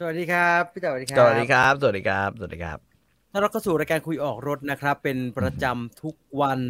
[0.00, 2.78] สวัสดีครับพี่ต่อสวัสดีครัสวัสดีครับ สวัสดีครับ สวัสดีครับ
[3.32, 6.60] ถ้าเราเข้าสู่รายการคุยออกรถนะครับ เป็นประจำทุกวัน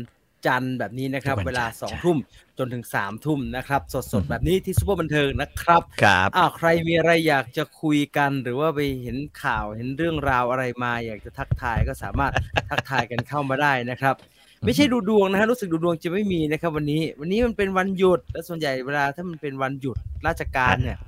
[0.47, 2.19] จันทร์แบบนี้นะครับทุกวันเวลาจันทร์สองใช่ทุ่ม
[2.59, 12.33] จนถึงสามทุ่มนะครับสอืดมๆแบบนี้ที่ซูเปอร์บันเทิงนะครับครับอ้าวใครมีอะไรอยากจะคุยกันหรือว่าไปเห็นข่าวเห็นเรื่องราวอะไรมา อยากจะทักทายก็สามารถ
[12.71, 14.15] ทักทายกันเข้ามาได้นะครับ
[14.65, 20.99] ไม่ใช่ดูดวงนะฮะรู้สึกดูดวงจะไม่มีนะครับ วันนี้ วันนี้มันเป็นวันหยุดและส่วนใหญ่เวลาถ้ามันเป็นวันหยุดราชการเนี่ย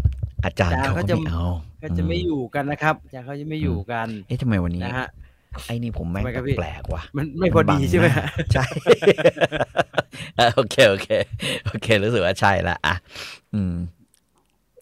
[0.44, 1.44] อาจารย์อาจารย์เขาเขาก็จะไม่เอา
[1.82, 5.08] ก็จะไม่อยู่กันนะครับอาจารย์เขาจะไม่อยู่กัน เอ๊ะทำไมวันนี้นะฮะ
[5.66, 8.65] ไอ้นี่ผมแม่งทำไมครับพี่แปลกๆว่ะมันไม่พอดีบังใช่ไหมน้าฮะใช่
[10.37, 11.09] เออโอเคโอเค
[11.66, 12.95] โอเค รู้สึกว่าใช่ละอะ
[13.54, 13.74] อืม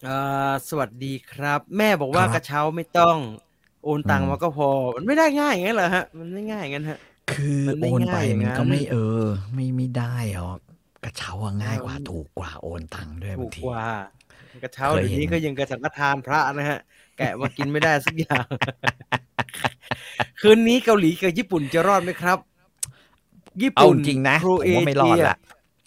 [0.03, 0.17] เอ่
[0.49, 3.17] อสวัสดีครับ แม่บอกว่าครับกระเช้าไม่ต้อง
[3.83, 6.99] โอนตังอืค์มมาก็พอ มันไม่ได้ง่ายอย่างนั้นเหรอฮะ มันไม่ง่ายอย่างนั้นฮะ
[7.33, 10.59] คือมันไม่โอนไปง่ายอย่างมันก็นั้นไม่เออ ไม่ไม่ได้หรอก
[11.03, 13.85] กระเช้าอะง่ายกว่าเออถูกกว่าโอนตังค์ด้วยถูบากงทีกว่า
[14.63, 16.79] กระเช้าเคยเดี๋ยวนี้เห็นก็ยังกระสังฆทานพระนะฮะ
[17.17, 18.45] แกะมากินไม่ได้สักอย่าง
[20.41, 22.37] คืนนี้เกาหลีกับญี่ปุ่นจะรอดไหมครับ
[23.61, 25.37] ญี่เอาปุ่นจริงนะโครผมเอว่าไม่รอดเชียละ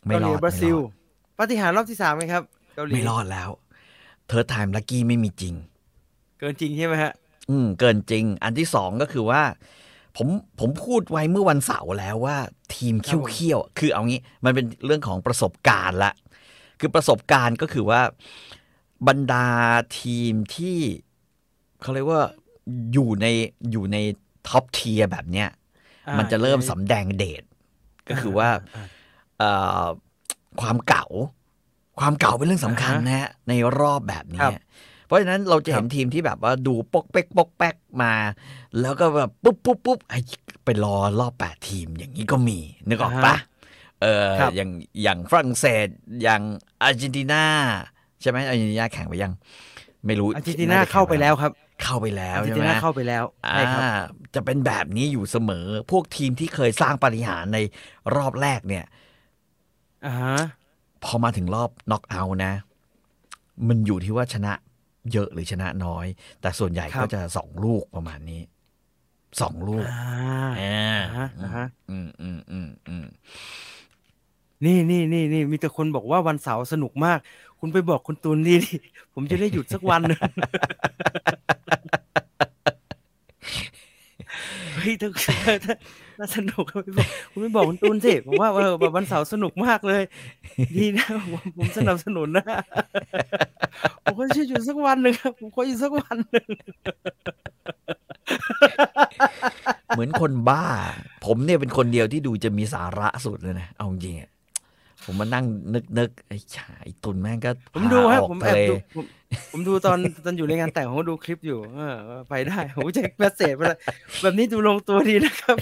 [0.06, 0.94] ไม่เการหอลีดบราซิลไม่รอ
[1.36, 2.42] ดปาฏิหารย์รอบที่สามไหมครับ
[2.74, 3.50] เกาหลีไม่รอดแล้ว
[4.28, 5.54] เธอไทม์ลักกี้ไม่มีจริง
[6.38, 7.12] เกินจริงใช่ไหมฮะ
[7.50, 9.42] อืม เกินจริง อันที่สองก็คือว่า
[10.16, 10.28] ผม
[10.60, 12.36] ผมพูดไว้เมื่อวันเสาร์แล้วว่า
[12.74, 16.12] ทีมครับผมเคี้ยวๆคือเอางี้ มันเป็นเรื่องของประสบการณ์ละ
[16.80, 18.00] คือประสบการณ์ก็คือว่า
[19.08, 19.46] บรรดา
[20.00, 20.78] ทีมที่
[21.82, 22.22] เขาเรียกว่า
[22.92, 23.26] อยู่ใน
[23.70, 23.96] อยู่ใน
[24.48, 25.48] top tier แบบเนี้ย
[26.08, 27.42] อ่ามันจะเริ่มอยู่ในสำแดงเดช
[28.08, 28.48] ก็คือว่า
[29.38, 29.50] เอ่
[29.82, 29.84] อ
[30.60, 31.06] ความเก่า
[32.00, 34.60] ความเก่าเป็นเรื่องสำคัญอ่าฮะนะฮะในรอบแบบนี้ครับ
[35.06, 38.12] เพราะฉะนั้นเราจะเห็นครับทีมที่แบบว่าดูปกเป๊กปกแป๊กมา
[38.80, 40.18] แล้วก็แบบปุ๊บปุ๊บปุ๊บไอ้
[40.64, 43.36] ไปรอรอบแปดทีมอย่างนี้ก็มี นึกออกปะ
[44.02, 44.70] เออครับอย่าง
[45.02, 45.86] อย่างฝรั่งเศส
[46.22, 46.42] อย่าง
[46.82, 47.44] อาร์เจนตินา
[48.22, 49.32] ใช่ไหมอาร์เจนตินาแข่งไปยัง
[50.06, 51.52] ไม่รู้อาร์เจนตินาเข้าไปแล้วครับ
[51.82, 53.90] เข้าไปแล้วอาร์เจนใช่ติไหมนาเข้าไปแล้วใช่ครับอ่า
[54.34, 57.58] จะเป็นแบบนี้อยู่เสมอ พวกทีมที่เคยสร้างปาฏิหารย์ใน
[58.16, 58.84] รอบแรกเนี่ย
[60.06, 60.36] อ่าฮะ
[61.04, 62.52] พอมาถึงรอบน็อกเอาท์นะ
[63.68, 64.52] มันอยู่ที่ว่าชนะ
[65.12, 66.06] เยอะหรือชนะน้อย
[66.40, 68.40] แต่ส่วนใหญ่ก็จะสองลูกประมาณนี้
[69.40, 73.06] สองลูกอ่าอ่าอ่าฮะอ่าฮะอืมอืมอืมอืม
[74.64, 77.18] นี่นี่นี่นี่มีแต่คนบอกว่าวันเสาร์สนุกมาก
[77.64, 78.74] คุณไปบอกคุณตูนนี่ดิ
[79.14, 80.20] ผมจะได้หยุดสักวันหนึ่ง
[84.74, 85.10] เฮ้ยถ้า
[85.64, 85.74] ถ้า
[86.18, 90.02] ถ้าสนุกก็ไปบอกคุณไปบอกคุณตูนสิผมว่าเออแบบวันเสาร์สนุกมากเลย
[90.76, 92.44] ดีนะผมผมสนับสนุนนะ
[94.04, 96.48] ผมก็จะหยุดสักวันหนึ่งครับผมขอหยุดสักวันหนึ่ง
[99.88, 100.64] เหมือนคนบ้า
[101.24, 104.30] ผมเนี่ยเป็นคนเดียวที่ดูจะมีสาระสุดเลยนะเอาจริงๆอะ
[105.04, 109.04] ผมมานั่งนึกนึกไอ้ชายตุนแม่งก็ผมดูฮะพาออกผมทะแอบเลดูผม
[109.52, 113.78] ผมดูตอนตอนอยู่ในงานแต่งผมก็ดูคลิปอยู่ เออว่าไปได้ผมจะแมสเซจไปเลย
[114.22, 115.56] แบบนี้ดูลงตัวดีนะครับ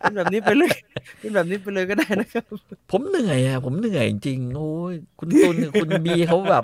[0.00, 0.72] เป็นแบบนี้ไปเลย
[1.18, 2.44] เป็นแบบนี้ไปเลยก็ได้นะครับ
[2.90, 6.62] ผมเหนื่อยอะผมเหนื่อยจริงๆโอ้ยคุณตุนคุณบีเขาแบบ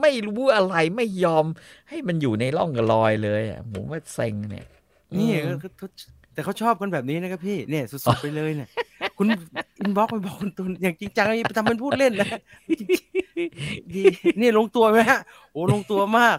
[0.00, 1.46] ไม่รู้อะไรไม่ยอม
[1.88, 4.66] ให้มันอยู่ในร่องกับรอยเลยอะผมว่าเซ็งเนี่ย
[5.18, 5.86] นี่อืมก็ก็
[6.34, 8.68] แต่เขาชอบกันแบบนี้นะครับพี่เนี่ยสุดๆไปเลยเนี่ย
[9.18, 9.26] คุณ
[9.78, 12.28] อินบ็อกไปบอกคุณตุนอย่างจริงจังไปทำเป็นพูดเล่นนะ
[13.92, 14.02] ดี
[14.40, 15.20] นี่ลงตัวไหมฮะ
[15.52, 16.36] โอ้ลงตัวมาก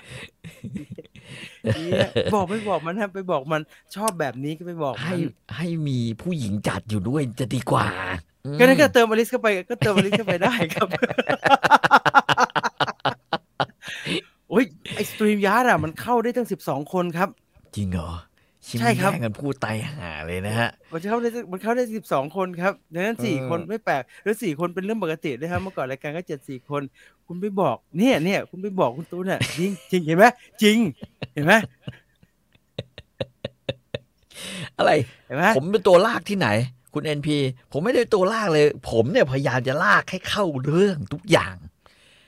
[1.77, 3.61] ดีฮะบอกไม่บอกมันฮะไปบอกมัน
[3.95, 5.19] ชอบแบบนี้ก็ไปบอกมันให้
[5.57, 7.87] ให้มีผู้หญิงจัดอยู่ด้วยจะดีกว่า
[8.45, 10.87] อืมก็นั่นก็เติมอลิสเข้าไปก็เติมอลิสเข้าไปได้ครับ
[14.49, 14.65] โอ้ย
[14.95, 17.29] ไอ StreamYard อะมันเข้าได้ตั้งสิบสองคนครับ
[17.75, 18.32] จริงเหรอชิม
[18.79, 26.81] ใช่ครับแย่งกันพูดตายห่าเลยนะฮะ มันเข้าได้มันเข้าได้สิบสองคนครับดังนั้นสี่เออคนไม่แปลกแล้วสี่คนเป็นเรื่องปกตินะครับเมื่อก่อนรายการก็เจ็ดสี่คน
[27.27, 30.25] คุณไปบอก เนี่ยเนี่ยคุณไปบอกคุณตูนเนี่ยจริงจริงเห็นไหม
[30.61, 30.77] จริง
[31.33, 31.53] เห็นไหม
[34.77, 34.91] อะไร
[35.27, 36.47] เห็นไหมผมเป็นตัวลากที่ไหน
[36.93, 37.37] คุณเอ็นพี
[37.71, 41.55] ผมไม่ได้ตัวลากเลย ผมเนี่ยพยายามจะลากให้เข้าเรื่องทุกอย่าง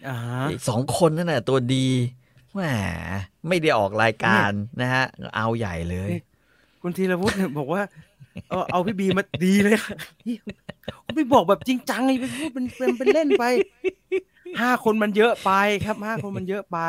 [0.07, 1.87] อ่าไอ้สองคนนั่นแหละตัวดี
[2.55, 2.61] แหม
[3.47, 5.03] ไม่ได้ออกรายการนะฮะ
[5.35, 6.11] เอาใหญ่เลย
[6.81, 7.81] คุณธีรวุฒิเนี่ยบอกว่า
[8.49, 9.95] เอาเอาพี่บีมาดีเลยค่ะ
[11.05, 13.43] คุณไปบอกแบบจริงจังไงไปพูดเป็นเป็นเป็นเล่นไป
[14.61, 15.51] ห้าคนมันเยอะไป
[15.85, 16.79] ครับห้าคนมันเยอะไป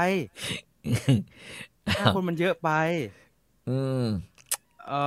[1.98, 2.70] ห้าคนมันเยอะไป
[3.68, 4.04] อืม
[4.86, 5.02] เอ่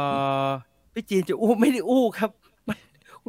[0.46, 0.48] อ
[0.94, 2.32] พี่จีนจะอู้ไม่ได้อู้ครับ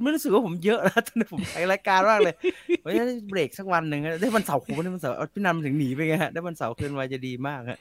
[0.01, 2.35] คุณไม่รู้สึกว่าผมเยอะแล้วตอนนี้ผมไปรายการมากเลย
[2.85, 7.79] วันนี้เบรกสักวันหนึ่งฮะได้วันเสาร์คุณได้วันเสาร์เอาพี่นันถึงหนีไปไงฮะได้วันเสาร์คืนไวจะดีมากฮะ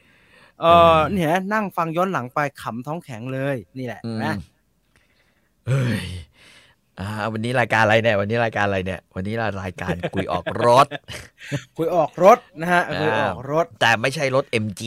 [0.62, 4.34] เออเนี่ยนั่งฟังย้อนหลังไปขำท้องแข็งเลยนี่แหละอืมนะ
[5.68, 6.06] เฮ้ย
[7.00, 9.34] อ่าวันนี้รายการอะไรเนี่ยวันนี้รายการอะไรเนี่ย วันนี้
[9.64, 10.88] รายการคุยออกรถ
[11.78, 14.84] คุยออกรถนะฮะคุยออกรถ แต่ไม่ใช่รถ MG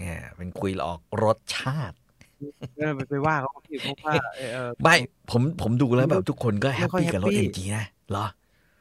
[0.00, 1.96] อ่าเป็นคุยออกรถชาติ
[2.76, 4.96] เออไปไปว่าเขาพี่เขาว่าเออเออไม่
[5.30, 8.26] ผมผมดูแล้วแบบทุกคนก็แฮปไม่ค่อยปี้กับรถ happy MG นะเหรอ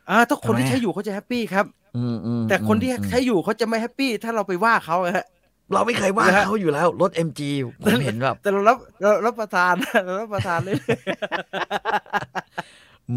[0.10, 1.66] อ่าถ้าคนที่ทำไมใช้อยู่เขาจะแฮปปี้ครับ
[1.98, 5.25] อืมอืมแต่คนที่อืมใช้อยู่เขาจะไม่แฮปปี้ถ้าเราไปว่าเขาอะฮะ
[5.74, 7.42] เราไม่เคยว่านะฮะเขาอยู่แล้วรถ MG
[7.84, 9.74] ผมเห็นแบบแต่เรารับเรารับประทาน
[10.06, 10.75] เรารับประทานเลย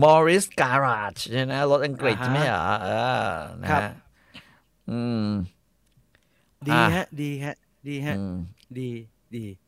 [0.03, 2.89] Morris Garage ใช่ไหมรถอังกฤษอ่าฮะใช่ไหมเหรอเอ
[3.25, 3.27] อ
[3.63, 3.91] นะครับฮะ
[4.91, 5.25] อืม
[6.69, 7.55] ดีอะฮะ ดีฮะ
[7.89, 8.35] ดีฮะอืม
[8.79, 8.89] ดี
[9.35, 9.68] ดีครับอ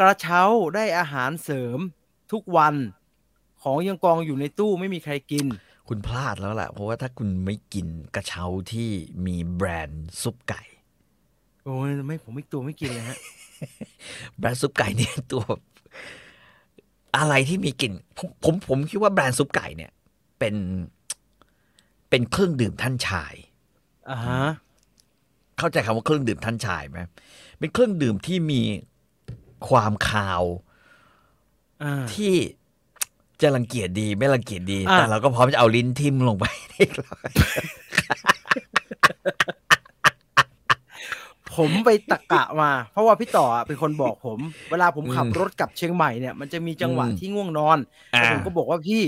[0.00, 0.42] กระเช้า
[0.74, 1.78] ได้อาหารเสริม
[2.32, 2.74] ทุกวัน
[3.62, 5.46] ของยังกองอยู่ในตู้ไม่มีใครกิน
[5.88, 8.90] คุณพลาดแล้วแหละเพราะว่าถ้าคุณไม่กินกระเช้าที่
[9.26, 10.62] มีแบรนด์ซุปไก่
[11.64, 13.18] โอ้ยไม่ผมไม่ตัวไม่กินเลยฮะ
[14.38, 15.60] แบรนด์ซุปไก่เนี่ยตัวแบบ
[17.16, 19.92] อะไรที่มีกลิ่นผมผมผมคิดว่าแบรนด์ซุปไก่เนี่ย
[20.38, 20.54] เป็น
[22.08, 23.34] เป็นเครื่องดื่มท่านชาย
[24.10, 24.42] อ่าฮะ
[25.58, 27.00] เข้าใจคำว่าเครื่องดื่มท่านชายไหม
[27.58, 28.60] เป็นเครื่องดื่มที่มี
[29.68, 30.42] ความคาว
[31.82, 32.34] อ่าที่
[33.42, 37.12] จะรังเกียจดีไม่รังเกียจดีอะแต่เราก็พร้อมจะเอาลิ้นทิ่มลงไปให้เรา
[41.56, 44.38] ผมไปตะกะมา เพราะว่าพี่ต่ออะเป็นคนบอกผม
[44.70, 47.78] เวลาผมขับอืมรถกลับเชียงใหม่เนี่ยมันจะมีจังหวะอืมที่ง่วงนอน
[48.14, 49.02] อ่าแล้วผมก็บอกว่าพี่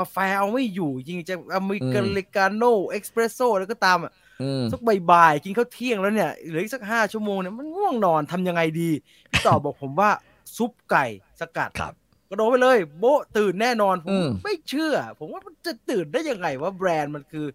[0.00, 4.12] กาแฟเอาไม่อยู่จริงจะอเมริกันอืมเลกาโน่เอ็กซ์เพรสโซ่แล้วก็ตามอะ
[4.42, 4.80] อืมสัก
[5.10, 8.90] บ่ายๆกินข้าวเที่ยงแล้วเนี่ยเหลืออีกสักห้าชั่วโมงเนี่ยมันง่วงนอนทำยังไงดี
[9.21, 10.10] พี่ ต่อบอกผมว่า
[10.56, 11.04] ซุปไก่
[11.40, 11.94] สกัดครับ
[12.30, 17.46] กระโดดไปเลย โบ๊ะตื่นแน่นอนผมอืมไม่เชื่อ ผมว่ามันจะตื่นได้ยังไงว่าแบรนด์มันคือ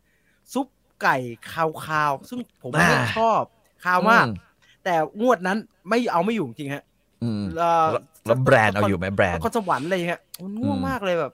[0.53, 0.67] ซุป
[1.01, 1.17] ไก่
[1.51, 3.41] คาวๆซึ่งผมไม่ชอบ
[3.83, 4.31] คาวมากอื
[4.83, 5.57] แต่งวดนั้น
[5.89, 6.83] ไม่เอาไม่อยู่จริงฮะ
[7.23, 11.33] อืมเอ่อแล้วแล้วแบรนด์เอาอยู่ไหมแบรนด์นครสวรรค์อะไรอย่างเงี้ยมันง่วงอืมมากเลยแบบ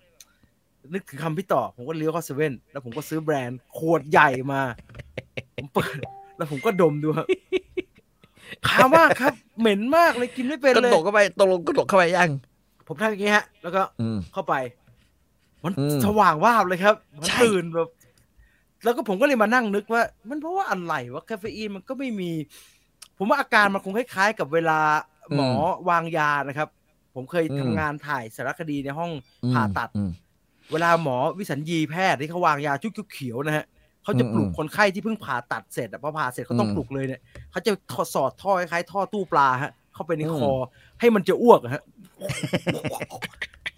[0.93, 4.61] นึกถึงคำพี่ต่อ ผมก็เลี้ยวเข้าเซเว่นแล้วผมก็ซื้อแบรนด์ขวดใหญ่มา
[5.55, 5.97] ผมเปิด
[6.37, 7.09] แล้วผมก็ดมดู
[8.67, 12.31] ครับขาวมากครับ เหม็นมากเลยกินไม่เป็นกระเลยโดดเข้าไปตกลงกระโดดเข้าไปยัง
[12.87, 14.55] ผมทำอย่างงี้ฮะ แล้วก็อืมเข้าไป
[15.63, 17.89] มันอืมสว่างวาบเลยครับมันใช่ตื่นแบบ
[18.83, 22.31] แล้วก็ผมก็เลยมานั่งนึกว่า มันเพราะว่าอะไรวะคาเฟอีนมันก็ไม่มี
[23.17, 24.79] ผมว่าอาการมันคงคล้ายๆ กับเวลา
[25.35, 25.49] หมอ
[25.89, 26.69] วางยานะครับ
[27.15, 29.11] ผมเคยทำงานถ่ายสารคดีในห้อง
[29.43, 30.09] อืมผ่าตัดอืม
[30.71, 33.65] เวลาหมอวิสัญญีแพทย์ที่เขาวางยาชุกเขียวๆนะฮะ
[34.03, 37.21] เขาจะปลุกอืมคนไข้ที่เพิ่งผ่าตัดเสร็จอะพอผ่าเสร็จเขาต้องอืมปลุกเลยเนี่ย
[37.51, 40.51] เขาจะทอดสอดท่อคล้ายๆท่อตู้ปลาฮะ เข้าไปในอืมคอ
[40.99, 41.83] ให้มันจะอ้วกอะฮะ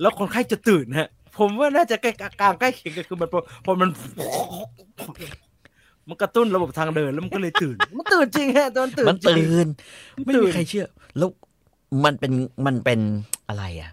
[0.01, 3.89] แล้วคนไข้จะตื่นฮะ ผมว่าน่าจะใกล้อาการใกล้เคียงกันคือมันพอพอมัน
[6.07, 9.67] มันกระตุ้นระบบทางเดินแล้วมันก็เลยตื่น มันตื่นจริงฮะตอนตื่นมันจริงตื่น
[10.25, 10.85] ไม่ตื่มีนใครเชื่อ
[11.17, 11.29] แล้ว
[12.05, 12.33] มันเป็น
[12.65, 12.99] มันเป็น
[13.47, 13.91] อะไรอะ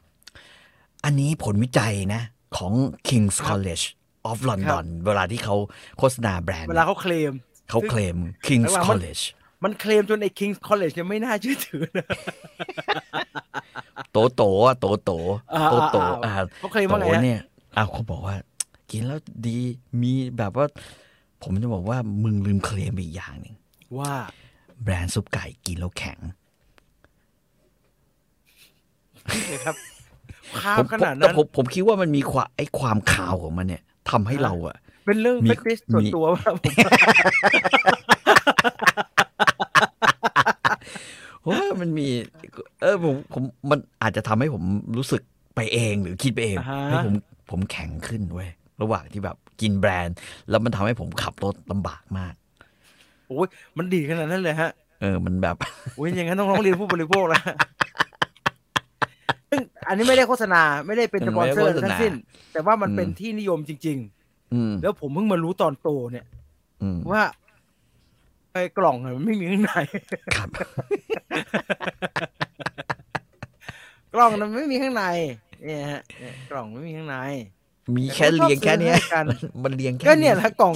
[1.04, 2.20] อันนี้ผลวิจัยนะ
[2.56, 2.72] ของ
[3.08, 3.84] King's College
[4.30, 5.56] of London เวลาที่เขา
[5.98, 7.32] โฆษณาแบรนด์ เวลาเขาเคลม
[7.70, 8.16] เขาเคลม
[8.46, 9.22] King's แล้วมัน College
[9.64, 12.06] มันเคลมจนไอ้ King's College เนี่ยไม่น่าเชื่อถือนะ
[14.12, 15.10] โตโตอะโตโต
[15.54, 17.40] อ่าโตโตอ่าอ่าเขาเคลมโตว่าไงฮะเนี่ย
[17.76, 18.36] อ้าวเขาบอกว่า
[18.90, 19.56] กินแล้วดี
[20.02, 20.66] มีแบบว่า
[21.42, 23.54] ผมจะบอกว่ามึงลืมเคลมอีกอย่างหนึ่ง
[23.98, 24.12] ว่า
[24.82, 26.18] แบรนด์ซุปไก่กินแล้วแข็ง
[29.50, 29.76] นี่ครับ
[30.60, 36.58] ข้าผวมขนาดแต่นั้นผมผมคิดว่ามันมีความไอ้ความคาวของมันเนี่ย ทำให้เราอะเป็นเรื่องมีเฟติชส่วนมีตัวว่าผม
[41.40, 42.06] เพราะว่ามันมี
[42.82, 44.62] เออผมผมมันอาจจะทำให้ผม
[44.96, 45.22] รู้สึก
[45.56, 47.14] ไปเองหรือคิดไปเองอ่าฮะให้ผม
[47.50, 48.50] ผมแข็งขึ้นเว้ย
[48.82, 50.16] ระหว่างที่แบบกินแบรนด์
[50.50, 52.34] แล้วมันทำให้ผมขับรถลำบากมาก
[53.28, 55.56] โอ้ยมันดีขนาดนั้นเลยฮะ เออมันแบบ
[55.96, 58.11] โอ้ยอย่างนั้นต้องร้องเรียนผู้บริโภคแล้วซึ่ง
[59.88, 62.12] อันนี้ไม่ได้โฆษณาไม่ได้เป็นสปอนเซอร์ไม่ได้โฆษณาทั้งสิ้น
[62.52, 63.98] แต่ว่ามันอืมเป็นที่นิยมจริง
[64.54, 66.26] อืมๆแล้วผมเพิ่งมารู้ตอนโตเนี่ย
[66.82, 67.22] อืมว่า
[68.52, 69.72] ไอ้กล่องอะมันไม่มีข้างใน
[70.36, 70.48] ครับ
[74.14, 75.04] กล่องมันไม่มีข้างใน
[75.62, 77.16] เนี่ยฮะเนี่ยกล่องไม่มีข้างใน
[77.96, 79.24] มีแค่เรียงแค่เนี้ยแต่เขาชอบซื้อให้กัน
[79.64, 80.74] มันเรียงแค่ก็เนี่ยแหละกล่อง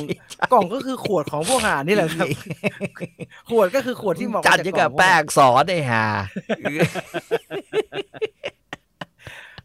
[0.53, 2.29] กล่องก็คือขวดของพวกหานี่แหละครับ
[3.51, 6.05] ขวดก็คือขวดที่เหมาะจัดจายังกล่กัอบงแป้งสอนไอ้ห่า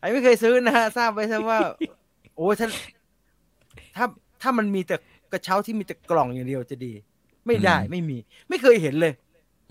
[0.01, 1.59] ไอ้ไม่เคยซื้อนะฮะทราบไว้ซะว่า
[2.35, 2.67] โอ้ยถ้า
[3.95, 4.05] ถ้า
[4.41, 4.95] ถ้ามันมีแต่
[5.31, 6.93] กระเช้าที่มีแต่กล่องอย่างเดียวจะดี
[7.47, 8.17] ไม่ได้อืมไม่มี
[8.49, 9.13] ไม่เคยเห็นเลย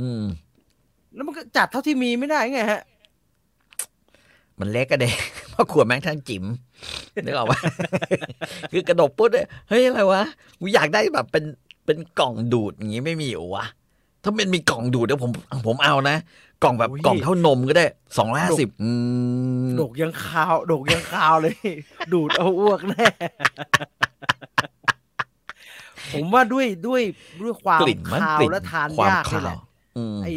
[0.01, 0.25] อืม
[1.15, 2.81] แล้วมันก็จัดเท่าที่มีไม่ได้ไงฮะ
[4.61, 5.09] มันเล็กก็เด็
[5.51, 6.45] เพราะขวดแม่งทั้งจิ๋ม
[7.25, 7.59] นึกออกปะ
[8.73, 10.23] คือกระดกปุ๊บเนี่ยเฮ้ยอะไรวะ
[10.61, 11.45] กูอยากได้แบบเป็น
[11.87, 13.65] เป็นกล่องดูดอย่างงี้ไม่มีเหรอวะ
[14.23, 15.31] ถ้ามันมีกล่องดูดเดี๋ยวผม
[15.67, 16.17] ผมเอานะ
[16.63, 17.87] กล่องแบบโอ้ยกล่องเท่านมก็ได้
[18.17, 18.91] สองร้อยห้าสิบอื
[19.65, 21.55] มดกยังคาวดกยังคาวเลย
[22.13, 23.07] ดูดเอาอ้วกแน่
[26.13, 27.03] ผมว่าด้วยด้วย
[27.43, 29.57] ด้วยความกลิ่นมันคาวกลิ่นและทานความยากนี่คาแหวละ
[29.97, 30.29] อืมไอ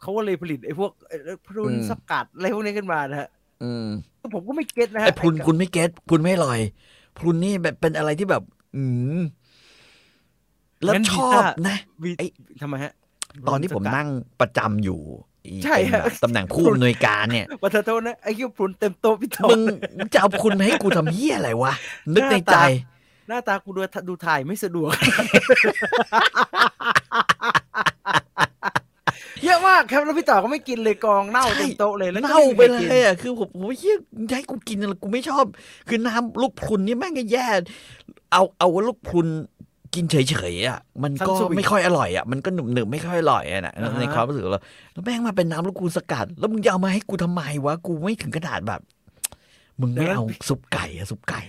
[0.00, 1.16] เขาก็เลยผลิตไอพวกไอ้
[1.46, 3.28] พรุนอืมสกัดอะไรพวกนี้ขึ้นมานะฮะ
[3.62, 3.86] อืม
[4.34, 6.60] ผมก็ไม่เก็ตนะฮะไอ้พรุนคุณไม่เก็ตพรุนไม่อร่อย
[7.18, 8.42] พรุนนี่แบบเป็นอะไรที่แบบ
[8.76, 8.82] อื
[9.18, 9.20] ม
[10.84, 12.26] แล้วงั้นชวีอต้าบนะวีไอ้
[12.62, 12.92] ทำไมฮะ
[13.48, 14.08] ตอนที่ผมสกัดนั่ง
[14.40, 15.00] ประจำอยู่
[15.35, 19.40] อี ใช่เป็นฮะแบบตำแหน่งผู้อำนวยการเนี่ยวัฒนโทษนะไอ้คิวพรุนเต็มโต๊ะพี่โต
[19.96, 21.72] มึงจะเอาคุณมาให้กูทำเหี้ยอะไรวะ
[22.14, 22.56] นึกในใจ
[23.28, 24.92] หน้าตากูดูดูถ่ายไม่สะดวก
[29.44, 33.96] เยอะมากครับแล้วพี่ต่อก็ไม่กินเลยกองเน่าใช่เต็มโต๊ะเลยแล้วก็เน่าไปม่มีเลใครกิยนอะคือผมผมเฮีย
[34.30, 35.44] จะให้กูกินอะไรกูไม่ชอบ
[35.88, 37.48] คือน้ำลูกพรุนนี่แม่งก็แย่
[38.32, 39.26] เอาเอาว่าลูกพรุน
[39.96, 40.16] กินเฉ
[40.52, 44.62] ยๆอะมันก็ไม่ค่อยอร่อยอะมันก็หนึบหนึบๆไม่ค่อยอร่อยอะนะในความรู้สึกเรา
[44.92, 48.80] แล้วแม่งมาเป็นน้ำลูกกูสกัด แล้วมึงจะเอามาให้กูทำไมวะกูไม่ถึงขนาดแบบ
[49.80, 51.40] มึงไม่เอาซุปไก่อะซุปไก่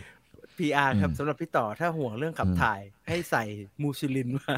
[0.57, 3.43] พีอาร์ครับอืมสำหรับพี่ต่อถ้าห่วงเรื่องขับอืมถ่าย ให้ใส่
[3.81, 4.53] มูซิลินมา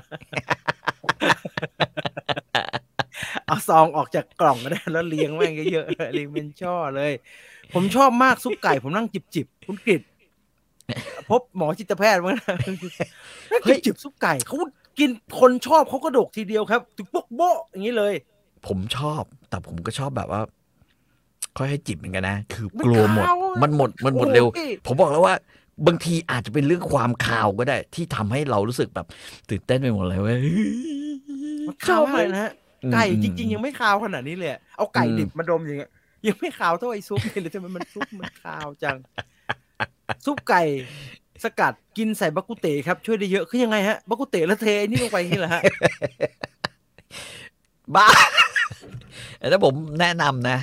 [3.45, 7.13] เอาซองออกจากกล่องก็ได้แล้วเลี้ยงแม่งเยอะๆเลี้ยงเป็นช่อเลย
[7.73, 10.01] ผมชอบมากซุปไก่ ผมนั่งจิบจิบๆคุณกฤษ
[11.29, 12.55] พบหมอจิตแพทย์มั้งนะ
[13.51, 14.55] นั่งจิบจิบซุปไก่เขา
[14.99, 18.13] กินคนชอบเขาก็ดกทีเดียวครับถึงโป๊กโบ๊ะอย่างนี้เลย
[18.67, 20.41] ผมชอบ แต่ผมก็ชอบแบบว่า
[21.57, 25.35] ค่อยให้จิบเหมือนกันนะ คือมันกลัวหมดคาวอะมันหมดมันหมดเร็วโอ้ยผมบอกแล้วว่า
[25.87, 29.07] บางทีอาจจะเป็นเรื่องความคาวก็ได้ ที่ทำให้เรารู้สึกแบบ
[29.49, 30.39] ตื่นเต้นไปหมดเลยเว้ย
[31.67, 32.51] มันคาวมากเลยนะฮะ
[32.93, 35.91] ไก่จริงๆๆยังไม่คาวขนาดนี้เลยอะเอาไก่อืมดิบมาดมอย่างเงี้ย
[36.27, 38.97] ยังไม่คาวเท่าไอ้ซุปนี่เลยทำไมมันซุปมันคาวจัง
[40.25, 40.61] ซุปไก่
[41.43, 45.61] สกัดกินใส่บักกุเต๋ครับ ช่วยได้เยอะคือยังไงฮะบักกุเต๋แล้วเทไอ้นี่ลงไปนี่แหละฮะ
[47.95, 48.07] บ้า
[49.49, 50.57] แต่ผมแนะนำนะ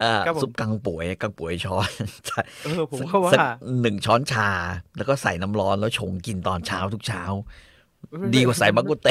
[0.00, 1.90] เอ่อครับผมซุปกังป่วยกังป่วยช้อน
[2.64, 3.44] เออผมก็ว่าสั
[3.80, 4.48] หนึ่งช้อนชา
[4.96, 7.22] แล้วก็ใส่น้ำร้อนแล้วชงกินตอนเช้าทุกเช้า
[8.34, 9.08] ดีกว่าใส่บักกุเต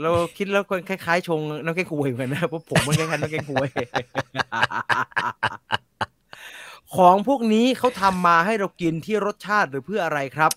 [0.00, 3.68] เราคิดแล้วคนคล้ายๆ ชงน้ำแกงควยเหมือนกันนะเพราะผมมันคล้ายๆน้ำแกงควย
[6.96, 10.52] ของพวกนี้เขาทำมาให้เรากินที่รสชาติหรือเพื่ออะไรครับ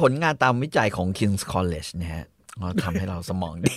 [0.00, 2.24] ผลงานตามวิจัยของ King's College นะฮะ
[2.62, 3.74] ก็ทำให้เราสมองดี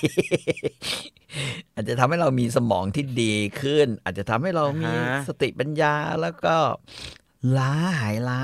[1.73, 6.55] อาจจะทำให้เรามีสมองที่ดีขึ้น อาจจะทำให้เรามีอ่าฮะสติปัญญาแล้วก็
[7.57, 8.41] ล้าหายล้า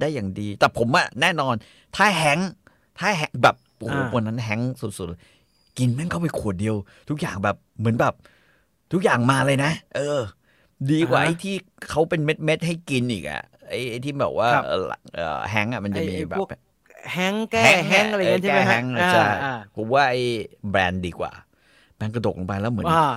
[0.00, 1.54] ได้อย่างดี แต่ผมอะแน่นอน
[1.96, 2.50] ถ้าแฮงค์
[2.98, 5.20] ถ้าแฮงค์แบบโอ้โหวันนั้นแฮงค์สุดๆเลย
[5.78, 6.76] กินแม่งเข้าไปขวดเดียว
[7.08, 8.14] ทุกอย่างแบบเหมือนแบบ
[8.92, 10.20] ทุกอย่างมาเลยนะ เออ
[10.92, 11.54] ดีกว่าไอ้ที่
[11.90, 16.48] เขาเป็นเม็ดเม็ดๆให้กินอีกอะไอ้ไอ้ที่แบบว่าครับเออเออแฮงค์อะมันจะมีไอ้แบพบวก
[17.12, 20.22] แฮงก์แก้แฮงก์อะไรอย่างเงี้ยใช่ไหมแก้แฮฮะงก์อ่าใช่อ่าผมว่าไอ้
[20.70, 21.32] แบรนด์ดีกว่า
[21.96, 23.12] แบรนด์กระดกลงไปแล้วเหมือนอ่า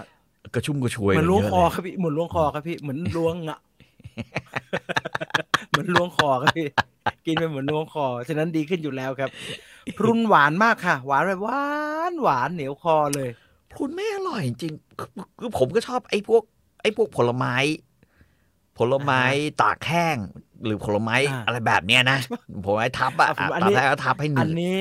[0.54, 3.60] กระชุ่มกระชวยเหมือนล้วงเยะคอเลยครับพี่เหมือนล้วงคอครับพี่เหมือนล้วงอะ
[5.70, 6.68] เหมือนล้วงคอครับพี่
[7.26, 9.30] กินไปเหมือนล้วงคอฉะนั้นดีขึ้นอยู่แล้วครับ
[9.98, 11.64] พรุนหวานมากค่ะ หวานแบบหวา
[12.12, 13.30] นหวานเหนียวคอเลย
[13.74, 16.44] พรุนไม่อร่อยจริงๆคือคือผมก็ชอบไอ้พวก
[16.84, 17.56] ไอ้พวกผลไม้
[18.78, 19.22] ผลไม้
[19.62, 20.18] ตากแห้ง
[20.66, 22.20] หรือผลไม้อ่าอะไรแบบเนี้ยนะ
[22.66, 24.78] ผลไม้ทับอะอะผมอันตานี้กแห้งแล้วทับให้หอันืนดนี้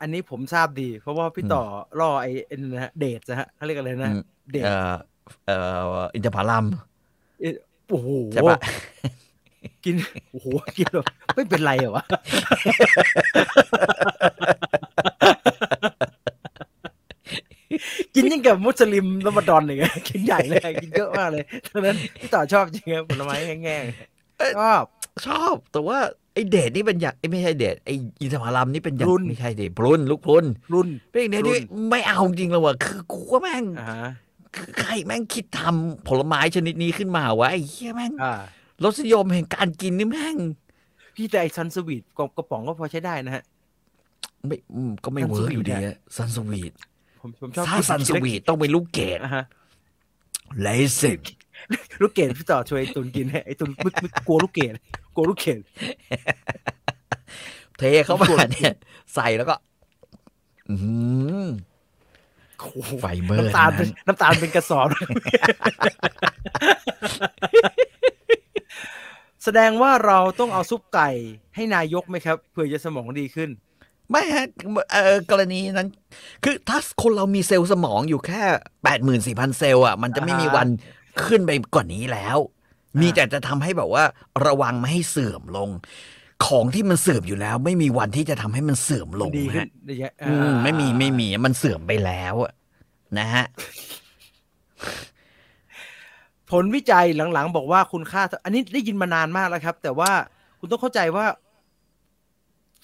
[0.00, 1.62] อันนี้ผมทราบดี เพราะว่าพี่ต่อ
[2.00, 4.22] ล่อไอ้ไอ้นะฮะเดทนะฮะเขาเรียกอะไรนะอืม
[4.52, 4.94] เดทเอ่อ
[5.46, 5.56] เอ่
[5.98, 6.66] ออินทผลัม
[7.90, 8.58] โอ้โหใช่ปะ
[9.84, 9.96] กิน
[10.32, 10.46] โอ้โห
[10.78, 12.04] กินแบบไม่เป็นไรเหรอวะ
[18.14, 19.76] กินยิ่งกับมุสลิมรอมฎอนเลย
[20.08, 24.84] กินใหญ่เลยกินเยอะมากเลยดังนั้นพี่ต่อชอบจริงครับผลไม้แง่ๆชอบ
[25.26, 25.98] ชอบแต่ว่า
[26.34, 34.10] ไอ้เดทนี่เป็นอย่างไอ้ไม่ใช่เดทไอ้อินทผลัมนี่เป็นอย่างพรุนไม่ใช่เดทพรุนลูกพรุนรุ่นเป็นอย่างเดทที่พรุนไม่เอาจริงเลยว่ะคือกูว่าแม่งอ่าฮะ
[34.56, 38.34] คือใครแม่งคิดทำผลไม้ชนิดนี้ขึ้นมาวะไอ้เหี้ยแม่งอ่า
[38.84, 40.36] รสนิยมแห่งการกินนี่แม่ง
[41.14, 42.02] พี่แต่ไอซันสวีท
[42.36, 43.42] กระป๋องก็พอใช้ได้นะฮะ
[44.46, 46.72] ไม่อืมก็ไม่ Sunsweet อยู่ดีอะอะ Sunsweet
[47.24, 49.44] ผมผมชอบถ้า Sunsweet ต้องเป็นลูกเกดอ่าฮะ
[50.62, 51.20] raisin
[52.00, 54.74] ลูกเกดพี่ต่อช่วยไอ้ตุนกินให้ไอ้ตุนมึกมึกกลัวลูกเกด
[55.14, 55.60] กลัวลูกเกด
[57.78, 58.72] เทเข้ามาเนี่ย
[59.14, 59.54] ใส่แล้วก็
[60.70, 60.74] อื
[61.44, 61.46] ม
[62.58, 64.88] โอ้โหไฟเบอร์น้ำตาลเป็นนั้นน้ำตาลเป็นกระสอบ
[69.44, 71.08] แสดงว่าเราต้องเอาซุปไก่
[71.54, 73.50] ให้นายกไหมครับ เพื่อจะสมองดีขึ้น
[74.10, 74.46] ไม่ฮะ
[74.92, 75.88] เออกรณีนั้น
[76.44, 78.42] คือถ้าคนเรามีเซลล์สมองอยู่แค่
[78.84, 80.68] แปดหมื่นสี่พันเซลล์อะมันจะไม่มีอ่าฮะวัน
[81.24, 82.38] ขึ้นไปกว่านี้แล้ว
[83.00, 84.04] มีแต่จะทำให้แบบว่า
[84.46, 85.70] ระวังไม่ให้เสื่อมลง
[86.46, 92.52] ของที่มันเสื่อมอยู่แล้ว ไม่มีวันที่จะทำให้มันเสื่อมลงดีขึ้นฮะได้เยอะอืมอ่าไม่มีไม่มีมันเสื่อมไปแล้วอะ
[93.18, 93.44] นะฮะ
[96.50, 100.10] ผลวิจัยหลังๆ บอกว่าคุณค่า อันนี้ได้ยินมานานมากแล้วครับ แต่ว่า
[100.60, 101.24] คุณต้องเข้าใจว่า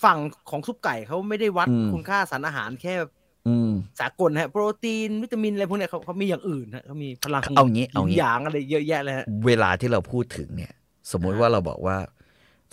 [0.04, 0.18] ฝั่ง
[0.50, 2.94] ของซุปไก่เขาไม่ได้วัดอืมคุณค่าสารอาหารแค่
[3.48, 10.72] อืมสากลฮะโปรตีนวิตามินอะไรพวกเนี้ยเขาเขามีอย่างอื่นฮะเขามีพลังเอางี้เอางี้หยางอะไรเยอะแยะเลยฮะเวลาที่เราพูดถึงเนี่ย
[11.10, 11.96] สมมุติว่าเราบอกว่า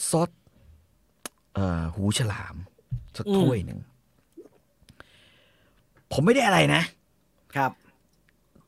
[0.10, 0.30] ซอส
[1.54, 2.56] เอ่อหูฉลาม
[3.18, 3.80] สักอืมถ้วยหนึ่ง
[6.12, 6.82] ผมไม่ได้อะไรนะ
[7.56, 7.72] ครับ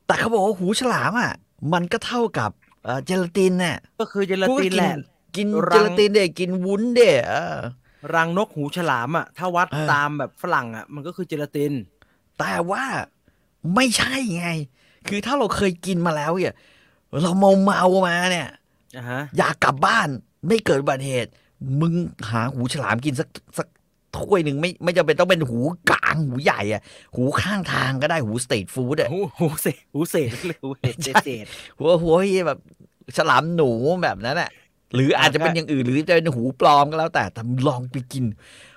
[0.06, 1.32] แต่เขาบอกว่าหูฉลามอะ
[1.72, 2.50] มันก็เท่ากับ
[2.84, 4.94] เอ่อเจลาตินน่ะก็คือเจลาตินแหละ
[5.36, 7.58] กินรัเจงลาตินเด็กินวุ้นเด็เออ
[8.14, 11.72] รังนกหูฉลามอะ ถ้าวัดเออตามแบบฝรั่งอะ มันก็คือเจลาติน
[12.38, 12.84] แต่ว่า
[13.74, 14.48] ไม่ใช่ไง
[15.08, 16.54] คือถ้าเราเคยกินมาแล้วเนี่ย
[17.22, 18.48] เราเมาเมาๆมาเนี่ย
[18.96, 20.08] อ่าฮะอยากกลับบ้าน
[20.48, 21.30] ไม่เกิดอุบัติเหตุ
[21.80, 21.92] มึง
[22.30, 23.28] หาหูฉลามกินสัก
[23.58, 23.66] สัก
[24.16, 25.58] ถ้วยหนึ่งไม่ไม่จำเป็นต้องเป็นหู
[25.90, 26.82] กลางหูใหญ่อะ
[27.16, 31.46] หูข้างทางก็ได้หู street food อะหูหูเศษหูเศษหรือหูเศษใช่เศษ
[31.78, 32.58] หัวหัวเหี้ยแบบ
[33.16, 33.70] ฉลามหนู
[34.04, 34.50] แบบนั้นอะ
[34.94, 38.24] หรืออาจจะเป็นอย่างอื่นหรือจะเป็นหูปลอมก็แล้วแต่แต่ลองไปกิน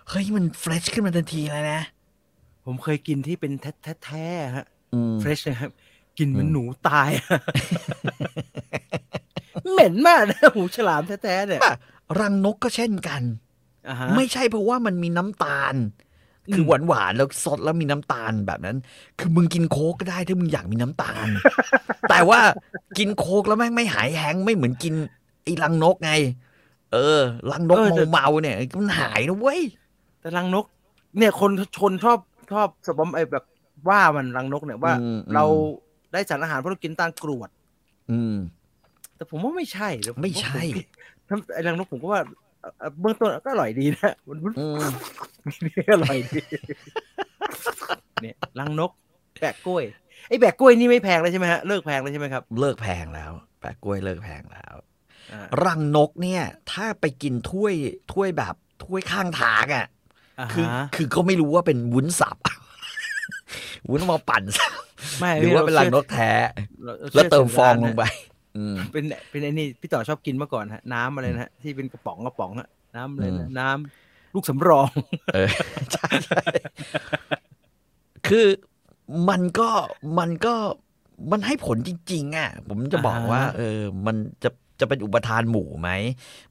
[0.10, 1.82] เฮ้ยมัน fresh ขึ้นมาทันทีเลยนะ
[2.66, 5.72] ผมเคยกินที่เป็นแท้แท้แท้ๆฮะอืม fresh นะครับ
[6.18, 7.10] กินเหมือนอืมหนูตาย
[9.72, 11.76] เหม็นมากนะหูฉลามแท้ๆเนี่ยป่ะ
[12.20, 13.22] รังนกก็เช่นกัน
[13.90, 15.76] อ่าฮะไม่ใช่เพราะว่ามันมีน้ำตาล
[16.54, 18.78] คือมหวานหวานๆแล้วสดแล้วมีน้ำตาลแบบนั้น
[19.20, 21.28] คือมึงกินโค้กก็ได้ถ้ามึงอยากมีน้ำตาล
[22.10, 22.40] แต่ว่า
[22.98, 24.94] กินโค้กแล้วแม่งไม่หายแฮงก์ไม่เหมือนกิน
[25.44, 26.12] ไอ้รังนกไง
[26.94, 27.22] เออ
[27.52, 27.78] รังนก
[28.12, 29.62] เมาๆเนี่ยมันหายนะเว้ย
[30.20, 30.66] แต่รังนก
[31.18, 32.20] เนี่ยคนชนชอบ
[32.52, 33.44] ชอบสบอมไอแบบ
[33.90, 35.46] ว่ามันรังนกเนี่ยว่าอืม เรา
[36.12, 37.50] ได้สารอาหารเพราะเรากินตาลกรวด
[38.12, 38.36] อืม
[39.16, 40.86] แต่ผมว่าไม่ใช่เดี๋ยวผไม่ใช่ว่าผม
[41.30, 42.22] ถ้าไอ้รังนกผมก็ว่า
[42.62, 44.92] เอ่อเบื้องต้นก็อร่อยดีนะมันมันอืม
[45.94, 46.42] อร่อยดี
[48.22, 48.92] เนี่ยรังนก
[49.40, 49.84] แบกกล้วย
[50.28, 54.93] ไอ้แบกกล้วยนี่ไม่แพงเลยใช่ไหมฮะเลิกแพงเลยใช่ไหมครับ เลิกแพงแล้ว แปะกล้วยเลิกแพงแล้วอ่า
[55.66, 57.74] รังนกเนี่ย ถ้าไปกินถ้วย
[58.14, 59.86] ถ้วยแบบถ้วยข้างทางอะ
[60.40, 62.38] อ่าคือฮะคือก็ไม่รู้ว่าเป็นวุ้นสับ
[63.90, 64.74] วุ้นเอามาปั่นสับ
[65.20, 66.32] ไม่หรือว่าเป็นรังนกแท้
[66.86, 68.04] ราชื่แล้วเติมฟองลงชื่ไป
[68.58, 74.90] อืมเป็นเป็นไอ้นี่พี่ต่อชอบกินเมื่อก่อนฮะ น้ำอะไรนะฮะที่เป็นกระป๋องกระป๋องฮะน้ำอะไรอืนะมน้ำลูกสำรอง
[75.34, 75.50] เออ
[75.94, 76.44] ใช่ใช่
[78.28, 78.48] คือ
[79.30, 79.70] มันก็
[80.20, 80.54] มันก็
[81.32, 85.90] มันให้ผลจริง ๆ อะ ผมจะบอกว่าอ่าฮะเออ มันจะ จะเป็นอุปทานหมู่ไหม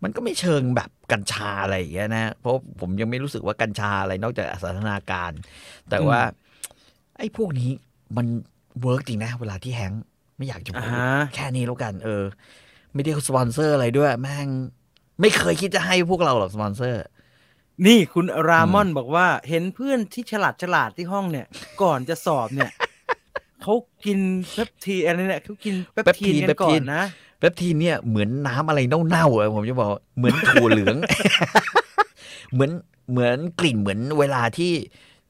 [0.02, 5.32] มันก็ไม่เชิงแบบกัญชาอะไรอย่างเงี้ยนะ เพราะผมยังไม่รู้สึกว่ากัญชาอะไรนอกจากสันทนาการ
[5.90, 6.20] แต่ว่า
[7.18, 7.70] ไอ้พวกนี้
[8.16, 8.26] มัน
[8.82, 10.04] work จริงนะ เวลาที่ hang
[10.36, 12.24] ไม่อยากจะอ่าพูดฮะแค่นี้แล้วกัน เออ
[12.94, 14.48] ไม่ได้สปอนเซอร์อะไรด้วย แม่ง
[15.20, 17.00] ไม่เคยคิดจะให้พวกเราหรอกสปอนเซอร์
[17.86, 21.46] นี่คุณรามอนบอกว่า เห็นเพื่อนที่ฉลาดฉลาดที่ห้องเนี่ย
[21.82, 22.72] ก่อนจะสอบเนี่ย
[23.62, 24.18] เขากิน
[24.54, 27.04] เปปทีนอะไรเนี่ยเขากินเปปทีนเปปทีนกันก่อนนะ
[27.42, 30.96] เปปทีนเนี่ยเหมือนน้ำอะไรเน่าๆอะผมจะบอกเหมือนถั่วเหลือง
[32.52, 32.70] เหมือน
[33.10, 34.72] เหมือนกลิ่นเหมือนเวลาที่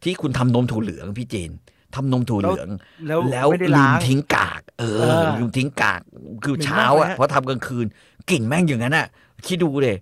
[0.03, 1.51] ที่คุณทำนมถั่วเหลืองพี่เจน
[1.95, 2.69] ทำนมถั่วเหลือง
[3.09, 6.01] แล้วแล้วไม่ได้ลืล้ามงทิ้งกากเอเอออลืมทิ้งกาก
[6.45, 7.87] คือเหม็นเช้ามากเลยอะฮะพอทำกลางคืน
[8.31, 9.07] กลิ่นแม่งอย่างนั้นอะ
[9.47, 9.97] คิดดูเลย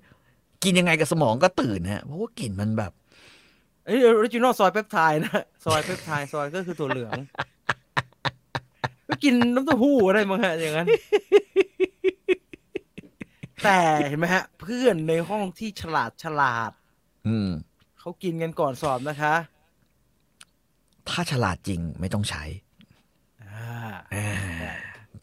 [0.62, 2.92] กินยังไงกับสมองก็ตื่นฮะเพราะว่ากลิ่นมันแบบ
[3.86, 7.12] เอ้ย original soy peptide นะ soy peptide soy ก็คือตัวเหลือง
[9.08, 10.86] ก็กินน้ำเต้าหู้อะไรมั้งฮะอย่างนั้น
[13.64, 16.70] แต่เห็นไหมฮะ เพื่อนในห้องที่ฉลาดฉลาด
[17.28, 17.50] อืม
[17.98, 19.34] เขากินกันก่อนสอบนะคะ
[21.08, 22.44] ถ้าฉลาดจริงไม่ต้องใช้
[23.42, 23.70] อ่า
[24.14, 24.28] อ่า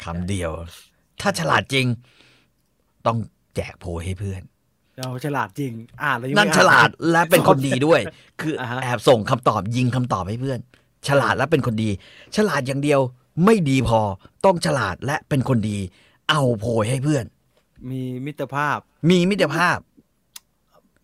[0.03, 0.51] คำเดียว
[1.21, 1.85] ถ้าฉลาดจริง
[3.05, 3.17] ต้อง
[3.55, 4.41] แจกโพยให้เพื่อน
[4.97, 5.71] เราฉลาดจริง
[6.03, 8.01] อ่านแล้วยังนั่นไม่อ่ฉลาดและเป็นคนดีด้วย
[8.41, 10.59] คืออ่าฮะแอบส่งคำตอบยิงคำตอบให้เพื่อน
[11.07, 11.89] ฉลาดและเป็นคนดี
[12.35, 12.99] ฉลาดอย่างเดียว
[13.45, 13.99] ไม่ดีพอ
[14.45, 15.77] ต้องฉลาดและเป็นคนดี
[16.29, 17.25] เอาโพยให้เพื่อน
[17.91, 19.79] มีมิตรภาพ มีมิตรภาพ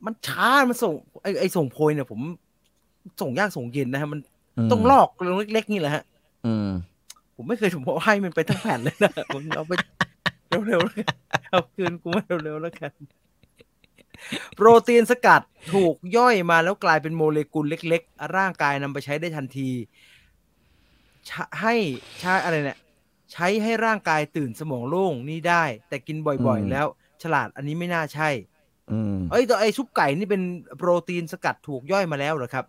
[0.05, 2.19] มันช้ามันส่งไอไอส่งโพยเนี่ย ผม
[3.21, 4.19] ส่งยากส่งเย็นนะฮะมัน
[4.65, 6.03] มต้องลอกลงเล็กๆนี่แหละฮะ
[6.45, 6.69] อืม
[7.35, 9.73] ผมไม่เคยถูกบอกให้มันไปทั้งแผ่นเลยนะผมเอาไป
[10.67, 11.15] เร็วๆแล้วกัน
[11.49, 12.91] เอาคืนกูมาเร็วๆแล้วกัน
[14.55, 15.41] โปรตีนสกัด
[15.73, 19.69] ถูกย่อยมาแล้วกลายเป็นโมเลกุลเล็ก ๆ ร่างกายนำไปใช้ได้ทันที
[21.27, 21.75] ใช้ให้
[22.19, 22.79] ใช้อะไรเนี่ย
[23.33, 26.87] ใช้ให้ร่างกายตื่นสมองโล่งนี่ได้ แต่กินบ่อยอืมๆแล้ว
[27.23, 28.29] ฉลาดอันนี้ไม่น่าใช่
[28.91, 30.41] อืมเอ้ยแต่ไอซุปไก่นี่เป็น
[30.77, 32.65] โปรตีนสกัดถูกย่อยมาแล้วเหรอครับ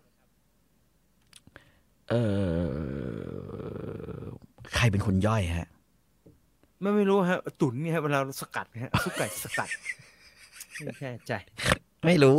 [2.09, 2.13] เอ
[4.21, 4.25] อ
[4.75, 5.69] ใครเป็นคนย่อยฮะ
[6.81, 9.69] ไม่ไม่รู้ฮะ ตุ๋นเนี่ยฮะเวลาสกัดฮะซุปไก่สกัด
[10.73, 11.33] ไม่แน่ใจ
[12.05, 12.37] ไม่รู้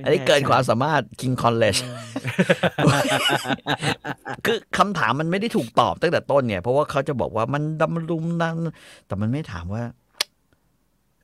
[0.00, 1.80] ไม่อันนี้เกินแใจความสามารถ King College
[4.44, 8.56] คือคำถามมันไม่ได้ถูกตอบตั้งแต่ต้นเนี่ย เพราะว่าเขาจะบอกว่ามันดำรุมนั่น
[9.06, 9.82] แต่มันไม่ถามว่า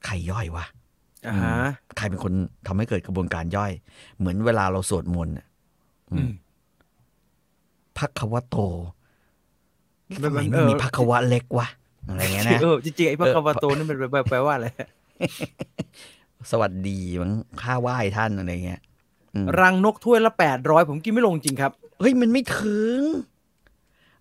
[0.04, 0.64] ใครย่อยวะ
[1.26, 1.54] อ่าฮะ
[1.96, 2.32] ใครเป็นคน
[2.66, 3.72] ทำให้เกิดกระบวนการย่อย
[4.18, 5.46] เหมือนเวลาเราสวดมนต์น่ะ
[6.12, 6.32] อืมอืม
[7.98, 8.56] พักควะโต
[10.22, 11.66] มัทำนไมมันไม่เออมีพักควะเล็กวะ
[12.08, 14.88] อะไรเงี้ยนะเออจริงๆไอ้พระกวาโตนี่มันแปลแปลว่าอะไรฮะ
[16.50, 18.80] สวัสดีมั้งข้าไหว้ท่านอะไรเงี้ย
[19.34, 23.00] อืมรังนกถ้วยละแปดร้อยผมกินไม่ลงจริงครับ เฮ้ยมันไม่ถึง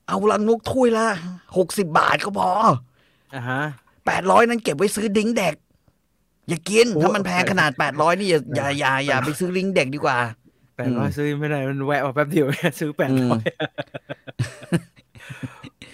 [0.07, 1.07] เอาลังนกถ้วยละ
[1.57, 2.51] หกสิบบาทก็พอ
[3.35, 3.61] อ่าฮะ
[4.05, 5.55] แปดร้อยนั้นเก็บไว้ซื้อดิ้งเด็ก
[6.47, 10.17] อย่ากินโอ้ถ้ามันแพงขนาดแปดร้อยนี่อย่าอย่าอย่าอย่าไปซื้อดิ้งเด็กดีกว่า
[10.75, 12.45] แปดร้อยซื้อไม่ได้มันแวะมาแป๊บเดียว
[12.79, 13.41] ซื้อแปดอืร้อมย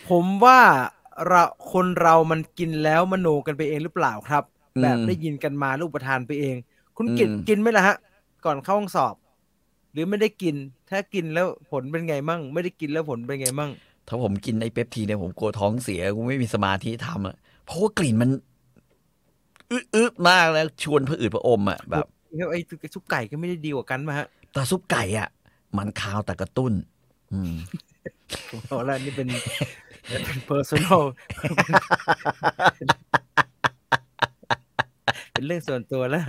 [0.10, 0.60] ผมว่า
[1.28, 6.56] เราคนเรามันกินแล้วมโนกันไปเองหรือเปล่าครับอืม แบบได้ยินกันมาแล้วอุปทานไปเอง
[6.98, 7.98] คุณกินอืมกินไหมล่ะฮะ
[8.46, 9.16] ก่อนเข้าห้องสอบ
[9.92, 10.56] หรือไม่ได้กิน
[10.90, 13.72] ถ้ากินแล้วผลเป็นไงมั่ง ไม่ได้กินแล้วผลเป็นไงมั่ง
[14.08, 17.36] ถ้าผมกินไอ้เปปทีเนี่ยผมกลัวท้องเสียกูไม่มีสมาธิทำอะ
[17.66, 18.30] เพราะว่ากลิ่นมัน
[19.72, 22.06] อึดๆมากแล้วชวนผะอืดผะอมอะแบบ
[22.52, 22.60] ไอ้
[22.94, 25.30] ซุปไก่ก็ไม่ได้ดีกว่ากันมาฮะแต่ซุปไก่อะ
[25.78, 26.74] มันคาวแต่กระตุ้น
[27.34, 27.54] อืม
[28.50, 29.28] ผมบอกแล้วนี่เป็น
[30.26, 31.04] เป็น personal
[35.36, 36.24] เป็นเรื่องส่วนตัวแล้ว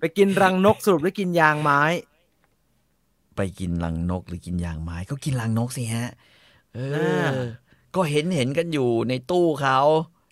[0.00, 1.82] ไปกินรังนกสรุปได้กินยางไม้
[3.36, 6.08] ไปกินรังนกหรือกินยางไม้ ก็กินรังนกสิฮะ
[6.74, 7.30] เออ่อา
[7.94, 9.78] ก็เห็นเห็นกันอยู่ในตู้เขา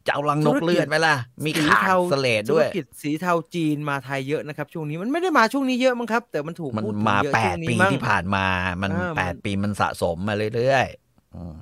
[0.06, 8.44] จะเอารังนกเลือดไหมล่ะ มีสีขาเทาสเลดด้วยธุรกิจสีเทาจีนมาไทยเยอะนะครับ ช่วงนี้มันไม่ได้มาช่วงนี้เยอะมั้งครับ แต่มันถูกมันพูดถึงมาเยอะแปช่วดงนี้ปีมั้งที่ผ่านมา
[8.82, 11.56] มันอ่าแปดมันปีมันสะสมมาเรื่อยๆอืม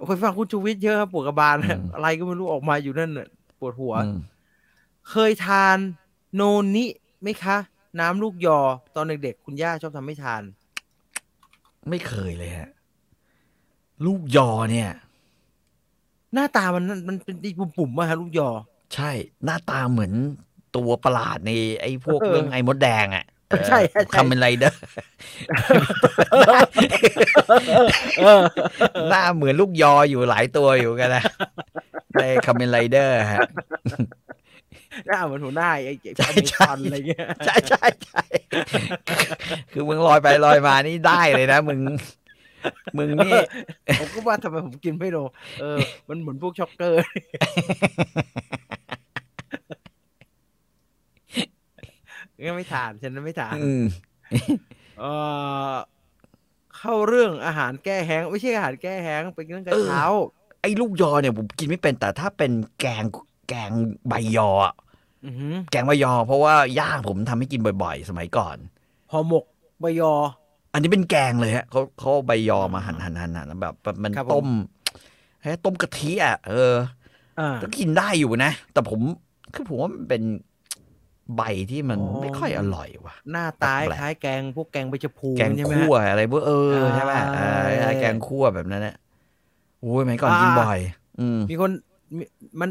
[0.00, 3.28] โอ้ยฟังคุณชูวิทย์เยอะครับปวดกระบาลอืมอะไรก็ไม่รู้ออกมาอยู่นั่นน่ะ
[3.60, 4.18] ปวดหัวอืม
[5.10, 5.76] เคยทาน
[6.34, 6.42] โน
[6.76, 6.86] นิ
[7.22, 7.56] ไหมคะ
[8.00, 8.58] น้ำลูกยอ
[8.96, 10.42] ตอนเด็กๆคุณย่าชอบทำให้ทาน
[11.88, 12.70] ไม่เคยเลยฮะ
[14.06, 14.90] ลูกยอเนี่ย
[16.34, 18.48] หน้าตามันมันเป็นอีปุ่มๆมาฮะลูกยอ
[18.94, 19.10] ใช่
[19.44, 20.12] หน้าตาเหมือน
[20.76, 23.24] ตัวประหลาดในไอ้พวกเออเรื่องไอ้มดแดงอะ
[23.68, 24.80] ใช่ใช่ใช่คำเป็นไรเดอร์
[28.20, 28.42] เออ
[29.08, 31.22] หน้าเหมือนลูกยออยู่หลายตัวอยู่กันนะ
[32.20, 33.40] ในคำเป็นไรเดอร์ฮะ
[35.06, 38.22] หน้าเหมือนหัวหน้าไอ้ไอ้ใช่อเมใช่ซอนอะไรเงี้ยใช่ใช่ใช่
[39.72, 41.80] คือมึงลอยไปลอยมานี่ได้เลยนะมึง
[42.98, 43.32] มึงนี่
[44.00, 45.28] ผมก็ว่าทำไมผมกินไม่ลง
[45.60, 45.78] เออ
[46.08, 47.00] มันเหมือนพวกช็อกเกอร์
[52.44, 53.84] งั้นไม่ทานฉันไม่ทานอืม
[54.98, 55.04] เอ
[55.72, 55.74] อ
[56.78, 60.04] เข้าเรื่องอาหารแก้แห้ง ไม่ใช่อาหารแก้แห้งเป็นเรื่องกระเช้า
[60.62, 63.04] ไอ้ลูกยอเนี่ยผมกินไม่เป็นแต่ถ้าเป็นแกง
[63.48, 63.70] แกง
[64.08, 64.74] ใบยออะ
[65.24, 68.56] อือหือแกงใบยอ เพราะว่าย่าผมทำให้กินบ่อย ๆ สมัยก่อน
[69.10, 69.44] ห่อหมก
[69.80, 70.12] ใบยอ
[70.72, 74.46] อันนี้เป็นแกงเลยฮะเขาเขาเอาใบยอมาหั่นหั่นหั่นหั่นแบบแบบมันครับผมต้ม
[75.42, 76.74] ให้ต้มกะทิอะเออ
[77.38, 79.00] อ่าก็กินได้อยู่นะ แต่ผม
[79.54, 80.22] คือผมว่ามันเป็น
[81.36, 87.14] ใบที่มันอ๋อไม่ค่อยอร่อยว่ะ หน้าตาแปลกๆคล้ายแกงพวกแกงใบชะพูแกงใช่ไหมคั่วฮะอะไรพวกเอออ่าใช่ไหม
[87.80, 88.94] เออแกงคั่วแบบนั้นนะ
[89.80, 90.80] โอ้ยสมัยก่อนอ่ากิกินบ่อย
[91.20, 91.70] อืมมีคน
[92.16, 92.22] มี
[92.60, 92.70] มัน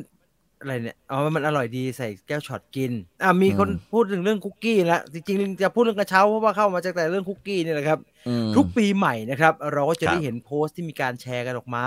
[0.61, 2.91] อะไรเนี่ยอ๋อมันอร่อยดีใส่แก้วช็อตกิน
[3.23, 11.83] อ่ามีคนอืมพูดถึงเรื่องคุกกี้แล้วจริงๆจะพูดเรื่องกระเช้าเพราะว่าเข้ามาจากแต่เรื่องคุกกี้นี่แหละครับอืมทุกปีใหม่นะครับ เราก็จะครับได้เห็นโพสต์ที่มีการแชร์กันออกมา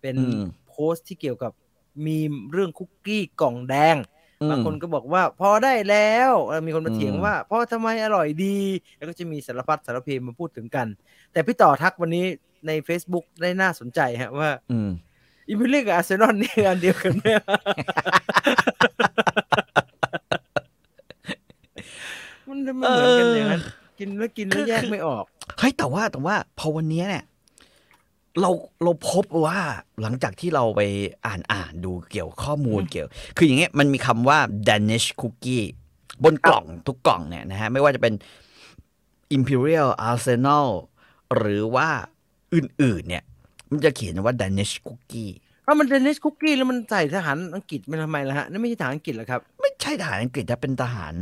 [0.00, 1.52] เป็นอืมโพสต์ที่เกี่ยวกับ
[2.06, 3.96] มีมเรื่องคุกกี้กล่องแดง
[4.40, 8.58] อืมบางคนก็บอกว่าพอได้แล้วเอ่อมีคนมาเถียงอืมว่าเพราะทำไมอร่อยดี
[8.96, 10.86] แล้วก็จะมีสารพัดสารเพมาพูดถึงกัน
[11.32, 12.26] แต่พี่ต่อทักวันนี้
[12.66, 14.90] ใน Facebook ได้น่าสนใจฮะว่าอืม
[15.48, 17.24] อิมพิเรียกับอาร์เซนอลนี่อันเดียวกันไหม
[22.48, 23.62] มันมันเหมือนกันอย่างนั้น
[23.98, 25.24] กินแล้วกินแล้วแยกไม่ออก
[25.58, 27.24] เฮ้ยแต่ว่าแต่ว่าพอวันเนี้ยเนี่ย
[28.40, 28.50] เรา
[28.82, 29.58] เราพบว่า
[30.00, 30.80] หลังจากที่เราไป
[31.26, 35.66] อ่านอ่านดูเกี่ยวข้อมูลเกี่ยว คืออย่างเงี้ยมันมีคำว่า Danish cookie
[36.24, 38.14] บนกล่องทุกกล่องเนี่ยนะฮะ ไม่ว่าจะเป็น
[39.36, 40.68] Imperial Arsenal
[41.36, 41.88] หรือว่า
[42.54, 43.24] อื่นๆ เนี่ย
[43.70, 45.32] มันจะเขียนว่า Danish cookie
[45.66, 51.14] ถ้ามันเดนิสคุกกี้แล้วมันใส่ทหารอังกฤษมันทำไมล่ะฮะนั่นไม่ใช่ทหารอังกฤษเหรอครับ ไม่ใช่ทหารอังกฤษจะเป็นทหาร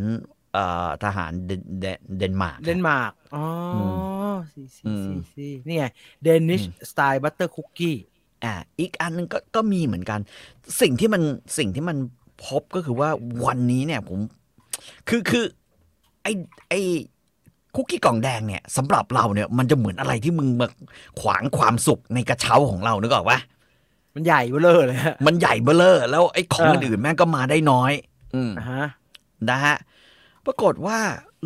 [0.53, 5.85] เอ่อทหารเดนเดนเดนมาร์กเดนมาร์กอ๋ออมซีอืซีมซีซีนี่ไง
[6.23, 7.97] Danish อืม style butter cookie
[8.45, 10.21] อ่าอีกอันหนึงก็ก็มีเหมือนกัน
[10.81, 11.23] สิ่งที่มัน
[11.59, 11.97] สิ่งที่มัน
[12.45, 13.11] พบก็คือว่า
[13.45, 14.19] วันนี้เนี่ยผม
[15.09, 15.45] คือคือ
[16.23, 16.29] ไอ
[16.69, 16.75] ไอ
[17.75, 20.67] คุกกี้กล่องแดงเนี่ยสำหรับเราเนี่ยมันจะเหมือนอะไรที่มึงมา
[21.21, 23.39] ขวางความสุขในกระเช้าของเรานึกออกปะ
[24.15, 27.93] มันใหญ่เบ้อเลยเลยฮะมันใหญ่เบ้อเลอแล้วไอ้ของเอออื่นๆแม่งก็มาได้น้อย
[28.35, 28.87] อืมอ่าฮะ
[29.51, 29.77] นะฮะ
[30.47, 30.99] ปรากฏว่า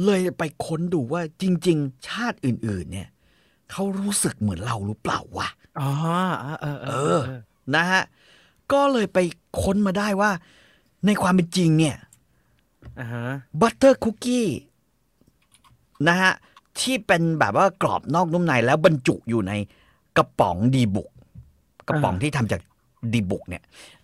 [0.04, 3.08] เลยไปค้นดูว่าจริง ๆ ชาติอื่น ๆ เนี่ย
[3.70, 5.48] เขารู้สึกเหมือนเราหรือเปล่าวะ
[5.80, 5.90] อ๋อ
[6.40, 7.30] เออเออเอเอออ
[7.76, 8.02] นะฮะ
[8.72, 9.18] ก็เลยไป
[9.62, 10.30] ค้นมาได้ว่า
[11.06, 11.96] ในความเป็นจริงเนี่ย
[13.00, 13.26] อ่าฮะ
[13.60, 14.46] บัตเตอร์คุกกี้
[16.08, 16.32] นะฮะ
[16.80, 19.52] ที่เป็นแบบว่ากรอบนอกนุ่มในแล้วบรรจุอยู่ใน
[20.16, 21.10] กระป๋องดีบุก
[21.88, 22.60] กระป๋องที่ทำจาก
[23.12, 23.62] ดีบุกเนี่ย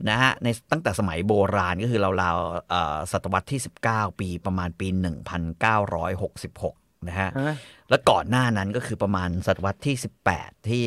[0.08, 7.54] นะฮะในตั้งแต่สมัยโบราณก็คือราวๆเอ่อศตวรรษที่ 19 ปีประมาณปี 1966นะฮะฮะ
[7.90, 9.94] แล้วก่อนหน้านั้นก็คือประมาณศตวรรษที่
[10.32, 10.84] 18 ที่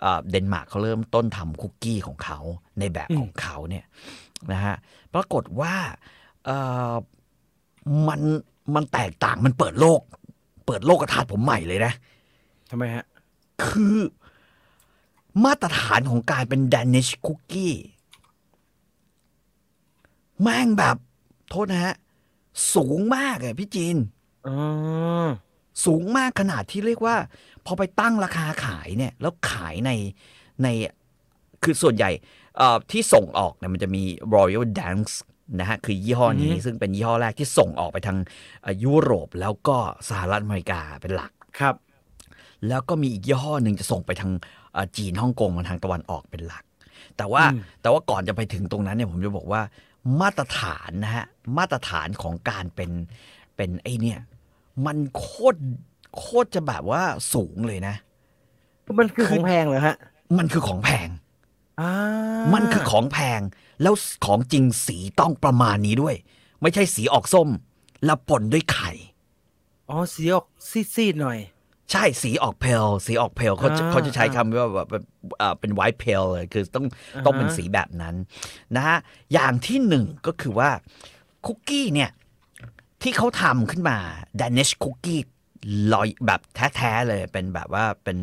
[0.00, 2.38] เอ่อเดนมาร์กเขาเริ่มต้นทำคุกกี้ของเขา
[2.78, 3.84] ในแบบของเขาเนี่ย
[4.52, 4.74] นะฮะ
[5.14, 5.74] ปรากฏว่า
[6.44, 6.56] เอ่
[6.90, 6.92] อ
[8.08, 8.20] มัน
[8.74, 10.00] มันแตกต่างมันเปิดโลก
[10.66, 11.92] เปิดโลกกระทาดผมใหม่เลยนะ
[12.70, 13.04] ทำไมฮะ
[13.64, 13.98] คือ
[15.44, 17.74] มาตรฐานของการเป็น Danish คุกกี้
[20.42, 20.96] แม่งแบบ
[21.50, 21.94] โทษนะฮะ
[22.74, 23.96] สูงมากอะพี่จีน
[24.46, 24.56] อ๋อ
[25.84, 27.16] สูงมากขนาดที่เรียกว่า
[27.66, 29.90] พอไปตั้งราคาขายเนี่ย แล้วขายใน
[30.62, 30.66] ใน
[31.62, 32.10] คือส่วนใหญ่
[32.56, 34.02] เอ่อที่ส่งออกเนี่ยมันจะมี
[34.34, 35.12] Royal Dance
[35.60, 38.18] นะฮะคือยี่ห้อนี้ซึ่งเป็นยี่ห้อแรกที่ส่งออกไปทาง
[38.62, 39.76] เอ่อยุโรปแล้วก็
[40.08, 41.74] สหรัฐอเมริกาเป็นหลักครับ
[42.68, 44.32] แล้วก็มีอีกยี่ห้อหนึ่งจะส่งไปทาง
[44.72, 46.64] เอ่อจีนฮ่องกงมาทางตะวันออกเป็นหลัก
[47.16, 49.62] แต่ว่าอืมแต่ว่าก่อนจะไปถึงตรงนั้นเนี่ยผมจะบอกว่า
[50.20, 51.24] มาตรฐานนะฮะ
[51.58, 52.90] มาตรฐานของการเป็น
[53.56, 54.18] เป็นไอเนี่ย
[54.86, 55.60] มันโคตร
[56.18, 57.02] โคตรจะแบบว่า
[57.34, 57.94] สูงเลยนะ
[58.98, 59.96] มันคือของแพงเหรอฮะ
[60.38, 61.21] มันคือของแพงอ่า
[62.52, 63.40] มันคือของแพง
[63.82, 63.94] แล้ว
[64.26, 66.14] ของจริงสีต้องประมาณนี้ด้วย
[66.62, 67.48] ไม่ใช่สีออกส้ม
[68.04, 68.90] แล้วปนด้วยไข่
[69.90, 70.46] อ๋อสีออก
[70.94, 71.38] ซีดๆหน่อย
[71.90, 75.04] ใช่สีออกเพลสีออกเพลเขาจะอ่าเขาจะใช้คำว่าแบบแบบ
[75.38, 78.14] เอ่อเป็นไวท์เพลเลยคือต้องอ่าฮะต้องเป็นสีแบบนั้น
[78.76, 78.98] นะฮะ
[79.32, 80.70] อย่างที่หนึ่งก็คือว่า
[81.46, 82.10] คุกกี้เนี่ย
[83.02, 83.96] ที่เขาทำขึ้นมา
[84.40, 85.22] Danish cookie
[85.92, 86.40] ลอยแบบ
[86.76, 88.16] แท้ ๆ เลยเป็นแบบว่าเป็น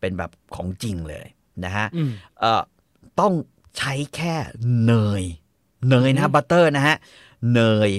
[0.00, 1.26] เป็นแบบของจริงเลย
[1.64, 2.62] นะฮะอืมเอ่อ
[3.20, 3.32] ต้อง
[3.78, 4.34] ใช้แค่
[4.86, 5.22] เนย
[5.88, 6.96] เนยนะ butter นะฮะ
[7.54, 7.90] เนย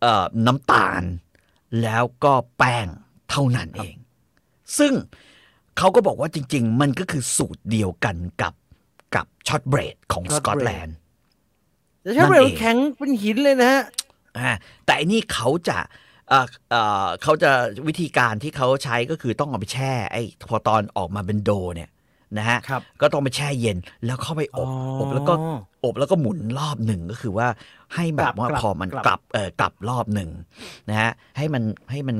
[0.00, 1.02] เอ่อน้ำตาล
[1.82, 2.86] แล้วก็แป้ง
[3.30, 3.96] เท่านั้นเอง
[4.78, 4.92] ซึ่ง
[5.78, 8.54] เขาก็บอกว่าจริง ๆ มันก็คือสูตรเดียวกันกับ
[9.14, 10.96] กับช็อตเบรดของ Short สกอตแลนด์
[12.02, 13.82] แต่ใช่นั่นเร็วเองแข็งเป็นหินเลยนะฮะ
[14.38, 14.50] อ่า
[14.84, 15.78] แต่อันนี้เขาจะ
[16.28, 17.50] เอ่อเอ่อเขาจะ
[17.88, 21.90] วิธีการที่เขาใช้ก็คือต้องเอาไปแช่ไอ้พอตอนออกมาเป็นโดเนี่ย
[22.38, 25.34] นะฮะครับก็ต้องไปแช่เย็นแล้วเข้าไปอบอบแล้วก็
[25.84, 27.48] อบแล้วก็หมุนรอบหนึ่งก็คือว่า
[27.94, 30.30] ให้แบบว่ากลับพอมันกลับกลับเออกลับรอบหนึ่ง
[30.90, 32.16] นะฮะให้มันให้มัน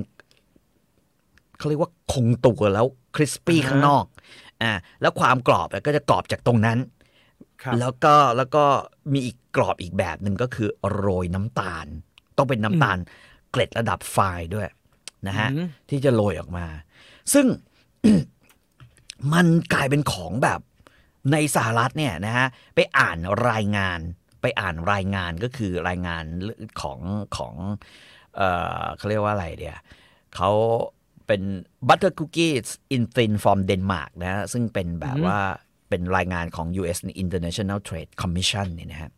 [1.59, 4.05] เขาเรียกว่าคงตัวแล้วคริสปี้ข้างนอก
[4.63, 6.79] อ่าแล้วความกรอบอะก็จะกรอบจากตรงนั้น
[7.63, 8.65] ครับแล้วก็แล้วก็
[9.13, 11.87] มีอีกกรอบอีกแบบหนึ่งก็คือโรยน้ำตาล
[12.37, 12.99] ต้องเป็นน้ำตาล
[13.51, 14.67] เกล็ดระดับไฟล์ด้วย
[15.29, 16.67] นะฮะอืมที่จะโรยออกมา
[17.33, 17.47] ซึ่ง
[19.33, 20.61] มันกลายเป็นของแบบ
[21.33, 23.19] ในสหรัฐเนี่ยนะฮะไปอ่าน
[23.51, 24.01] รายงาน
[24.43, 26.25] ไปอ่านรายงานก็คือรายงาน
[26.81, 27.01] ของ
[27.37, 27.55] ของ
[28.37, 28.49] เอ่
[28.81, 29.79] อเขาเรียกว่าอะไรเดีย
[30.37, 30.51] เขา
[31.27, 31.43] เป็น
[31.89, 35.39] butter cookies in thin from Denmark นะฮะซึ่งเป็นแบบว่า
[35.89, 39.11] เป็นรายงานของ US International Trade Commission เนี่ยนะฮะ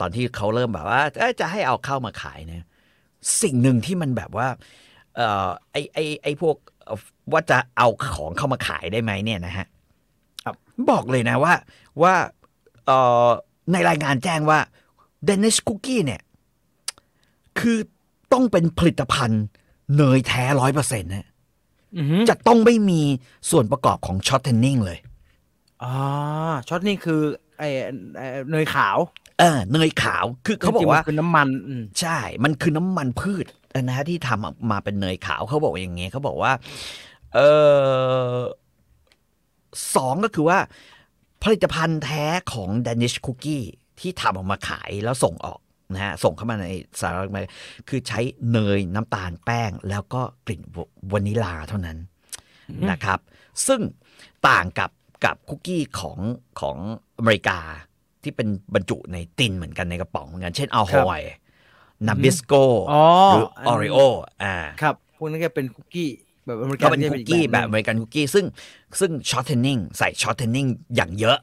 [0.00, 2.64] ตอนที่เขาเริ่มแบบว่าเอ้ยจะให้เอาเข้ามาขายเนี่ย
[3.42, 4.48] สิ่งหนึ่งที่มันแบบว่า
[5.16, 6.75] เอ่อไอไอไอพวกเอ่อ
[7.32, 9.66] ว่าจะเอาของเข้ามาขายได้ไหมเนี่ยนะฮะ
[10.44, 10.54] ครับ
[10.90, 11.54] บอกเลยนะว่า
[12.02, 12.14] ว่า
[12.86, 13.28] เอ่อ
[13.72, 14.58] ในรายงานแจ้งว่า
[15.28, 16.20] Danish Cookie เนี่ย
[17.58, 17.78] คือ
[18.32, 19.44] ต้องเป็นผลิตภัณฑ์
[19.96, 21.26] เนยแท้ร้อยเปอร์เซ็นต์นะ
[21.96, 23.02] อือหือจะต้องไม่มี
[23.50, 24.98] ส่วนประกอบของ shortening เลย
[25.82, 25.94] อ่า
[26.68, 27.20] ช็อตนี่คือ
[27.58, 27.68] ไอ้
[28.16, 28.96] ไอ้เนยขาว
[29.38, 33.46] เออเนยขาวคือเขาบอกว่าจริงๆมันคือน้ำมันอืมใช่ มันคือน้ำมันพืช
[33.82, 36.52] นะฮะที่ทำออกมาเป็นเนยขาวเขาบอกว่าอย่างเงี้ยเขาบอกว่า
[37.34, 37.38] เอ
[38.30, 38.36] อ
[39.96, 40.58] สองก็คือว่า
[41.42, 43.64] ผลิตภัณฑ์แท้ของ Danish Cookie
[44.00, 45.60] ที่ทำออกมาขายแล้วส่งออก
[45.94, 46.66] นะฮะส่งเข้ามาใน
[47.00, 47.52] สหรัฐอเมริกา
[47.88, 48.20] คือใช้
[48.52, 50.62] เนยน้ำตาลแป้ง แล้วก็กลิ่น
[51.12, 51.98] วานิลาเท่านั้น
[52.90, 53.18] นะครับ
[53.66, 53.80] ซึ่ง
[54.48, 54.90] ต่างกับ
[55.24, 56.18] กับคุกกี้ของ
[56.60, 56.76] ของ
[57.18, 57.60] อเมริกา
[58.26, 62.54] ที่เป็นบรรจุใน tin เหมือนกันในกระป๋องเหมือนกัน เช่น Ahoy Nabisco
[62.92, 63.98] อ๋อหรืออัน Oreo
[64.42, 66.10] อ่าครับพวกนั้นก็เป็นคุกกี้
[66.46, 68.44] แบบอเมริกัก็เป็นจะคุกอีกี้แบบหอนึ่ง American cookie ซึ่ง
[69.00, 71.38] ซึ่ง shortening ใส่ shortening อย่างเยอะ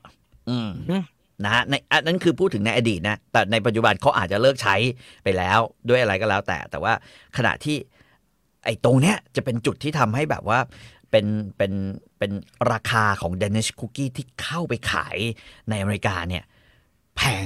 [0.50, 1.04] อืมอืม
[1.44, 4.76] นะฮะในอันนั้นคือพูดถึงในอดีตนะ แต่ในปัจจุบันเขาอาจจะเลิกใช้
[5.24, 6.94] ไปแล้วด้วยอะไรก็แล้วแต่ แต่ว่า
[7.38, 7.78] ขณะที่
[8.66, 10.60] ไอ้ตรงเนี้ยจะเป็นจุดที่ทำให้แบบว่า
[11.12, 11.26] เป็น
[11.58, 11.74] เป็น
[12.20, 12.32] เป็น
[12.72, 15.18] ราคาของ Danish Cookie ที่เข้าไปขาย
[15.70, 16.44] ในอเมริกาเนี่ย
[17.18, 17.46] แพง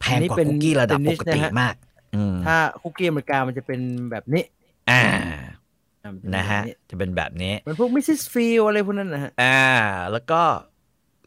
[0.00, 1.74] แพงกว่าคุกกี้ระดับปกติมาก
[2.14, 4.44] อืมถ้าคุกกี้อเมริกามันจะเป็นแบบนี้
[4.90, 5.02] อ่า
[6.02, 8.04] อ่ามัจนะฮะแบบจะเป็นแบบนี้เหมือนพวก Mrs.
[8.06, 9.60] Fields อะไรพวกนั้นนะฮะอ่า
[10.12, 10.42] แล้วก็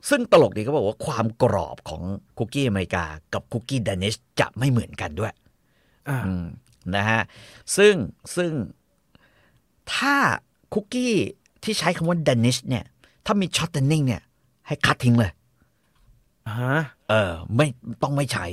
[0.10, 2.02] ซึ่งตลกดีเขาบอกว่าความกรอบของ
[2.38, 5.34] คุกกี้อเมริกา กับคุกกี้ดานิชจะไม่เหมือนกันด้วย
[6.10, 6.46] อ่าอืม
[6.96, 7.22] นะฮะ
[7.78, 7.94] ซึ่ง
[8.36, 8.52] ซึ่ง
[9.94, 10.16] ถ้า
[10.74, 11.14] คุกกี้
[11.64, 12.86] ที่ใช้คำว่าดานิชเนี่ย
[13.26, 14.22] ถ้ามีช็อตเทนนิ่งเนี่ย
[14.68, 15.37] ให้คัดทิ้งเลยอ่า
[16.56, 16.76] ฮะ
[17.10, 17.68] เออไม่
[18.02, 18.46] ต้องไม่ใช้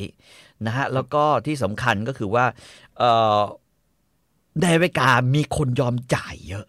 [0.67, 2.45] นะฮะแล้วก็ที่สำคัญก็คือว่า
[2.99, 3.03] เอ
[3.39, 3.43] อ
[4.61, 6.67] ในอเมริกามีคนยอมจ่ายเยอะ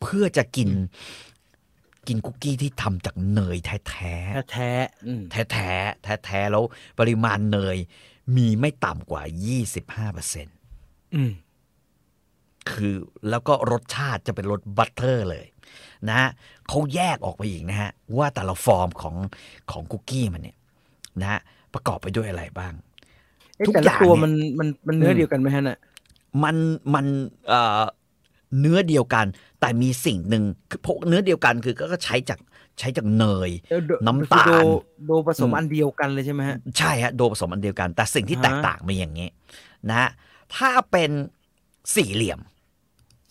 [0.00, 0.68] เพื่อจะกิน
[2.08, 4.14] กินคุกกี้ที่ทำจากเนยแท้แท้
[4.52, 5.70] แท้ๆอืมๆแท้แท้
[6.02, 6.64] แท้แท้ๆแล้ว
[6.98, 7.76] ปริมาณเนย
[8.36, 9.22] มีไม่ต่ำกว่า
[9.64, 10.46] 25เปอร์เซ็น
[11.14, 11.32] อืม
[12.70, 12.94] คือ
[13.30, 15.46] แล้วก็รสชาติจะเป็นรสบัตเตอร์เลย
[16.08, 16.28] นะฮะ
[16.68, 19.16] เขาแยกออกไปอีกนะฮะว่าแต่ละฟอร์มของ
[19.70, 20.56] ของคุกกี้มันเนี่ย
[21.20, 21.40] นะฮะ
[21.74, 22.72] ประกอบไปด้วยอะไรบ้าง
[23.56, 25.78] เอ๊ะทุกแต่อละย่างตัวเนี่ยมันมันมันเนื้ออืมเดียวกันไหมฮะน่ะ
[26.44, 26.56] มัน
[26.94, 27.06] มัน
[27.48, 27.82] เอ่อ
[28.60, 29.26] เนื้อเดียวกัน
[29.60, 32.38] แต่มีสิ่งหนึ่งคือพวกเนื้อเดียวกันคือก็ใช้จาก
[32.78, 34.52] ใช้จากเนยเออโดน้ำตาลโด
[35.06, 39.28] โดผสมอืมอันเดียวกันเลยใช่ไหมฮะใช่ฮะโดผสมอันเดียวกัน แต่สิ่งที่อ่าแตกต่างมีอย่างนี้
[39.88, 40.10] นะฮะ
[40.56, 41.10] ถ้าเป็น
[41.96, 42.40] สี่เหลี่ยม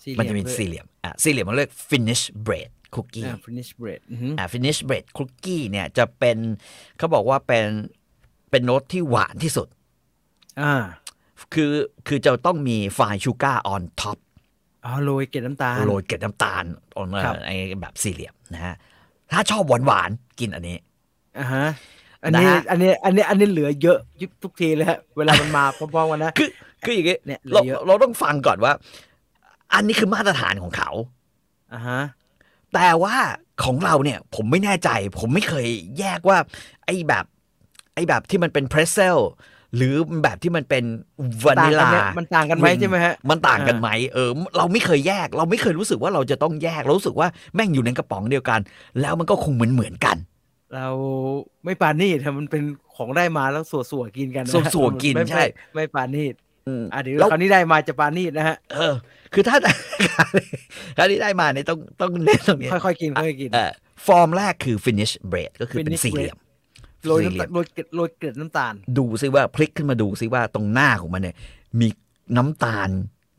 [0.04, 6.38] สี่เหมันลี่ยจะเป็นด้วยสี่เหลี่ยม อะสี่เหลี่ยมมันเรียก finish bread cookie อ่า finish bread อือหืออ่า finish bread cookie เนี่ยจะเป็น
[6.98, 7.68] เขาบอกว่าเป็น
[8.50, 9.68] เป็นรสที่หวานที่สุด
[10.62, 10.74] อ่า
[11.54, 11.72] คือ
[12.08, 14.18] คือจะต้องมี fine sugar on top
[14.86, 16.64] อ๋อโรยเกล็ดน้ำตาลโรยเกล็ดน้ำตาล
[16.96, 18.76] ออนครับไอ้แบบสี่เหลี่ยมนะฮะ
[19.34, 20.78] ถ้าชอบหวานหวานๆกินอันนี้
[21.40, 21.66] อ่าฮะ
[22.24, 26.50] อันนี้นะฮะอันนี้อันนี้อันนี้เหลือเยอะยุบทุกทีเลยฮะเวลามันมาพร้อมๆกันนะคือ
[26.84, 28.74] คืออย่างงี้เนี่ยเหลืเราอเยอะเราต้องฟังก่อนว่า
[29.74, 30.90] อันนี้คือมาตรฐานของเขา
[31.74, 32.02] อ่าฮะ
[32.74, 33.16] แต่ว่า
[33.64, 35.68] ของเราเนี่ย ผมไม่แน่ใจ ผมไม่เคย
[36.00, 36.38] แยกว่า
[36.86, 37.26] ไอ้แบบ
[37.94, 39.18] ไอ้แบบที่มันเป็นเพรสเซล
[39.76, 40.84] หรือแบบที่มันเป็น
[41.46, 48.60] วาต่านิงลกันลาไหมมันต่างกันไหมใช่ไหมฮะ มันต่างกันอ่าไหมเออ เราไม่เคยแยก เราไม่เคยรู้สึกว่าเราจะต้องแยก เรารู้สึกว่าแม่งอยู่ในกระป๋องเดียวกัน
[49.02, 50.18] แล้วมันก็คงเหมือนเหมือนๆกัน
[50.76, 50.88] เรา
[51.66, 52.64] ไม่ปานีแต่มันเป็น
[52.96, 56.34] ของได้มาแล้วสัวๆกินกันนะฮะสัวๆกินไม่ใช่ไม่ไม่ปานีด
[56.68, 58.94] อืมอะเดี๋ยวแล้วคราวนี้ได้มาจะปานีดนะฮะ เออ
[59.34, 59.58] คือถ้า
[60.98, 63.72] คราวนี้ได้มาเนี่ยต้องต้องเน้นตรงนี้ ค่อยๆกินค่อยๆกินเออ
[64.06, 66.38] ฟอร์มแรกคือ finish bread ก็คือเป็น finish สี่เหลี่ยม
[67.08, 71.36] โรยสี่เหลี่ยน้ำมตาลโรยเกล็ดโรยเกล็ดน้ำตาล ดูซิว่าพลิกขึ้นมาดูซิว่าตรงหน้าของมันเนี่ย
[71.80, 71.88] มี
[72.38, 72.90] น้ำตาล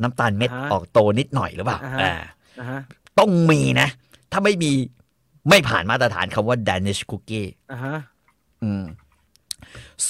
[0.03, 2.15] น้ำตาลเม็ดอ่าฮะออกโตนิดหน่อยหรือเปล่าอ่าฮะอ่า
[2.59, 2.81] นะฮะ
[3.19, 3.89] ต้องมีนะ
[4.33, 4.73] ถ้าไม่มี
[5.49, 7.97] ไม่ผ่านมาตรฐานคำว่า Danish cookie อ่าฮะ
[8.63, 8.85] อืม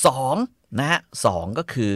[0.07, 0.37] สอง
[0.79, 1.93] นะฮะสองก็คือ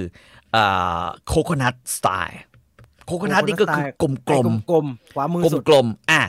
[1.27, 6.21] coconut style coconut นี่ก็คือกลมกลมกลมๆขวามือกลมสุดกลมๆอะ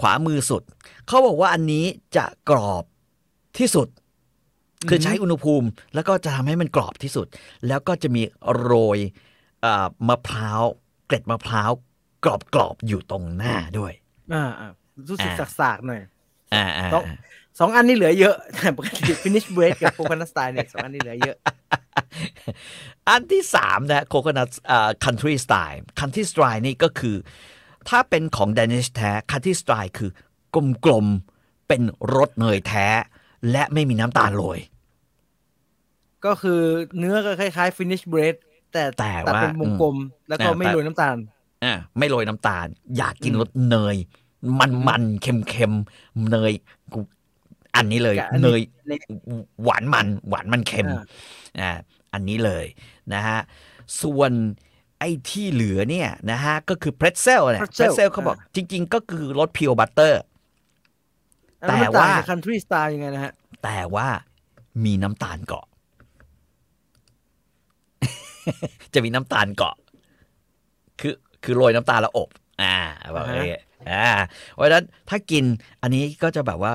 [0.00, 0.62] ขวามือสุด
[1.06, 1.84] เขาบอกว่าอันนี้
[2.16, 2.84] จะกรอบ
[3.58, 3.88] ที่สุด
[4.88, 7.26] คือใช้อุณหภูมิ แล้วก็จะทำให้มันกรอบที่สุด
[7.68, 8.22] แล้วก็จะมี
[8.60, 8.98] โรย
[9.60, 10.62] เอ่อมะพร้าว
[11.06, 11.70] เกล็ดมะพร้าว
[12.24, 12.26] ก
[12.58, 13.92] รอบๆอยู่ตรงหน้าด้วย
[14.34, 14.70] อ่าอ่า
[15.10, 16.00] รู้สึกอ่าสากๆหน่อย
[16.54, 17.04] อ่าอ่าต้อง
[17.58, 21.36] สองอันนี้เหลือเยอะแต่ปกติ finish bread กับ coconut style เนี่ยสองอันนี้เหลือเยอะ
[23.08, 27.16] อันที่สามนะโคโคนัทอ่า country style country style นี่ก็คือ
[27.88, 30.10] ถ้าเป็นของ Danish แท้ country style คือ
[30.84, 31.82] กลมๆ เป็น
[32.16, 32.86] รสเนยแท้
[33.50, 34.58] และไม่มีน้ำตาลโรย
[36.24, 36.60] ก็คือ
[36.98, 38.34] เนื้อก็คล้ายๆ finish bread
[38.72, 39.96] แต่แต่แต่ว่าเป็นวงกลม
[40.28, 41.16] แล้วก็อ่าไม่แต่โรยน้ำตาล
[41.64, 43.96] อะไม่โรยน้ำตาล อยากกินอืมรสเนย
[44.60, 46.52] มันมันเค็มเค็มๆเนย
[46.92, 47.00] กู
[47.76, 49.00] อันนี้เลยกับอันเนนี้ยเนี่ย
[49.64, 51.04] หวานมัน หวานมันเค็มอ่า
[51.60, 51.70] อ่า
[52.12, 52.64] อันนี้เลย
[53.14, 53.38] นะฮะ
[54.02, 54.32] ส่วน
[54.98, 60.22] ไอ้ที่เหลือเนี่ยนะฮะก็คือเพรสเซลเนี่ยเพร pretzel สเซลเขาบอกจริง ๆ ก็คือรส pure butter
[61.60, 63.32] อันนั้นมันแต่ว่าต่างจาก country style ยังไงนะฮะ
[63.64, 64.06] แต่ว่า
[64.84, 65.66] มีน้ำตาลเกาะ
[68.94, 69.74] จะมีน้ำตาลเกาะ
[71.00, 72.28] คือคือโรยน้ำตาลแล้วอบ
[72.62, 72.76] อ่า
[73.12, 73.50] แบบนี้
[73.90, 74.08] อ่า
[74.52, 75.44] เพราะฉะนั้นถ้ากิน
[75.82, 76.72] อันนี้ก็จะแบบว่า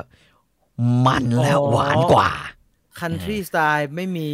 [1.05, 2.32] มันและอ๋อหวานกว่า
[2.99, 4.30] country style ไม่มี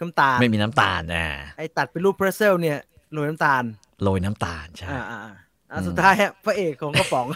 [0.00, 1.28] น้ำตาล ไม่มีน้ำตาลอ่า
[1.58, 2.78] ไอ้ตัดเป็นรูป pretzel เนี่ย
[3.12, 3.62] โรยน้ำตาล
[4.02, 5.34] โรยน้ำตาลใช่อ่าอ่าอ่า
[5.70, 7.26] อะอืมสุดท้ายฮะพระเอกของกระป๋อง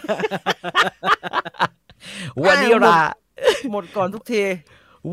[2.43, 2.97] วานิลา
[3.71, 4.43] หมดก่อนทุกที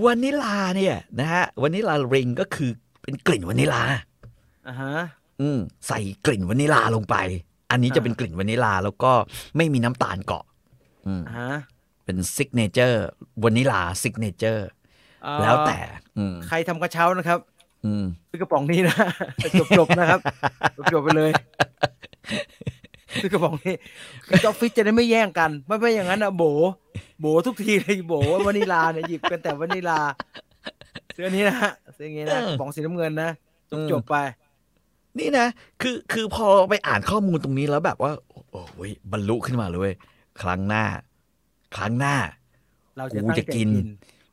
[0.05, 2.71] วานิลาเนี่ยนะฮะวานิลาริงก็คือ
[3.03, 3.83] เป็นกลิ่นวานิลา
[4.69, 4.95] อ่าฮะ
[5.41, 7.17] อืมใส่กลิ่นวานิลาลงไป
[7.71, 9.13] อันนี้จะอ่าเป็นกลิ่นวานิลาแล้วก็
[9.57, 10.45] ไม่มีน้ำตาลเกาะ
[11.07, 11.53] อืมอ่าฮะ
[12.07, 13.05] เป็น signature
[13.43, 14.69] วานิลา signature
[15.23, 15.79] เอ่อแล้วแต่
[16.19, 17.39] อืมใครทำกระเช้านะครับ
[17.85, 18.97] อืมซื้อกระป๋องนี้นะ
[19.79, 20.21] จบๆนะครับ
[20.93, 21.31] จบๆไปเลย
[23.23, 23.75] ซื้อกระป๋องนี้
[24.27, 26.45] คือออฟฟิศจะได้ไม่แย่งกัน ไม่ไม่อย่างนั้นอะโบ
[27.21, 29.99] โบทุกทีเลยโบว่าวานิลาเนี่ยหยิบกันแต่วานิลา
[31.17, 33.31] ซื้ออันนี้นะฮะซื้ออย่างนี้นะเออกระป๋องสีน้ำเงินนะ
[33.71, 34.17] จบเออจบไป
[35.19, 35.47] นี่นะ
[35.83, 39.95] คือ คือพอไปอ่านข้อมูลตรงนี้แล้วแบบว่า โอ้โหเว้ยบรรลุขึ้นมาเลยเว้ย
[40.43, 40.85] ครั้งหน้า
[41.77, 42.17] ครั้งหน้า
[42.99, 43.75] เราจะกูตั้งจะใจกิกินน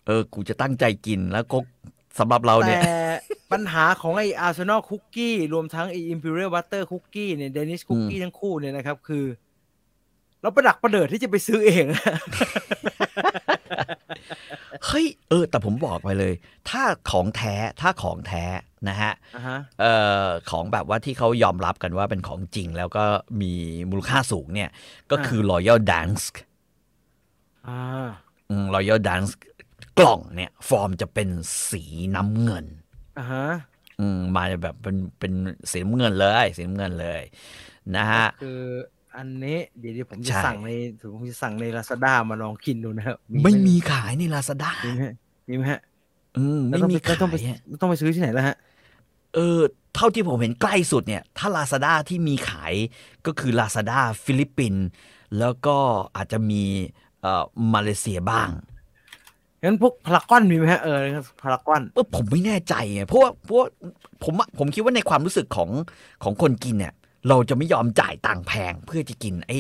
[0.08, 1.58] เออ กูจะตั้งใจกินแล้วก็
[2.20, 2.98] สำหรับเราเนี่ย แต่
[3.52, 9.26] ปัญหาของไออาร์เซนอลคุกกี้รวมทั้งไออิมพีเรียล butter cookie เนี่ย Danish cookie ทั้งคู่เนี่ยนะครับ คือ
[10.42, 11.86] เราประดักประเดิดที่จะไปซื้อเอง
[14.86, 16.34] เฮ้ย เออ แต่ผมบอกไปเลย
[16.70, 18.44] ถ้าของแท้ถ้าของแท้
[18.90, 19.94] นะฮะอ่าฮะ เอ่
[20.26, 23.04] อของแบบว่าที่เขายอมรับกันว่าเป็นของจริงแล้วก็
[23.42, 23.54] มี
[23.90, 24.70] มูลค่าสูงเนี่ย
[25.12, 25.80] ก็คือ Royal
[27.64, 27.80] Dance อ่า
[28.50, 29.32] อืม Royal Dance
[30.00, 31.30] กล่องเนี่ย ฟอร์มจะเป็น
[31.70, 31.84] สี
[32.16, 32.66] น้ำเงิน
[33.20, 33.48] อ่าฮะ
[34.00, 35.34] อืมมาแบบเป็นเป็น
[35.72, 37.22] สีน้ำเงินเลยสีน้ำเงินเลย
[37.96, 38.62] นะฮะคือ
[39.16, 40.70] อันนี้เดี๋ยวเดี๋ยวผมจะใช่สั่งใน
[41.12, 45.06] ผมจะสั่งในลาซาด้ามาลองกินดูนะครับไม่มีขายใน Lazada มีไหม
[45.50, 45.82] มีไหมฮะ
[46.38, 48.58] อืมไม่มีแล้วต้องไปขายอะแล้วต้องไปซื้อที่ไหนแล้วฮะ
[49.36, 49.60] เออ
[49.96, 52.74] เท่าที่ผมเห็นใกล้สุดเนี่ย ถ้า Lazada ที่มีขาย
[53.26, 54.86] ก็คือ Lazada ฟิลิปปินส์
[55.40, 55.78] แล้วก็
[56.16, 56.64] อาจจะมี
[57.24, 57.44] เอ่อ
[57.74, 58.50] มาเลเซียบ้าง
[59.64, 61.00] งั้นพวกพารากอนมีไหมฮะเออ
[61.42, 63.68] พารากอนเออผมไม่แน่ใจไงเพราะว่าเพราะว่า
[64.24, 65.70] ผมอะผมคิดว่าในความรู้สึกของ
[66.24, 66.94] ของคนกินเนี่ย
[67.30, 69.58] เราจะไม่ยอมจ่ายตังค์แพงเพื่อจะกิน ไอ้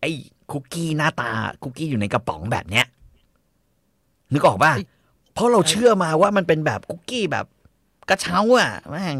[0.00, 0.10] ไอ้
[0.50, 1.30] คุกกี้หน้าตา
[1.62, 2.86] คุกกี้อยู่ในกระป๋องแบบเนี้ย
[4.32, 4.84] นึกออกป่ะไอ้
[5.34, 7.46] เพราะเราเชื่อมาว่ามันเป็นแบบคุกกี้แบบ
[8.10, 9.18] กระเช้าอะแม่ง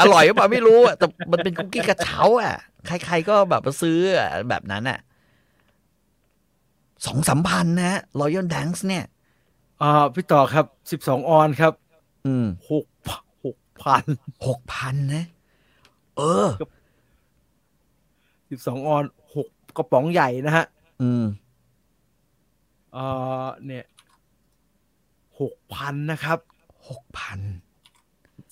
[0.00, 2.54] อร่อยหรือเปล่าไม่รู้อะแต่มันเป็นคุกกี้กระเช้า อะ
[2.86, 4.98] ใคร ๆ ก็แบบมาซื้ออะแบบนั้นอะ
[7.04, 9.04] สองสามพันนะรอยัลแดนซ์เนี่ย
[9.82, 11.72] อ่าพี่ต่อครับสิบสองออนครับ
[12.26, 12.86] อืมหก
[13.44, 14.04] หกพัน
[14.46, 15.24] หกพันนะ
[16.16, 16.48] เออ
[18.50, 20.64] สิบสองออนหกกระป๋องใหญ่นะฮะ
[21.02, 21.24] อืม
[22.92, 23.04] เอ่
[23.44, 23.84] อเนี่ย
[25.40, 26.38] หกพันนะครับ
[26.88, 27.38] หกพัน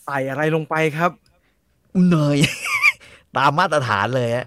[0.05, 1.11] ใส่อะไรลงไปครับ
[2.11, 2.39] เนย
[3.37, 4.47] ตามมาตรฐานเลยอะ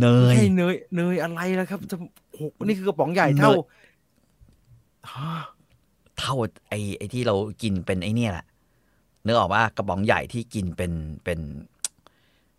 [0.00, 1.96] เนไม่ยใช่เนยเนยอะไรแล้วครับจะ
[2.40, 3.58] หกนี่คือกระป๋องใหญ่เท่าเนย
[5.12, 5.32] ฮะ
[6.18, 6.34] เท่า
[6.68, 8.46] ไอ้ไอ้ที่เรากินเป็นไอ้เนี่ยแหละ
[9.24, 10.92] นึกออกว่ากระป๋องใหญ่ที่กินเป็น
[11.24, 11.40] เป็น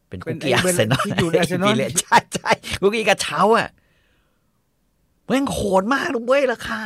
[0.07, 2.51] เป็นคุกกี้อาร์เซนอลที่อยู่ในอาร์เซนอลใช่ใช่
[2.81, 3.69] คุกกี้กระเช้าอะ
[5.25, 6.81] แม่งโหดมากเลยเว้ยราคา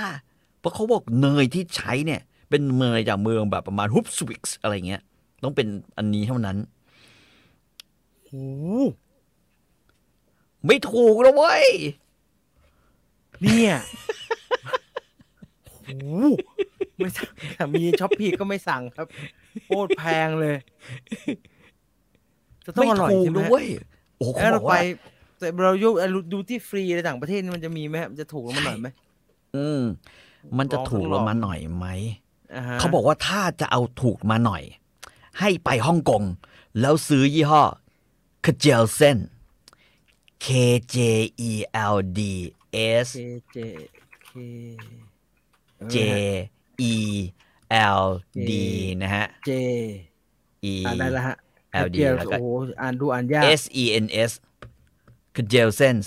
[0.60, 5.02] เพราะเขาบอกเนยที่ใช้เนี่ย เป็นเนยจากเมืองแบบประมาณฮุบสวิกส์อะไรเงี้ย
[5.44, 5.68] ต้องเป็น
[5.98, 6.58] อันนี้เท่านั้น
[8.24, 8.34] โอ้โห
[10.66, 11.66] ไม่ถูกแล้วเว้ย
[13.44, 13.76] เนี่ย
[15.86, 16.26] โอ้โห
[16.98, 19.08] ไม่สั่งแต่มีช้อปปี้ก็ไม่สั่งครับ
[19.66, 20.56] โคตรแพงเลย
[22.66, 23.68] จะต้องไม่อร่อยถูกใช่ไหมนะฮะเว้ย
[24.18, 24.80] โอ้โหเขาแล้วบเราอกไปว่า
[25.40, 25.90] แต่เรายุ
[26.34, 28.88] ดูที่ฟรีในต่างประเทศนี่มันจะมีไหมฮะมันจะถูกลงมาหน่อยไหม
[29.56, 29.82] อืม
[30.58, 31.88] มันจะลองถูกลลองงมาหน่อยไหม
[32.56, 34.64] อ่าฮะเขาบอกว่าถ้าจะเอาถูกมาหน่อย
[35.40, 36.24] ให้ไปฮ่องกง
[36.80, 37.64] แล้วซื้อยี่ห้อ
[38.46, 39.18] คเจลเซน
[40.46, 40.48] K
[40.94, 40.98] J
[41.50, 41.52] E
[41.94, 42.20] L D
[43.06, 43.20] S เค
[43.52, 43.58] เจ
[44.26, 44.30] เค
[45.94, 45.96] J
[46.92, 46.94] E
[48.00, 48.06] L
[48.50, 48.52] D
[49.02, 49.52] นะฮะเจ
[50.72, 51.36] E อ่านได้แล้วฮะ
[51.86, 52.46] L D เจียแล้วก็โอ้โห
[52.82, 54.32] อ่านดูอ่านยาก S E N S
[55.36, 55.98] คเจลเซน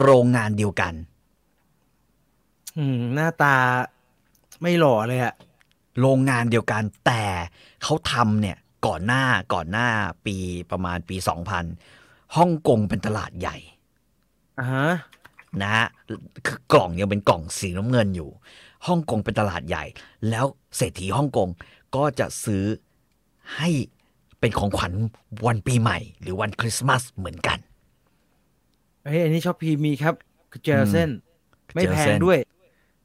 [0.00, 0.94] โรงงานเดียวกัน
[2.78, 3.54] อืม หน้าตา
[4.62, 5.34] ไม่หล่อเลยอะ
[6.00, 7.22] โรงงานเดียวกันแต่
[7.82, 8.56] เขาทำเนี่ย
[8.86, 9.24] ก่อนหน้า
[9.54, 9.88] ก่อนหน้า
[10.26, 10.36] ปี
[10.70, 11.16] ประมาณปี
[11.76, 13.56] 2000ฮ่องกงเป็นตลาดใหญ่
[14.58, 14.88] อ่าฮะ
[15.62, 15.86] นะฮะ
[16.46, 18.30] คือกล่องยังเป็นกล่องสีน้ำเงินอยู่
[18.86, 19.84] ฮ่องกงเป็นตลาดใหญ่
[20.28, 20.46] แล้ว
[20.76, 21.48] เศรษฐีฮ่องกง
[21.96, 22.64] ก็จะซื้อ
[23.56, 23.70] ให้
[24.40, 24.92] เป็นของขวัญ
[25.46, 27.58] วันปีใหม่ หรือวันคริสต์มาสเหมือนกัน
[29.04, 30.14] เฮ้ยอันนี้ชอปพีมีครับ
[30.50, 31.10] คือเจลเซน
[31.74, 32.38] ไม่แพง Gelsen ด้วย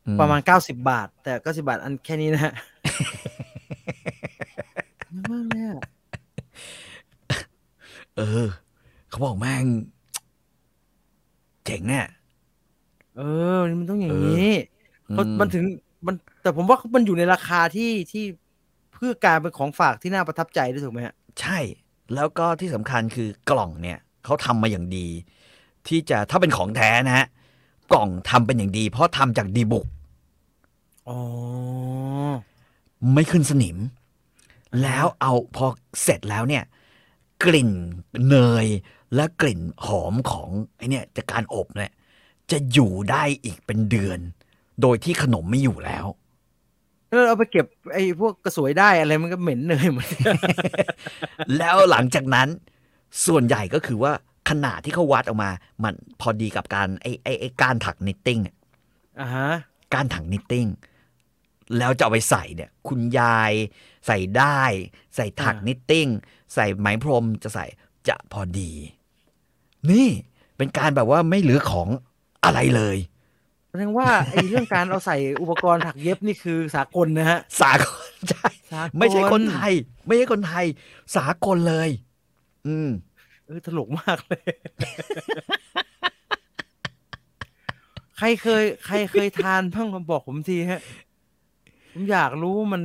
[0.05, 2.53] อืมประมาณเก้าสิบบาท แต่เก้าสิบาทอันแค่นี้นะฮะ
[5.31, 5.81] มากเลยอะ
[8.15, 8.47] เออ
[9.09, 9.65] เขาบอกแม่ง
[11.65, 12.05] เจ๋งเนี่ย
[13.17, 13.21] เอ
[13.57, 14.49] อนี่มันต้องอย่างนี้
[15.09, 15.65] อืเพราะมันถึง
[16.05, 18.23] มันแต่ผมว่ามันอยู่ในราคาที่ที่
[18.93, 21.59] เพื่อการเป็นของฝากที่น่าประทับใจด้วยถูกไหมฮะใช่
[22.15, 25.07] แล้วก็ที่สำคัญคือกล่องเนี่ยเขาทำมาอย่างดี
[25.87, 27.27] ที่จะถ้าเป็นของแท้นะฮะ
[27.91, 29.87] กล่องทำเป็นอย่างดี เพราะทำจากดีบุก
[31.09, 31.19] อ๋อ
[33.13, 33.77] ไม่ขึ้นสนิม
[34.81, 35.65] แล้วเอาพอ
[36.03, 36.63] เสร็จแล้วเนี่ย
[37.43, 37.71] กลิ่น
[38.29, 38.67] เนย
[39.15, 41.93] และกลิ่นหอมของไอเนี่ยจากการอบเนี่ย
[42.51, 44.19] จะอยู่ได้อีกเป็นเดือน
[44.81, 46.05] โดยที่ขนมไม่อยู่แล้ว
[47.09, 50.07] แล้วเอาไปเก็บไอ้พวกกระสวยได้อะไรมันก็เหม็นเนยหมด
[51.57, 52.47] แล้วหลังจากนั้น
[53.25, 54.11] ส่วนใหญ่ก็คือว่า
[54.49, 55.51] ขนาดที่เขาวัดออกมา
[55.83, 58.55] มันพอดีกับการไอ้ไอ้ไอ้การถัก knitting เนี่ย
[59.19, 59.49] อ่าฮะ
[59.93, 60.67] การถัก knitting
[61.77, 63.51] แล้วจะเอาไปใส่เนี่ย คุณยาย
[64.05, 64.61] ใส่ได้
[65.15, 66.07] ใส่ถัก knitting
[66.53, 67.65] ใส่ไหมพรมจะใส่
[68.07, 68.71] จะพอดี
[69.89, 70.07] นี่
[70.57, 71.89] เป็นการแบบว่าไม่เหลือของ
[72.45, 72.97] อะไรเลย
[73.69, 79.73] แสดงว่าไอ้เรื่องการเอาใส่อุปกรณ์ถักเย็บนี่คือสากลนะฮะ สากลใช่สากลไม่ใช่คนไทย
[80.07, 80.65] ไม่ใช่คนไทย
[81.15, 81.89] สากลเลย
[82.67, 82.89] อืม
[83.45, 84.41] เออตลกมากเลย
[88.17, 90.81] ใครเคย ใครเคยทานบ้างมาบอกผมทีฮะ
[91.91, 92.83] ผมอยากรู้ว่ามัน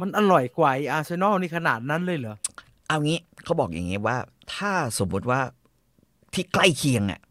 [0.00, 2.36] มันอร่อยกว่าอาร์เซนอลนี่ขนาดนั้นเลยเหรอ
[2.88, 4.16] เอางี้เขาบอกอย่างนี้ว่า
[4.54, 5.40] ถ้าสมมติว่า
[6.34, 7.25] ที่ใกล้เคียงอะครับ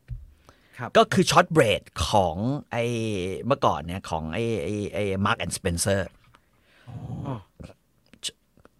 [0.97, 2.35] ก็คือ shortbread ของ
[2.71, 2.77] ไอ
[3.45, 6.07] เมื่อก่อนเนี่ยของไอไอไอ Marks & Spencer
[7.27, 7.35] อ๋อ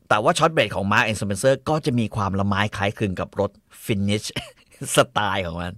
[0.10, 4.24] แต่ว่า shortbread ของ Marks & Spencer ก็จะมีความละม้ายคล้ายคลึงกับร
[4.96, 5.74] ส Finnish style ของมัน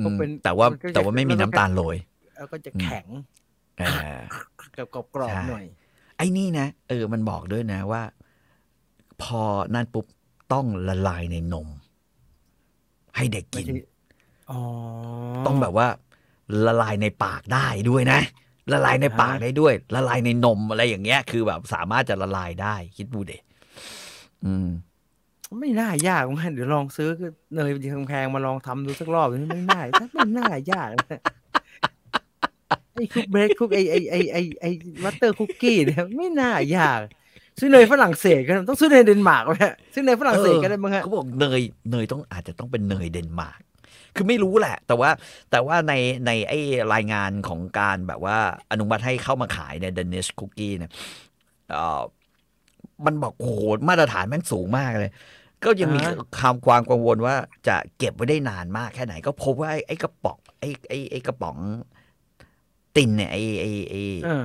[0.00, 1.96] อืมแต่ว่าแต่ว่าไม่มีน้ำตาลโรย
[2.36, 3.06] แล้วก็จะแข็ง
[3.78, 3.82] เอ
[4.18, 4.20] อ
[4.76, 5.64] กับกรอบใช่ๆหน่อย
[6.16, 8.02] ไอ้นี่นะ เออมันบอกด้วยนะว่า
[9.22, 9.42] พอ
[9.74, 10.06] นั่นปุ๊บ
[10.52, 11.68] ต้องละลายในนม
[13.16, 13.97] ให้เด็กไม่กินใช่อ๋อ
[15.46, 15.88] ต้องแบบว่า
[16.66, 18.20] ละลายในปากได้ด้วยนะ
[18.72, 23.38] ละลายในปากอ่าฮะได้ด้วย ละลายในนมอะไรอย่างเงี้ย คือแบบสามารถจะละลายได้ คิดดูเด็
[24.44, 24.68] อืม
[25.60, 27.08] ไม่น่ายากมั้งเดี๋ยวลองซื้อ
[27.54, 27.70] เนย
[28.08, 29.80] แพงๆมาลองทำดูสักรอบนี่ไม่น่า
[30.14, 31.20] ไม่น่ายากนะ
[32.94, 34.66] ไอ้คุกเบรดคุกไอไอไอไอไอ
[35.04, 37.00] butter cookie เนี่ยไม่น่ายาก
[37.58, 43.60] ซื้อเนยฝรั่งเศสกันต้องซื้อเนยเดนมาร์กไหมฮะซื้อเนยฝรั่งเศสกันได้มั้งฮะเขาบอกเนยเนยต้องอาจจะต้องเป็นเนยเดนมาร์ก
[44.18, 45.10] คือไม่รู้แหละ แต่ว่า
[45.50, 45.94] แต่ว่าใน
[46.26, 46.58] ในไอ้
[46.94, 48.38] รายงานของการแบบว่า
[48.70, 50.92] อนุมัติให้เข้ามาขายใน Danish Cookie เนี่ย
[51.70, 52.02] เอ่อ
[53.04, 55.12] มันบอกโอ้โหมาตรฐานแม่งสูงมากเลย
[55.64, 57.34] ก็ยังมีอ่าความความกังวลว่า
[57.68, 61.56] จะเก็บไว้ได้นานมากแค่ไหน ก็พบว่าไอ้ไอ้กระป๋องไอ้ไอ้ไอ้กระป๋อง
[62.96, 64.44] ตินเนี่ยไอ้ไอ้ไอ้เออ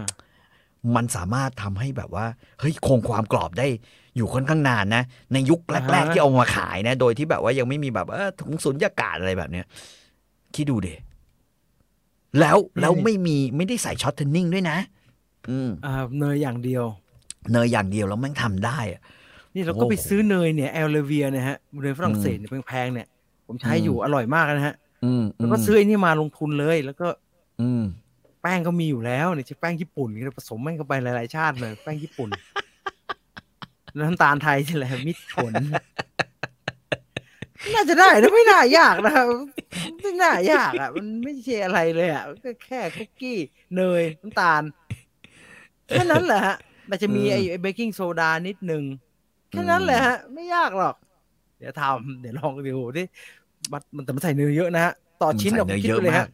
[0.96, 2.26] มันสามารถทำให้แบบว่า
[2.60, 3.68] เฮ้ยคงความกรอบได้
[4.16, 5.04] อยู่ค่อนข้างนานนะ
[5.34, 9.66] ในยุคแรกอ่าๆฮะที่เอามาขายนะ โดยที่แบบว่ายังไม่มีแบบเออถุงสุญญากาศอะไรแบบเนี้ย
[10.56, 10.90] คิดดูเด่
[12.40, 14.78] แล้วแล้วไม่มีไม่ได้ใส่ shortening ด้วยนะ
[15.50, 16.84] อืมอ่าเนยอย่างเดียว
[17.52, 19.02] เนยอย่างเดียวแล้วแม่งทำได้อะ
[19.56, 23.08] นี่เราก็โอ้โหไปซื้อเนยเนี่ยแอลเลเวียนะฮะเนยฝรั่งเศสเนี่ยแพงๆเนี่ย
[23.48, 27.08] ผมใช้อยู่อร่อยมากนะฮะอืมแล้วก็ซื้อไอ้นี่มาลงทุนเลยแล้วก็
[27.62, 27.84] อืม
[28.42, 32.46] แป้งก็มีอยู่แล้วเนี่ยใช้แป้งญี่ปุ่นก็ผสมแม่งเข้าไปหลายๆชาติเลยแป้งญี่ปุ่นแล้ว
[34.00, 35.54] น้ำตาลไทยนี่แหละมิตรผล
[37.74, 39.28] น่าจะได้นะไม่น่ายากนะครับ
[40.00, 43.38] ไม่น่ายากอะ มันไม่ใช่อะไรเลยอะก็แค่คุกกี้
[43.76, 44.62] เนยน้ำตาล
[45.88, 46.56] แค่นั้นแหละฮะ
[46.88, 48.84] แต่จะมีไอ้ไอ้เบกกิ้งโซดานิดนึง
[49.50, 50.96] แค่นั้นแหละฮะ ไม่ยากหรอก
[51.60, 53.04] เดี๋ยวทำเดี๋ยวลองดูดิ
[53.72, 56.30] มันมันแต่มันใส่เนยเยอะนะฮะต่อชิ้นใส่เราเนยคิดเยอะไปเลยมาฮะก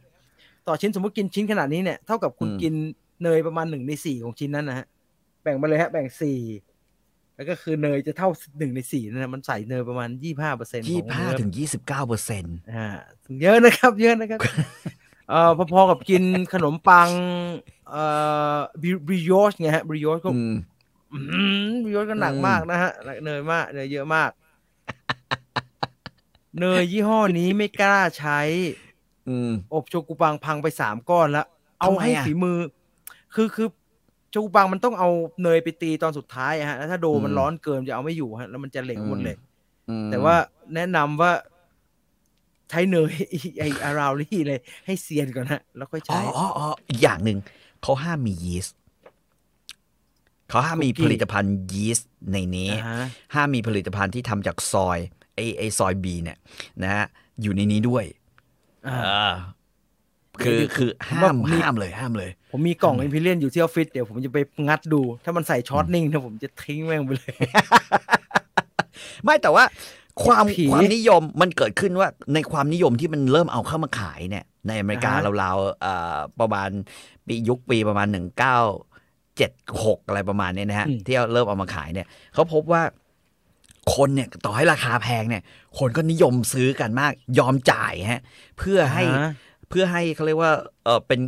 [0.68, 2.74] ต่อชิ้นสมมติกินชิ้นขนาดนี้เนี่ยเท่ากับคุณอืมกิน
[3.22, 4.86] เนยประมาณหนึ่งในสี่ของชิ้นนั้นนะฮะ
[5.42, 6.38] แบ่งมาเลยฮะ แบ่งสี่
[7.40, 8.28] แล้วก็คือเนยจะเท่า
[8.58, 12.86] หนึ่งในสี่นั่นนะมันใส่เนยประมาณยี่ห้าเปอร์เซ็นต์ยี่ห้าถึงยี่สิบเก้าเปอร์เซ็นต์อ่า
[13.42, 14.40] เยอะนะครับเยอะนะครับ
[15.28, 16.22] เอ่อพอๆกับกิน
[16.52, 17.10] ขนมปัง
[17.90, 18.02] เอ่
[18.54, 18.56] อ
[19.06, 20.54] บริโยชไงฮะบริโยชก็อืม
[21.84, 22.90] บริโยชก็หนักอืมมากนะฮะ
[23.24, 24.30] เนยมากเนยเยอะมาก
[26.58, 28.40] เนยยี่ห้อนี้ไม่กล้าใช้
[29.28, 31.46] อืมอบโชกุปังพังไปสามก้อนแล้ว
[31.80, 32.58] เอาทำไมให้อะฝีมือ
[33.34, 35.08] คือคือโชกุปังมันต้องเอา
[35.42, 39.36] เนยไปตีตอนสุดท้ายอะฮะแล้วถ้าโดมันอืมร้อนเกินจะเอาไม่อยู่ฮะแล้วมันจะเหลวหมดเลย
[39.88, 40.36] อืมแต่ว่า
[40.74, 41.32] แนะนำว่า
[42.70, 43.12] ใช้เนย
[43.58, 47.38] ไออาราวลี่เลย ให้เซียนก่อนฮะแล้วค่อยอ๋อใช้ อ๋ออ๋ออีกอย่างหนึ่ง
[47.82, 48.76] เขาห้ามมียีสต์
[50.48, 52.98] เขาห้ามมีคุกกี้ผลิตภัณฑ์ยีสต์ในนี้อ่าฮะ
[53.34, 54.98] ห้ามมีผลิตภัณฑ์ที่ทำจากซอย
[55.34, 56.38] ไอไอซอยบีเนี่ย
[56.82, 57.04] นะฮะ
[57.42, 58.04] อยู่ในนี้ด้วย
[58.88, 59.32] อ่าเออ
[60.42, 64.38] คือเดี๋ยวคือผมห้าว่ามผมมีห้ามเลยห้ามเลย ผมมีกล่องอิมพีเรียนอยู่ที่ออฟฟิศเดี๋ยวผมจะไป
[64.68, 67.34] งัดดู ถ้ามันใส่ช็อตนิ่งนะผมจะทิ้งแม่งไปเลย
[69.24, 69.64] ไม่แต่ว่า
[70.24, 76.68] ความผีความนิยมมันเกิดขึ้นว่าในความนิยมที่มันเริ่มเอาเข้ามาขายเนี่ย ในอเมริกาอ่าฮะราวๆเอ่อประมาณ
[77.26, 78.58] ปียุคปีประมาณหนึ่งเก้า
[79.36, 79.52] เจ็ด
[79.84, 82.82] หกอะไรประมาณเนี้นะฮะที่เริ่มเอามาขายเนี่ยเขาพบว่า
[83.94, 85.42] คนเนี่ยต่อให้ราคาแพงเนี่ย
[85.78, 88.22] คนก็นิยมซื้อกันมาก ยอมจ่ายฮะ
[88.58, 89.30] เพื่อให้อ่าฮะ
[89.70, 90.52] เพื่อให้เขาเรียกว่า
[90.84, 91.20] เออเป็น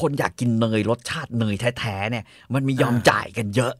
[0.00, 2.24] คนอยากกินเนยรสชาติเนยแท้ๆเนี่ย
[2.54, 3.74] มันมียอมอ่าจ่ายกันเยอะ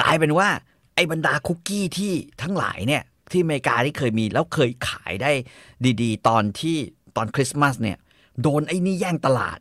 [0.00, 0.48] กลายเป็นว่า
[0.94, 2.12] ไอ้บรรดาคุกกี้ที่
[2.42, 5.32] ทั้งหลายเนี่ย ที่อเมริกาที่เคยมีแล้วเคยขายได้
[6.02, 6.76] ดีๆ ตอนที่
[7.16, 7.98] ตอนคริสต์มาสเนี่ย
[8.42, 9.58] โดนไอ้นี่แย่งตลาด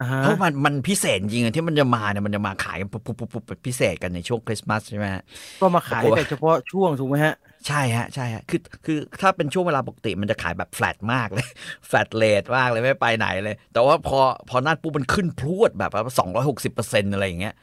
[0.00, 5.22] อ่าฮะเพราะมันมันพิเศษจริงๆอะที่มันจะมาเนี่ยมันจะมาขายกันปุ๊บปุ๊บปุ๊บปุ๊บพิเศษกันในช่วงคริสต์มาสใช่ไหมฮะ
[5.60, 7.34] ก็มาขายปรากฏว่าแต่เฉพาะช่วงถูกไหมฮะ
[7.66, 11.48] ใช่ฮะใช่ฮะคือคือถ้าเป็นช่วงเวลาปกติมันจะขายแบบแฟลตมากเลย
[11.88, 17.54] flat rate มากเลยไม่ไปไหนเลย แต่ว่าพอพอนั่นปุ๊บมันขึ้นพรวดแบบว่าสองร้อยหกสิบเปอร์เซ็นอะไรอย่างเงี้ย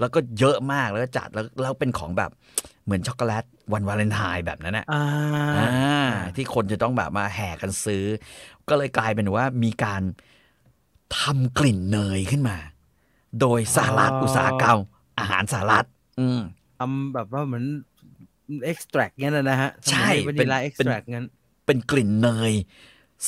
[0.00, 2.30] แล้วก็เยอะมากแล้วก็จัดแล้วแล้วเป็นของแบบ
[2.84, 5.04] เหมือนช็อกโกแลตวันวาเลนไทน์แบบนั้นนะอ่า
[5.58, 8.04] อ่าที่คนจะต้องแบบมาแห่กันซื้อ
[8.68, 10.02] ก็เลยกลายเป็นว่ามีการ
[11.18, 12.56] ทำกลิ่นเนยขึ้นมา
[13.40, 14.78] โดยสหรัฐอุตสาหกรรม
[15.20, 15.86] อาหารสหรัฐ
[16.20, 16.40] อืม
[16.78, 17.64] ทำแบบว่าเหมือน
[18.66, 21.26] เอ็กซ์แทรกงั้นนะนะฮะใช่วาเป็นินลาเอ็กซ์เป็นแทรกงั้น
[21.66, 22.52] เป็นกลิ่นเนย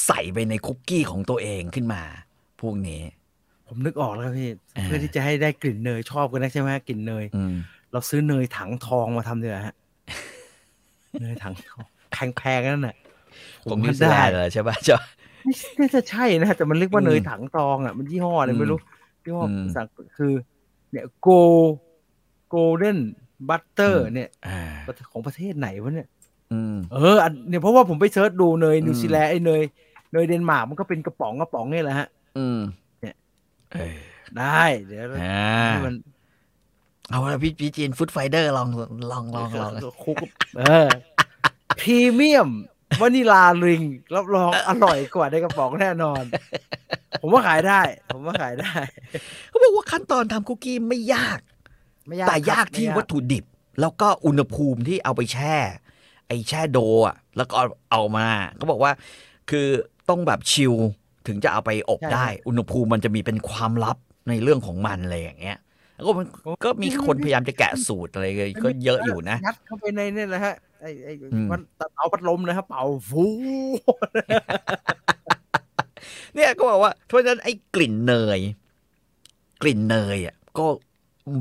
[0.06, 2.02] ใส่ไปในคุกกี้ของตัวเองขึ้นมา
[2.60, 3.02] พวกนี้
[3.68, 7.54] ผมนึกออกแล้วครับพี่อ่าเพื่อที่จะให้ได้กลิ่นเนยชอบกันนะใช่ไหมกลิ่นเนยอืม
[7.92, 9.74] เราซื้อเนยถังทองมาทำเนีกว่ยฮะ
[11.20, 11.84] เนยถังทอง
[12.36, 12.96] แพงๆนั่นน่ะ
[13.70, 15.06] ของนิวซีแลนด์เหรอใช่ป่ะใช่ปะ
[15.44, 18.80] ไม่น่าจะใช่นะแต่มันเรียกว่าอืมเนยถังทองอะมันยี่ห้ออะไรไม่รู้
[19.24, 19.86] ยี่ห้ออมสั่ง
[20.18, 20.32] คือ
[20.90, 21.28] เนี่ยโก
[22.48, 22.98] Golden
[23.48, 24.60] Butter เนี่ยอ่า
[25.12, 26.08] ของประเทศไหนวะเนี่ย
[26.52, 29.62] อืมเอออันเนี่ยเพราะว่าผมไป search ดูเนยอืมนิวซีแลนด์ไอ้เนย
[30.12, 32.08] เนยเดนมาร์กมันก็เป็นกระป๋องกระป๋องนี่แหละฮะ
[32.38, 32.58] อืม
[33.00, 33.14] เนี่ย
[33.72, 33.98] เออ
[34.38, 35.94] ได้ เดี๋ยวอ่าให้มัน
[37.10, 38.68] เอาละพี่พี่จีนฟุตไฟเดอร์ลอง
[39.12, 39.72] ลองลองลอง
[40.04, 40.16] คุก
[40.58, 40.88] เออ
[41.80, 42.50] พรีเมียม
[43.00, 43.82] วานิลาริง
[44.14, 46.22] รับรองอร่อยกว่าในกระป๋องแน่นอน
[47.22, 47.80] ผมว่าขายได้
[48.14, 48.74] ผมว่าขายได้
[49.48, 51.40] เขาบอกว่าขั้นตอนทำคุกกี้ไม่ยาก
[52.06, 53.44] ไม่ยากแต่ยากครับที่ไม่วัตถุดิบ
[53.80, 55.54] แล้วก็อุณหภูมิที่เอาไปแช่
[56.28, 58.26] ไอ้แช่โดอะแล้วก็เอาเอามา
[58.56, 58.92] เขาบอกว่า
[59.50, 59.66] คือ
[60.08, 60.74] ต้องแบบชิล
[61.26, 63.96] ถึงจะเอาไปอบได้ อุณหภูมิมันจะมีเป็นความลับ
[64.28, 65.58] ในเรื่องของมันอะไรอย่างเงี้ย
[65.96, 66.26] แล้วก็มัน
[66.64, 68.26] ก็มีคนพยายามจะแกะสูตรอะไร
[68.64, 71.60] ก็เยอะอยู่นะยัดเข้าไปในนี่แหละฮะไอ้ไอ้อืมมัน
[71.98, 73.24] เอาพัดลมนะครับเป่าฟู
[76.34, 78.40] เนี่ยก็บอกว่าเพราะฉะนั้นไอ้กลิ่นเนย
[79.62, 80.66] กลิ่นเนยอะก็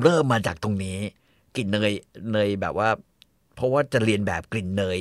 [0.04, 0.98] เริ่มมาจากตรงนี้
[1.56, 1.94] กลิ่นเนย
[2.32, 2.90] เนยแบบว่า
[3.56, 5.00] เพราะว่าจะเรียนแบบกลิ่นเนย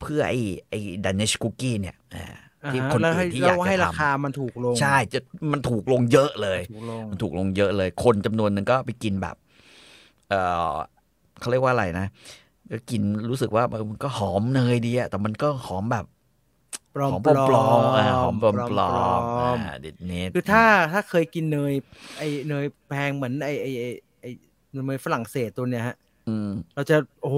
[0.00, 0.38] เพื่อไอ้
[0.70, 2.24] ไอ้ดันเนชคุกกี้เนี่ยอ่า
[2.70, 5.20] ที่คนแล้วอื่ให้นที่อแล้ยากวให้จะราทคามันถูกลงำใช่จะ
[5.52, 9.36] มันถูกลงเยอะเลยถูกลงมันถูกลงเยอะเลย คนจำนวนหนึ่งก็ไปกินแบบ
[10.30, 10.34] เอ
[10.72, 10.74] อ
[11.40, 12.06] เขาเรียกว่าอะไรนะ
[12.70, 16.06] ก็กินรู้สึกว่ามันก็หอมเนยดีอะแต่มันก็หอมแบบ
[16.94, 21.72] ปลอมหอมปลอปลอมมๆอ่าหอมปลอมปลอมปลอมอ่าเด็ดเน็ตคือถ้าถ้าเคยกินเนย
[22.18, 23.70] ไอ้เนยแพงเหมือนไอ้ไอ้
[24.74, 25.96] ไอ้ไอ้เนยฝรั่งเศสตัวเนี้ยฮะ
[26.28, 27.36] อืมเราจะโอ้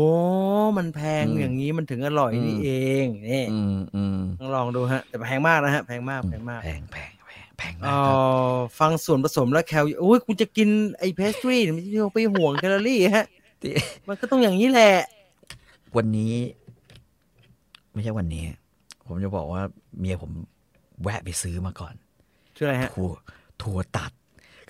[0.78, 2.70] มันแพงอืมอย่างนี้มันถึงอร่อยอืมนี่เอ
[3.05, 8.16] งนี่อืมอืมต้องลองดูฮะ แต่แพงมากนะฮะแพงมากแพงมากแพงแพงแพงแพงเอมากครับ
[8.51, 10.68] อฟังส่วนผสมแล้วแคลโอ้ยคุณจะกิน
[10.99, 13.26] ไอ้เพสทรีไม่ใช่ไปห่วงแคลอรี่ฮะ
[13.62, 13.72] ที่
[14.09, 14.95] มันก็ต้องอย่างนี้แหละ
[15.97, 16.34] วันนี้
[17.93, 18.45] ไม่ใช่วันนี้
[19.07, 19.62] ผมจะบอกว่า
[19.99, 20.30] เมียผม
[21.03, 21.95] แวะไปซื้อมาก่อน
[22.57, 23.11] ชื่ออะไรฮะถั่ว
[23.62, 24.12] ถั่วตัด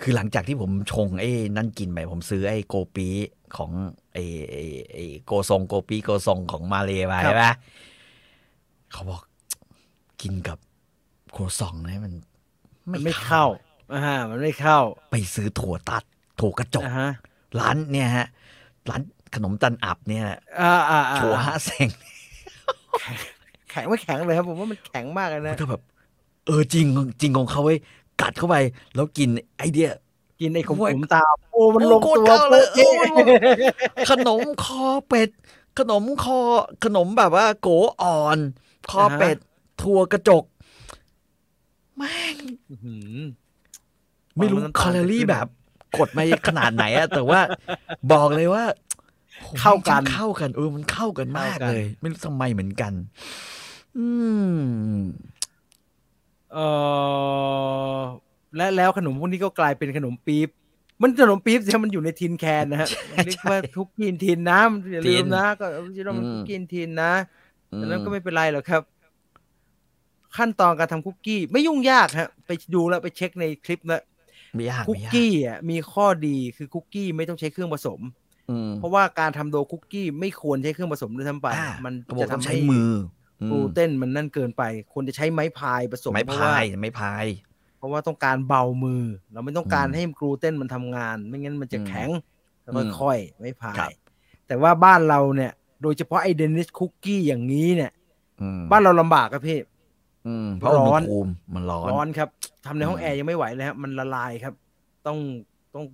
[0.01, 3.07] คือหลังจากที่ผมชงไอ้นั่นกินไปผมซื้อไอ้โกปี
[3.57, 3.71] ของ
[4.13, 7.45] ไอ้ไอ้ไอ้โกซงโกปีโกซงของมาเลมาครับใช่ไหม
[8.91, 9.21] เขาบอก
[10.21, 10.57] กินกับ
[11.31, 12.13] โครซองเนี่ยมัน
[12.91, 13.45] มันไม่เข้า
[13.93, 14.79] อ่ามันไม่เข้า
[15.11, 16.03] ไปซื้อถั่วตัด
[16.39, 17.11] ถั่วกระจกอ่าฮะ
[17.59, 18.27] ร้านเนี่ยฮะ
[18.89, 19.01] ร้าน
[19.35, 20.23] ขนมจันอับเนี่ย
[20.61, 21.87] อ่าอ่าอ่าถั่วห้าเซง
[23.69, 25.81] แข็งไม่แข็งเลยครับผมว่ามันแข็งมากเลยนะถ้าแบบ
[26.47, 26.85] เออจริง
[27.21, 27.79] จริงของเขาเว้ย
[28.21, 28.55] กัดเข้าไป
[28.95, 29.89] แล้วกินไอเดีย
[30.39, 33.27] กินไอ้ขมโอ้ยๆตามโอ้มันโอ้ลงโคตรตัวเข้าเลยโป๊ะโอ้มันลง
[34.09, 35.29] ขนมคอเป็ด
[35.79, 36.39] ขนมคอ
[36.83, 37.69] ขนมแบบว่า โก
[38.01, 38.37] อ่อน
[38.89, 39.37] คอเป็ด
[39.81, 40.43] ถั่วกระจก
[41.97, 42.37] แม่ง
[42.69, 43.17] อื้อหือ
[44.37, 45.47] ไม่รู้ความน้ำแคตาลลอรี่จะขึ้นแบบ
[45.97, 47.39] กดมาขนาดไหนอะแต่ว่า
[48.11, 48.63] บอกเลยว่า
[49.43, 52.93] โหเข้ากันเข้ากันเออมันเข้ากันมากเข้ากันเลย ไม่รู้ทำไมเหมือนกัน
[53.97, 54.07] อื
[54.49, 54.97] ม
[56.53, 56.57] เอ
[57.97, 57.99] อ
[58.55, 60.49] และแล้วขนมพวกนี้ก็กลายเป็นขนมปี๊บ
[61.01, 67.13] มันขนมปี๊บที่มันอยู่ในทินแคนนะฮะมันเรียกว่าทุกกินทินน้ำอย่าลืมนะ ก็ที่เรามันทุกกินทินนะ
[67.81, 68.81] ดังนั้นก็ไม่เป็นไรหรอกครับ
[70.37, 74.01] ขั้นตอนการทำคุกกี้ ไม่ยุ่งยากฮะ ไปดูแล้วไปเช็คในคลิปแล้ว
[74.55, 77.99] ไม่ยากคุกไม่ยากกี้อะมีข้อดีคือคุกกี้ไม่ต้องใช้เครื่องผสม
[78.49, 82.97] อืมเพราะว่าการทำโดคุกกี้ไม่ควรใช้เครื่องผสมด้วยซ้ำไปอ่ามันเขาบอกจะต้องทำใช้ให้มืออืม
[83.49, 84.63] กลูเตนมันนั่นเกินไป
[84.93, 87.25] ควรจะใช้ไม้พายผสมไม้พาย
[87.77, 92.09] เพราะว่า ไม้พาย เพราะว่าต้องการเบามือ เราไม่ต้องการอืมให้กลูเตนมันทำงาน ไม่งั้นมันจะอืมแข็ง
[92.63, 93.91] แล้วอืมค่อยๆไม้พายครัยบ
[94.47, 97.91] แต่ว่าบ้านเราเนี่ย โดยเฉพาะไอ Danish cookie อย่างนี้เนี่ย
[98.41, 99.59] อืมบ้านเราลำบากครับพี่
[100.27, 102.29] อืมเพราะอุณร้หอนภูมิมันร้อนร้อนครับ
[102.65, 104.53] ทำในห้องอืมแอร์ยังไม่ไหวเลยครับมันละลายครับ
[105.07, 105.17] ต้อง
[105.75, 105.85] ต้อง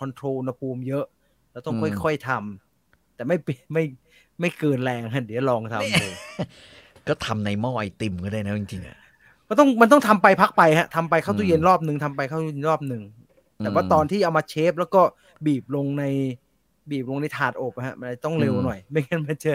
[0.00, 1.04] คอนโทรลอุณหภูมิเยอะ
[1.52, 3.84] แล้วต้องค่อยๆทำแต่ไม่ปิไม่
[4.40, 6.06] ไม่เกินแรงฮะเดี๋ยวลองทำดู
[7.10, 8.96] ก็ทำในหม้อไอติมก็ได้นะจริงๆอะ
[9.48, 13.02] มันต้องมันต้องทำไปพักไปฮะทำไปเข้าตู้เย็นอืมรอบหนึ่งทำไปเข้าตู้เย็นรอบหนึ่ง
[13.58, 15.02] แต่อืมว่าตอนที่เอามาเชฟแล้วก็
[15.46, 16.04] บีบลงใน
[16.90, 19.52] บีบลงในถาดอบอะฮะมันต้องเร็วหน่อย ไม่งั้นมันจะ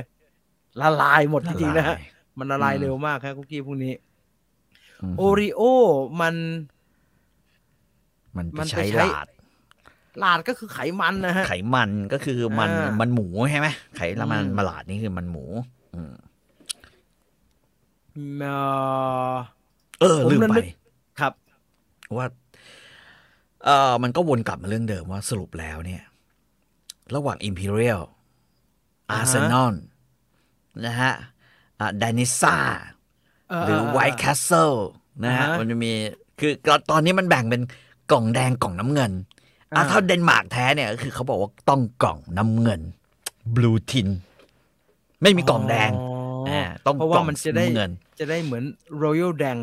[0.82, 2.02] ละลายหมดจริงๆนะฮะลาย
[2.40, 3.94] มันละลายอืมเร็วมากครับคุกกี้พวกนี้
[5.02, 5.62] อืมโอริโอ
[6.22, 6.36] มัน
[8.38, 9.28] มันไปมันไปใช้ใช้หลาด
[10.24, 14.02] ลาดก็คือไขมันนะฮะไขมันก็คือมันอ่ามัมันหมูใช่ไหมไข
[14.32, 15.44] มันอืมมาหลาดนี่คือมันหมู
[15.96, 16.14] อืม
[18.40, 18.54] เอ่
[19.32, 19.34] อ
[20.02, 20.68] เออผมลืมนั่นไปนึก
[21.20, 21.34] ครับ
[22.18, 22.28] ว่า
[23.66, 26.04] เออมันก็วนกลับมาเรื่องเดิมว่าสรุปแล้วเนี่ย
[27.16, 28.02] ระหว่าง Imperial
[29.12, 29.74] อ่าฮะ Arsenal
[30.86, 31.14] นะฮะ
[31.80, 32.58] อ่าดานิซ่า
[33.66, 34.78] หรือ White Castle
[35.24, 35.92] นะฮะอ่าฮะมันจะมี
[36.40, 36.52] คือ
[36.92, 37.62] ตอนนี้มันแบ่งเป็น
[38.12, 39.12] กล่องแดงกล่องน้ำเงิน
[39.72, 42.82] อะอ่าถ้าเดนมาร์กแท้เนี่ยก็คือเขาบอกว่าต้องกล่องน้ำเงิน
[43.56, 44.08] Blue Tin
[45.22, 48.64] ไม่มีกล่องแดงอ๋ออ่าต้องเพราะกว่าล่องมันจะได้น้ำเงิน จะได้เหมือน
[49.04, 49.60] Royal d a n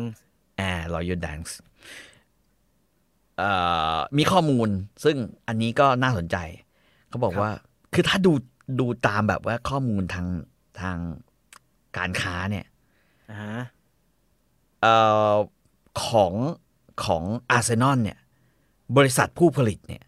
[0.59, 1.51] อ่า Royal Dance
[3.37, 3.51] เอ่
[3.95, 4.69] อมีข้อมูล
[5.03, 5.15] ซึ่ง
[5.47, 6.37] อันนี้ก็น่าสนใจ
[7.09, 7.53] เขาบอกครับว่า
[7.93, 8.33] คือถ้าดู
[8.79, 10.27] ดูตามแบบว่าข้อมูลทาง
[10.81, 10.97] ทาง
[11.97, 12.65] การค้าเนี่ย
[13.29, 13.61] อ่าฮะ
[14.81, 14.95] เอ่
[15.31, 15.33] อ
[16.05, 16.33] ของ
[17.05, 18.19] ของอาร์เซนอลเนี่ย
[18.97, 20.03] บริษัทผู้ผลิตเนี่ย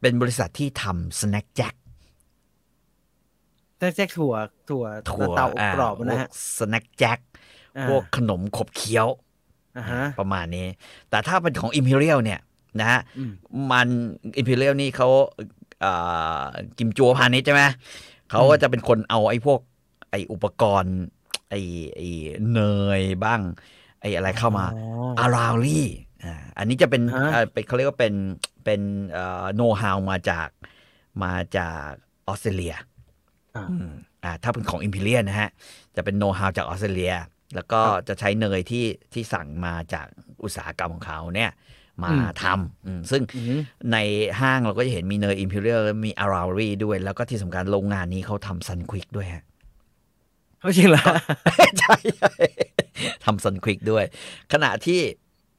[0.00, 1.74] เป็นบริษัทที่ทำ Snack Jack
[3.78, 4.34] Jack Jack ถั่ว
[4.68, 6.28] ถั่วถั่วลันเตาอบกรอบนะฮะ
[6.58, 7.27] Snack Jack อ่า
[7.88, 9.06] พวกขนมขบเคี้ยว
[9.76, 10.66] อ่าฮะประมาณนี้
[11.10, 12.40] แต่ถ้าเป็นของ Imperial เนี่ย
[12.80, 13.32] นะฮะอืม
[13.70, 13.88] มัน
[14.40, 15.08] Imperial นี่เขา
[15.80, 15.92] เอ่
[16.40, 16.44] อ
[16.78, 17.62] กิมจัวพาณิชย์ใช่ไหม
[18.30, 19.60] เขาก็จะเป็นคนเอาไอ้พวก
[20.10, 20.96] ไอ้อุปกรณ์
[21.50, 21.60] ไอ้
[21.94, 22.08] ไอ้
[22.52, 22.60] เน
[23.00, 23.40] ยบ้าง
[24.00, 24.84] ไอ้อะไรเข้ามาอ๋อ
[25.20, 25.88] อาราลี่
[26.24, 28.14] อ่าอันนี้จะเป็นฮะเอ่อเป็นเขาเรียกว่าเป็น
[28.64, 28.80] เป็น
[29.54, 30.48] โน้ตฮาวมาจาก
[31.24, 31.88] มาจาก
[32.26, 32.74] ออสเตรเลีย
[33.56, 33.88] อ่าอืม
[34.24, 35.50] อ่าถ้าเป็นของ Imperial นะฮะ
[35.96, 37.14] จะเป็นโน้ตฮาวจากออสเตรเลีย
[37.54, 40.06] แล้วก็ครับจะใช้เนยที่ที่สั่งมาจาก
[40.42, 41.50] อุตสาหกรรมของเขาเนี่ย
[42.02, 43.60] มาอืมทำอืมซึ่งอืม
[43.92, 43.96] ใน
[44.40, 49.44] ห้างเราก็จะเห็นมีเนย Imperial และมีอาราลี่ด้วย แล้วก็ที่สำคัญโรงงานนี้เขาทำซันควิกด้วยฮะ
[50.60, 51.04] เขาจริงเหรอ
[51.80, 52.34] ใช่ใช่
[53.24, 54.04] ทำซันควิกด้วย
[54.52, 55.00] ขณะที่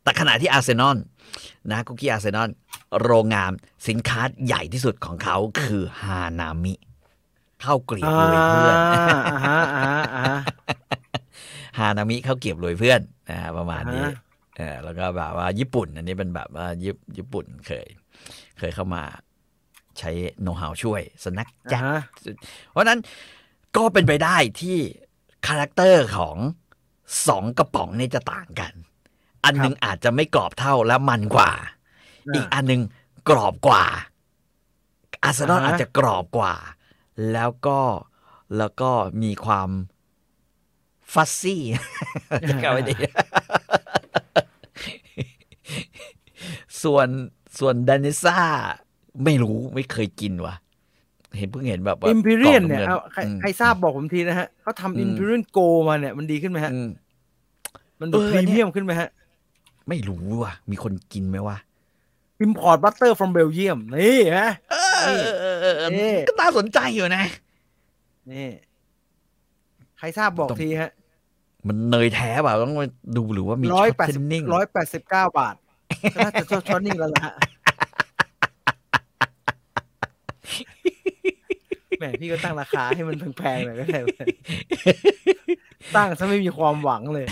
[0.03, 0.97] แต่ขณะที่อาร์เซนอล
[1.71, 2.49] นะคุกกี้อาร์เซนอล
[3.03, 3.51] โรงงาน
[3.87, 6.73] สินค้าใหญ่ที่สุดของเขาคือฮานามิ
[7.63, 10.35] ข้าวเกลียบอ่ารวยเพื่อนอ่า
[11.79, 14.17] ฮะอ่าฮะอ่าฮะฮานามิข้าวเกรียบรวยเพื่อนนะฮะประมาณนี้อ่าฮะ
[14.57, 17.87] เออแล้วก็แบบว่าญี่ปุ่น อันนี้เป็นแบบว่าญี่ญี่ปุ่นเคย
[18.59, 19.03] เคยเข้ามา
[19.99, 20.11] ใช้
[20.41, 22.01] โน้ตฮาวช่วย Snack Jack อ่าฮะ
[22.69, 22.99] เพราะฉะนั้น
[23.77, 24.77] ก็เป็นไปได้ที่
[25.47, 26.37] character ของ
[27.27, 28.73] สองกระป๋องเนี่ยจะต่างกัน
[29.45, 31.51] อันหนึ่งอาจจะไม่กรอบเท่าและมันกว่า
[32.35, 32.81] อีกอันหนึ่ง
[33.29, 33.83] กรอบกว่า
[35.23, 36.55] อาร์เซนอลอ่าฮะอาจจะกรอบกว่า
[37.33, 37.79] แล้วก็
[38.57, 38.91] แล้วก็
[39.23, 39.69] มีความ
[41.13, 41.61] ฟัซซี่
[42.49, 42.95] จะกล่าวไม่ดี
[46.83, 47.07] ส่วน
[47.59, 48.39] ส่วนดานิซ่า
[49.23, 50.55] ไม่รู้ไม่เคยกินว่ะ
[51.37, 56.89] เห็นเพิ่งเห็นแบบว่าอิมพีเรียนเนี่ยกล่เอาองำใครอืมใครทราบบอกผมทีนะฮะเขาอืมทำอิมพีเรียนโกมาเนี่ย มันดีขึ้นไหมฮะอืม
[57.99, 59.09] มันดูเออพรีเนี่ยเมียมขึ้นไหมฮะ
[59.89, 61.57] ไม่รู้ว่ะ มีคนกินไหมวะ
[62.45, 67.23] import butter from Belgium นี่ฮะเออเออเออเออเอ๊ะก็น่าสนใจอยู่นะ
[68.31, 68.49] นี่
[69.97, 70.91] ใครทราบบอกต้องทีฮะ
[71.67, 72.87] มันเนยแท้เปล่าต้องมา
[73.17, 75.55] ดูหรือว่ามีร้อยช็อตแปดเทสิบนนิ่งร้อยแปดสิบเก้าบาท
[76.13, 77.33] ก็น่าจะช้อนนิ่งแล้วล่ะฮะ
[81.99, 83.99] แหมพี่ก็ตั้งราคาให้มันแพงๆหน่อยก็ได้
[85.95, 87.25] ตั้งซะไม่มีความหวังเลย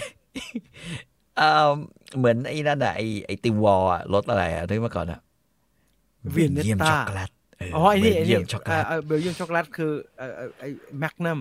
[1.37, 1.69] เออ
[2.17, 5.19] เหมือนไอ้นั่นอะไอ้ไอ้ติวอลอะรสอะไรอะนึกมาก่อนอะ
[6.31, 7.29] Viennetta เยี่ยมช็อกโกแลต
[7.73, 10.67] เออไอ้นี่ไอ้นี่เยี่นี่ยมช็อกโกแลตเบลเยียมช็อกโกแลตคือเอ่อเอ่อไอ้
[10.99, 11.39] Magnum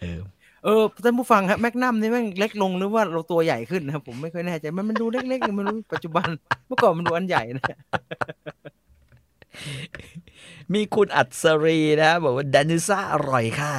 [0.00, 0.20] เออ
[0.64, 6.28] เออท่านผู้ฟังครับ Magnum นี่แม่งเล็กลงหรือว่าเราตัวใหญ่ขึ้นนะครับผมไม่ค่อยแน่ใจมันมันดูเล็กๆมันรู้ปัจจุบัน
[6.66, 7.76] เมื่อก่อนมันดูอันใหญ่นะ
[10.74, 13.74] มีคุณอัศรีนะบอกว่า Danisa อร่อยค่ะ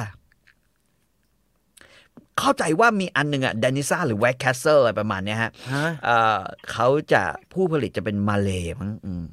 [2.38, 6.40] เข้าใจว่ามีอันหนึ่งอะ Danisa หรือ White Castle อะไรประมาณเนี้ยฮะฮะเอ่อ
[6.72, 7.22] เขาจะ
[7.52, 9.24] ผู้ผลิตจะเป็นมาเลมั้งอืม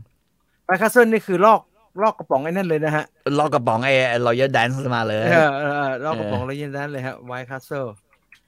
[0.66, 1.62] White Castle นี่คือลอก
[2.02, 3.06] ลอกกระป๋องไอ้นั่นเลยนะฮะ
[3.40, 3.94] ลอกกระป๋องไอ้
[4.26, 7.86] Royal Dansk มาเลยเออเออเออลอกกระป๋องแล้วยันนั้นเลยฮะ White Castle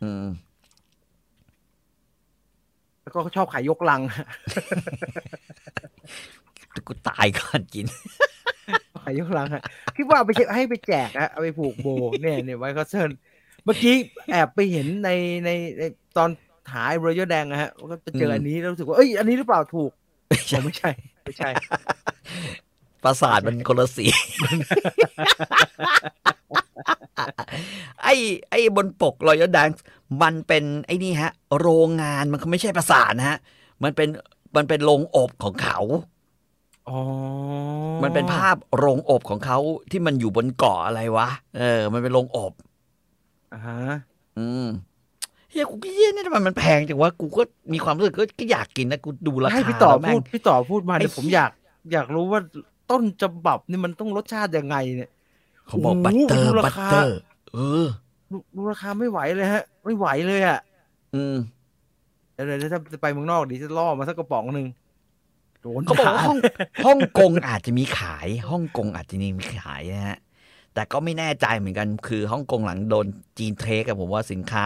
[0.04, 0.26] อืม
[3.02, 4.02] แล้วก็เขาชอบขายยกลัง
[6.88, 7.86] กูตายก่อนกิน
[9.04, 9.64] ขายยกลังฮะ
[9.98, 11.88] คิดว่าเอาไปให้ไปแจกฮะเอาไปผูกโบ
[12.22, 13.10] เนี่ยเนี่ย White Castle
[13.64, 13.96] เมื่อกี้
[14.32, 15.10] แอบไปเห็นใน
[15.46, 15.84] ในใน
[16.18, 16.30] ตอน
[16.74, 19.92] หายเรยแดงนะฮะก็ไปเจออันนี้แล้วรู้สึกว่าเอ้ยอันนี้หรือเปล่าถูก
[20.52, 20.92] ผมไม่ใช่
[21.24, 21.50] ไม่ใช่
[23.04, 24.06] ปราสาทมันคนละสี
[28.04, 28.16] ไอ้
[28.50, 29.70] ไอ้บนปก Royal Dansk
[30.22, 33.38] มันเป็นไอ้นี่ฮะ โรงงานมันไม่ใช่ปราสาทนะฮะ
[33.84, 34.08] มันเป็น
[34.56, 35.80] มันเป็นโรงอบของเขา
[36.90, 37.00] อ๋อ
[38.04, 39.58] มันเป็นภาพโรงอบของเขา
[39.92, 42.54] ที่มันอยู่บนเกาะอะไรวะ เออ มันเป็นโรงอบ
[43.54, 43.80] อ่าฮะ
[44.38, 44.66] อืม
[45.52, 47.44] เฮียคุกกี้เฮียนี่ทำไมมันแพงจังวะกูก็
[47.74, 51.52] มีความรู้สึกก็ก็อยากกินนะกูดูราคาให้พี่ต่อแล้วแม่พูงดพี่ต่อพูดมาเนี่ยไอ้ผมเหี้ยอยาก
[51.92, 52.40] อยากรู้ว่า
[52.92, 55.10] ต้นฉบับนี่มันต้องรสชาติยังไงเนี่ย
[55.68, 57.20] เขาบอกโอ้โหบัตเตอดูร์ราบัตคาเตอร์
[57.54, 57.88] เออ
[58.32, 60.60] ดูดูราคาไม่ไหวเลยฮะ ไม่ไหวเลยอะ
[61.16, 61.36] อืม
[62.34, 64.68] เดี๋ยวเดี๋ยวถ้าจะไปเมืองนอกดีจะล่อมาสักกระป๋องหนึ่ง
[65.62, 66.40] โดนเขาบอกว่าด่ฮ่อง
[66.86, 70.18] ฮ่องกงอาจจะมีขายฮ่องกงอาจจะมีขายนะฮะ
[70.74, 73.06] แต่ก็ไม่แน่ใจเหมือนกันคือฮ่องกงหลังโดน
[73.38, 74.66] จีนเทคกับผมว่าสินค้า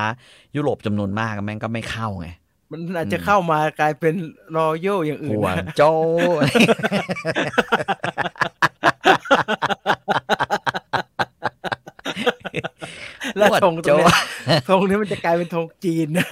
[0.55, 2.27] ยุโรปจำนวนมากแม่งก็ไม่เข้าไง
[2.71, 4.15] มันอาจจะเข้ามากลายเป็น
[4.55, 5.81] รอยัลอย่างอื่นหัวนะโจ
[13.37, 14.15] แล้วธงตโจรงเนี้ย
[14.69, 16.27] ธงนี้มันจะกลายเป็นธงจีนนะ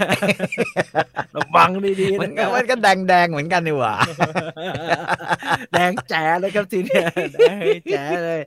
[1.36, 1.70] ระวัง
[2.02, 3.96] ดีๆมันนะก็มันก็แดงแดงๆเหมือนกันนี่หว่า
[5.74, 7.58] แดงแจ๋เลยครับทีเนี้ยแดง
[7.92, 8.42] แจ๋เลย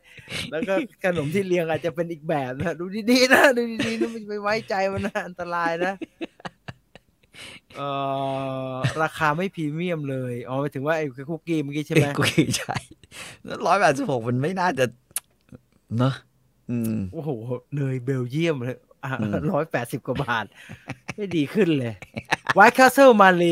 [0.50, 0.74] แล้วก็
[1.04, 5.92] ขนมที่เรียงอาจจะเป็นอีกแบบนะ ดูดีๆนะ ดูดีๆนะไม่ไปไว้ใจมันนะอันตรายนะ
[7.76, 7.88] เอ่
[8.70, 12.22] อราคาไม่พรีเมียมเลยอ๋อหมายถึงว่าไอ้คุกกี้เมื่อกี้ใช่ไหมกู
[12.58, 12.76] ใช่
[13.66, 14.84] ร้อยแปดสิบหกมันไม่น่าจะ
[15.98, 16.14] เนอะ
[16.70, 17.30] อืมโอ้โห
[17.76, 20.44] เนยเบลเยียมเลยอืมร้อยแปดสิบกว่าบาท
[21.16, 21.94] ไม่ดีขึ้นเลย
[22.54, 23.44] White Castle มาเล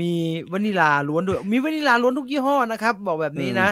[0.00, 0.12] มี
[0.52, 3.68] วานิลาล้วนด้วย มีวานิลาล้วนทุกยี่ห้อนะครับ บอกแบบนี้นะ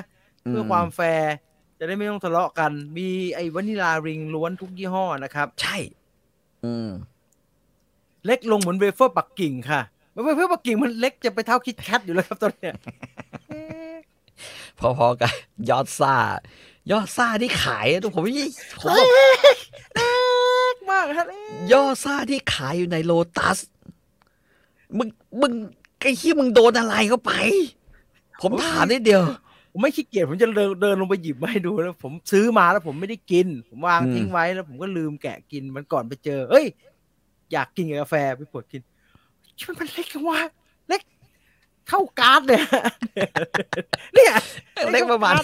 [0.47, 1.33] เพื่อความแฟร์
[1.79, 5.77] จะได้ไม่ต้องทะเลาะกัน มีไอ้วานิลาริงล้วนทุกยี่ห้อนะครับ ใช่
[6.65, 6.89] อืม
[8.27, 9.81] เล็กลงเหมือนเวเฟอร์ปักกิ่งค่ะ
[10.25, 12.75] เวเฟอร์ปักกิ่งมันเล็กจะไปเท่าคิดแคทอยู่แล้วครับตอนเนี้ย
[14.79, 15.33] พอๆกับ
[15.71, 16.17] ยอดซ่า
[16.91, 18.33] ยอดซ่าที่ขายอะผมไม่
[18.81, 19.29] ผมบอกเล็
[20.75, 21.27] กมากครับ
[21.73, 23.59] ยอดซ่าที่ขายอยู่ในโลตัส
[24.99, 25.09] มึง
[25.41, 25.53] มึง
[26.01, 27.33] ไอ้ที่มึงโดนอะไรเข้าไป
[28.43, 29.23] ผมถามนิดเดียว
[29.73, 36.67] ผมไม่ขี้เกียจผมจะเดินเดินลงไปหยิบมาให้ดูแล้วผมซื้อมาแล้วผมไม่ได้กิน ผมวางอืมทิ้งไว้แล้วผมก็ลืมแกะกินมันก่อนไปเจอ เอ้ย
[37.53, 38.83] อยากกินกับกาแฟไปเปิดกิน
[39.59, 40.39] ชิมันเล็กจังวะ
[40.89, 41.03] เล็ก
[41.89, 42.65] เท่าการ์ดเนี่ย
[44.15, 44.33] เนี่ย
[44.93, 45.35] เล็กประมาณ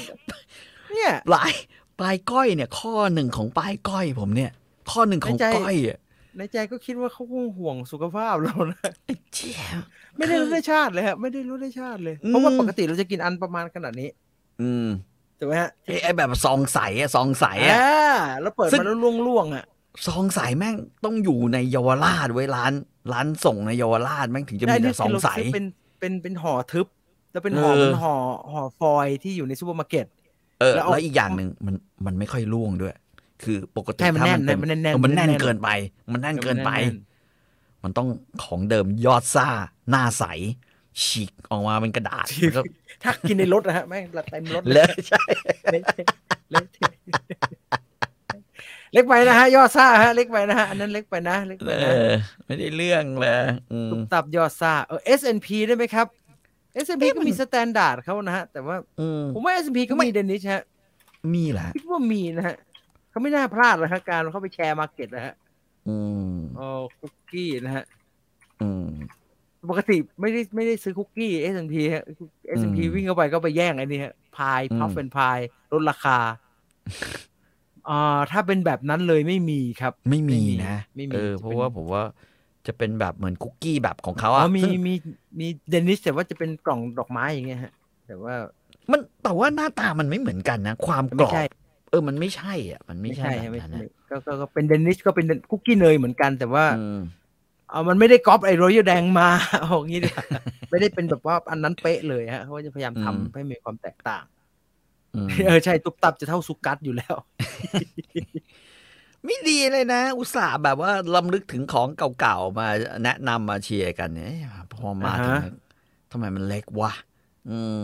[0.90, 1.52] เนี่ยปลาย
[1.98, 4.50] ปลายก้อยเนี่ย ข้อหนึ่งของปลายก้อยผมเนี่ย
[4.90, 5.98] ข้อหนึ่งของในใจก้อยอะ
[6.36, 9.82] ในใจก็คิดว่าเขาคงห่วงสุขภาพเรานะไอ้เจี๊ยบ
[10.16, 14.08] ไม่ได้รู้ได้ชาติเลยฮะไม่ได้รู้ได้ชาติเลยอืมเพราะว่าปกติเราจะกินอันประมาณขนาดนี้
[14.62, 14.86] อืม
[15.38, 19.64] ถูกไหมฮะไอ้ไอ้แบบซองใสอะซองใสอะอ่าแล้วเปิดซึ่งมาแล้วล่วงๆอะ
[20.06, 22.72] ซองใสแม่งต้องอยู่ในเยาวราชไว้ยร้าน
[23.12, 25.64] ร้านส่งในเยาวราชแม่งถึงจะมีได้แต่นี่ซองคือเราใสซื้อเป็น
[26.00, 26.86] เป็นเป็นห่อทึบ
[27.32, 28.14] แล้วเป็นห่อเออเป็นห่อ
[28.52, 30.06] ห่อฟอยล์ที่อยู่ในซูเปอร์มาร์เก็ต
[30.60, 31.74] เออแล้วเอาแล้วอีกอย่างหนึ่งมัน
[32.06, 32.94] มันไม่ค่อยร่วงด้วย
[33.42, 35.68] คือปกติใช่มันถ้าแน่นเป็นมันแน่นๆเออมันแน่นมันแน่นเกินไป
[36.12, 36.98] มันแน่นเกินไปแน่น
[37.84, 38.08] มันต้อง
[38.44, 39.48] ของเดิมยอดซ่า
[39.90, 40.24] หน้าใส
[41.02, 42.62] ฉีกออกมาเป็นกระดาษแล้วก็
[43.02, 45.22] ถ้ากินในรถนะฮะแม่งเต็มรถเลอะใช่
[48.92, 52.12] เละเละเล็กไปนะฮะยอดซ่าฮะเล็กไปนะฮะอันนั้นเล็กไปนะเล็กไปเอนะอ
[52.46, 53.32] ไม่ได้เรื่องเลย
[53.72, 56.06] อืมตุบตับยอดซ่าเออ S&P ได้ไหมครับ
[56.84, 60.62] S&P เอ๊ะก็มันมี standard เขานะฮะ แต่ว่าอืมผมว่า S&P ก็ไม่มี danish ฮะ
[61.34, 62.56] มีแหละคิดว่ามีนะฮะ
[63.10, 65.34] เขาไม่น่าพลาดเลยฮะการเข้าไป share market นะฮะ
[65.88, 65.96] อื
[66.32, 66.68] มอ๋อ
[66.98, 67.84] คุกกี้นะฮะ
[68.62, 68.86] อืม
[69.70, 72.04] ปกติไม่ได้ไม่ได้ซื้อคุกกี้ S&P ฮะ
[72.58, 75.38] S&P อืมวิ่งเข้าไปก็ไปแย่งไอ้นี่ฮะพายอืมพัฟเป็นพาย
[75.72, 76.18] ลดราคา
[77.90, 82.02] อ่าถ้าเป็นแบบนั้นเลยไม่มีครับ ไม่มีไม่มีนะไม่มีเออจะเพเป็นราะว่าผมว่า
[82.66, 84.94] จะเป็นแบบเหมือนคุกกี้แบบของเขาอ๋อะอมีซึ่งมี
[85.40, 87.72] มีเดนิสแต่ว่าจะเป็นกล่องดอกไม้อย่างเงี้ยฮะ
[88.06, 88.34] แต่ว่า
[88.90, 91.42] มันแต่ว่าหน้าตามันไม่เหมือนกันนะ ความกรไม่อบใช่
[91.90, 96.96] เออมันไม่ใช่อะ มันไม่ไม่ใช่ใช่แบบไม่นั้นใช่นะก็ก็ก็เป็นเดนิสก็เป็นคุกกี้เนยเหมือนกันแต่ว่าอืม
[97.70, 99.28] เอามันไม่ได้ก๊อปไอ้รอยัลแดงมา
[99.60, 100.24] เอาอย่างงี้ดีกว่า
[100.70, 104.39] ไม่ได้เป็นแบบว่าอันนั้นเป๊ะเลยฮะเขาจะพยายามทำให้มีความแตกต่างอืม
[105.46, 107.14] เออใช่ตุบตับจะเท่าสุกัสอยู่แล้ว
[109.24, 111.88] ไม่ดีเลยนะ อุตส่าห์แบบว่าลำลึกถึงของ
[112.20, 112.68] เก่าๆมา
[113.04, 115.46] แนะนำมาเชียร์กันเนี่ยพอมาอ่าทำฮะไม
[116.12, 116.92] ทำไมมันเล็กวะ
[117.50, 117.82] อืม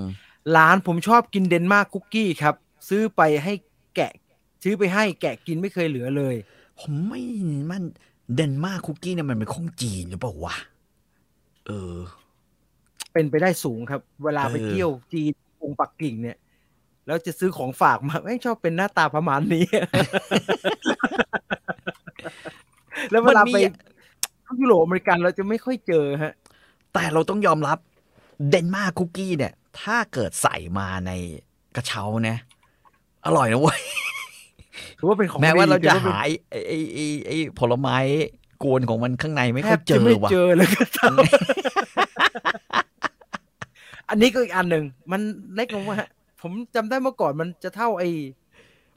[0.57, 2.55] ร้านผมชอบกินเดนมาร์กคุกกี้ครับ
[2.89, 3.53] ซื้อไปให้
[3.97, 4.12] แกะ
[4.62, 6.35] ซื้อไปให้แกะกินไม่เคยเหลือเลย
[6.81, 7.22] ผมไม่
[7.70, 7.83] มัน
[8.35, 10.57] เดนมาร์กคุกกี้เนี่ยมันเป็นของจีนหรือเปล่าวะ
[11.66, 11.97] เออ
[13.12, 16.37] เป็นไปได้สูงครับ เวลาไปเออเที่ยวจีนกรุงปักกิ่งเนี่ย
[17.07, 19.64] แล้วจะซื้อของฝากมาไม่งชอบเป็นหน้าตาประมาณนี้
[23.11, 23.57] แล้วเวลาไป
[24.61, 26.34] ยุโรปอเมริกันเราจะไม่ค่อยเจอฮะ
[26.94, 27.78] แต่เราต้องยอมรับ
[28.50, 31.11] เดนมาร์กคุกกี้เนี่ย ถ้าเกิดใส่มาใน
[31.76, 32.36] กระเช้านะ
[33.26, 33.80] อร่อยนะเว้ย
[34.98, 37.96] ถือว่าเป็นของแม้ว่าเราจะถือเป็นหายไอ้ไอ้ไอ้ไอ้ผลไม้
[38.62, 41.16] กวนของมันข้างในไม่แทค่อยบเจจะอไม่ว่ะเจอเลยก็ตาม
[44.09, 45.20] อันนี้ก็อีกอันหนึ่งมัน
[45.54, 45.98] เล็กลงว่า
[46.47, 48.09] ผมจำได้เมื่อก่อนมันจะเท่าไอ้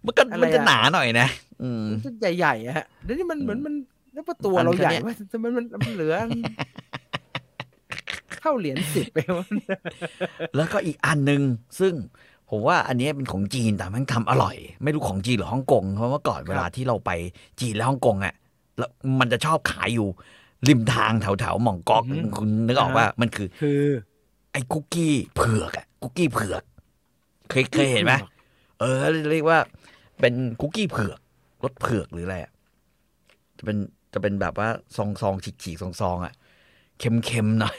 [0.06, 1.28] มันก็อะไรมันจะอะหนาหน่อยนะ
[1.62, 3.74] อืมมันจะใหญ่ๆอะฮะเดี๋ยวนี้มันเหมือนมัน
[4.14, 6.16] แล้วว่าตัวอันเราแค่ใหญ่เนี้ยว่าทำไมมันมันเหลือ
[8.39, 9.45] เท่าเหรียญสิบไปวะ
[10.56, 11.41] แล้วก็อีกอันหนึ่ง
[11.80, 11.93] ซึ่ง
[12.50, 17.12] ผมว่าอันเนี้ยเป็นของจีนแต่มันทำอร่อย ไม่รู้ของจีนหรือฮ่องกงเพราะว่าก่อนเวลาที่เราไป
[17.60, 18.34] จีนและฮ่องกงอะ
[18.78, 18.89] แล้ว
[19.20, 20.08] มันจะชอบขายอยู่
[20.68, 22.04] ริมทางแถวแถวๆหม่องก๊อก
[22.38, 23.82] คุณนึกออกว่ามันคือ คือ
[24.52, 26.64] ไอ้คุกกี้เผือกอะคุกกี้เผือก
[27.50, 28.14] เคยเคยเห็นไหม
[28.80, 28.95] เออ
[29.32, 29.60] เรียกว่า
[30.20, 31.20] เป็นคุกกี้เผือก
[31.64, 32.52] รสเผือกหรืออะไรอะ
[33.58, 33.78] จะเป็น
[34.14, 36.34] จะเป็นแบบว่าซองซองฉีกฉีกซองซองๆอะ
[37.00, 37.78] เค็มเค็มๆหน่อย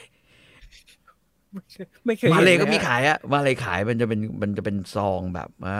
[2.05, 5.77] ไม่เคยมาเลยห็นก็มีฮะขายอะมาเลยขายมันจะเป็นมันจะเป็นซองแบบว่า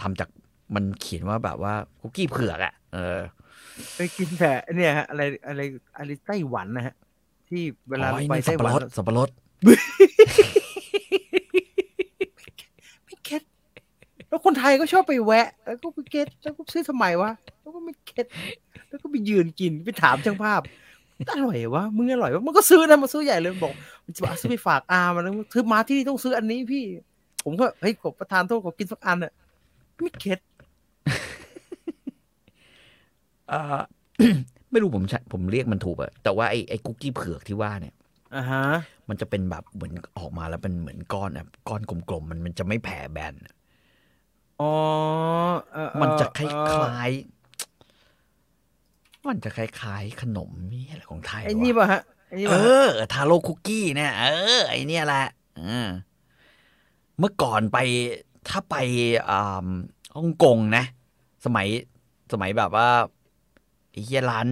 [0.00, 0.28] ทำจาก
[0.74, 3.18] มันเขียนว่าแบบว่าคุกกี้เผือกอะเออ
[3.94, 5.60] เคยกินแต่เนี่ยฮะอะไรอะไร
[5.98, 6.94] อะไรไต้หวันนะฮะ
[7.48, 9.28] ที่เวลาอ๋อเราไอ้ไปนี่สัไต้บหปะวันรดสับปะรด
[13.04, 13.42] ไม่เก็ต
[14.30, 18.26] แล้วคนไทยก็ชอบไปแวะ แล้วก็ไปเก็ตแล้วก็ซื้อทำไมวะแล้วก็ไม่เก็ต
[18.88, 20.60] แล้วก็ไปยืนกินไปถามช่างภาพ
[21.30, 23.74] อร่อยวะมึงอร่อยวะมันก็ซื้อนะมันซื้อใหญ่เลยบอก
[24.04, 26.84] มันจะบอกซื้อไปฝากอามันซื้อมาที่นี่ต้องซื้ออันนี้พี่
[27.44, 29.32] ผมก็เฮ้ยขอประทานโทษขอกินสักอันอะ
[30.02, 30.38] ไม่เก็ต
[33.48, 33.80] เออ
[34.70, 37.94] ไม่รู้ผมใช้ผมเรียกมันถูกอะแต่ว่าไอ้ไอ้คุกกี้เผือกที่ว่าเนี่ย
[38.36, 38.64] อ่าฮะ
[39.08, 43.50] มันจะเป็นแบบเหมือนออกมาแล้วเป็นเหมือนก้อนแบบก้อนกลมๆมันมันจะไม่แผ่แบนอ๋
[44.60, 44.64] อ
[45.72, 54.24] เอ่อมันจะคเอ่อล้ายๆมันจะคล้ายๆขนมนี่อะไรของไทยไอ้วะนี่ป่ะฮะไอ้นี่เอป่ะฮะอ ทาโร่คุกกี้เนี่ยเอ
[54.58, 55.88] อ ไอเนี่ยแหละเออ
[57.18, 57.78] เมื่อก่อนไป
[58.48, 58.76] ถ้าไป
[59.30, 59.68] อ่า
[60.16, 60.84] ฮ่องกงนะ
[61.44, 61.66] สมัย
[62.32, 62.88] สมัยแบบว่า
[63.90, 64.46] ไอ้เฮียร้าน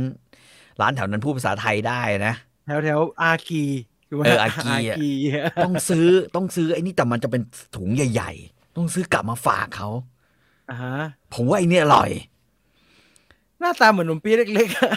[0.81, 2.35] ร้านแถวนั้นพูดภาษาไทยได้นะ
[2.67, 3.63] แถวแถวอาคี
[4.09, 5.11] ถูกไหมเออฮะอาคีอะคี
[5.65, 6.07] ต้องซื้อ
[6.37, 7.43] ต้องซื้อไอ้นี่แต่มันจะเป็น
[7.77, 9.89] ถุงใหญ่ๆ ต้องซื้อกลับมาฝากเขา
[10.71, 10.97] อ่าฮะ
[11.35, 12.11] ผมว่าไอ้เนี่ยอร่อย
[13.61, 14.93] หน้าตาเหมือนขนมปี๊เล็กๆอะ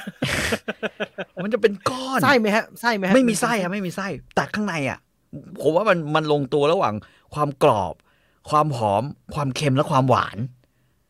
[1.44, 5.00] มันจะเป็นก้อนไส้ไหมฮะไส้ไหมฮะไม่มีไส้อะไม่มีไส้แต่ข้างในอะ
[5.62, 6.94] ผมว่ามันมันลงตัวระหว่าง
[7.34, 7.96] ความกรอบ
[8.50, 9.04] ความหอม
[9.34, 10.38] ความเค็มและความหวาน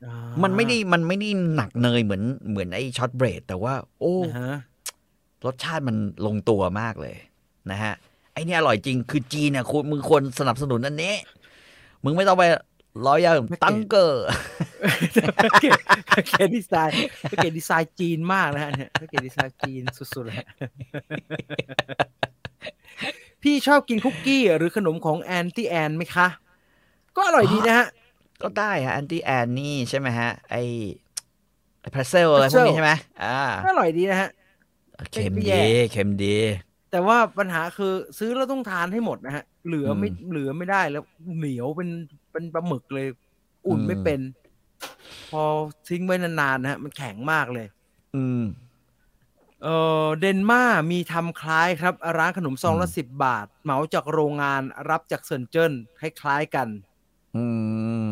[0.05, 4.55] อ่ามันไม่ได้มันไม่ได้หนักเนยเหมือนเหมือนไอ้ช็อตเบรดแต่ว่า โอ้อ่าฮะ
[5.45, 5.95] รสชาติมัน
[6.25, 7.15] ลงตัวมากเลย
[7.71, 7.93] นะฮะ
[8.33, 11.13] ไอ้เนี่ยอร่อยจริงคือจีนเนี่ยคุณมึงควรสนับสนุนอันนี้
[12.03, 12.43] มึงไม่ต้องไป
[13.07, 14.25] ร้อยยางตั้งเกอร์
[16.29, 16.93] เกตดีไซน์
[17.37, 20.47] เกตดีไซน์จีนมากนะฮะเนี่ยเกตดีไซน์จีนสุดๆเลยฮะ
[23.43, 26.27] พี่ชอบกินคุกกี้หรือขนมของแอนตี้แอนไหมคะ
[27.15, 27.87] ก็อร่อยดีนะฮะ
[28.41, 30.63] ก็ได้ฮะแอนตี้แอนนี่ใช่ไหมฮะ ไอ้
[31.93, 32.91] พรเซลอะไรพวกนี้ pretzel ใช่ไหม
[33.23, 34.29] อ่าก็อร่อยดีนะฮะ
[35.11, 36.35] เค็มไม่แย่ดีเค็มดี
[36.91, 41.03] แต่ว่าปัญหาคือซื้อแล้วต้องทานให้หมดนะฮะ เหลือไม่อืมเหลือไม่ได้แล้ว
[41.37, 41.89] เหนียวเป็น
[42.31, 43.07] เป็นปลาหมึกเลย
[43.67, 44.19] อุ่นอืมไม่เป็น
[45.31, 45.43] พอ
[45.89, 47.67] ทิ้งไว้นานๆนะฮะ มันแข็งมากเลย
[48.15, 48.43] อืม
[49.63, 49.67] เอ
[50.05, 56.67] อเดนมาร์มีทำคล้ายครับ ร้านขนมซองละอืมสิบบาท เหมาจากโรงงานรับจากเซินเจิ้นคล้ายๆกัน
[57.35, 57.45] อื
[58.05, 58.07] ม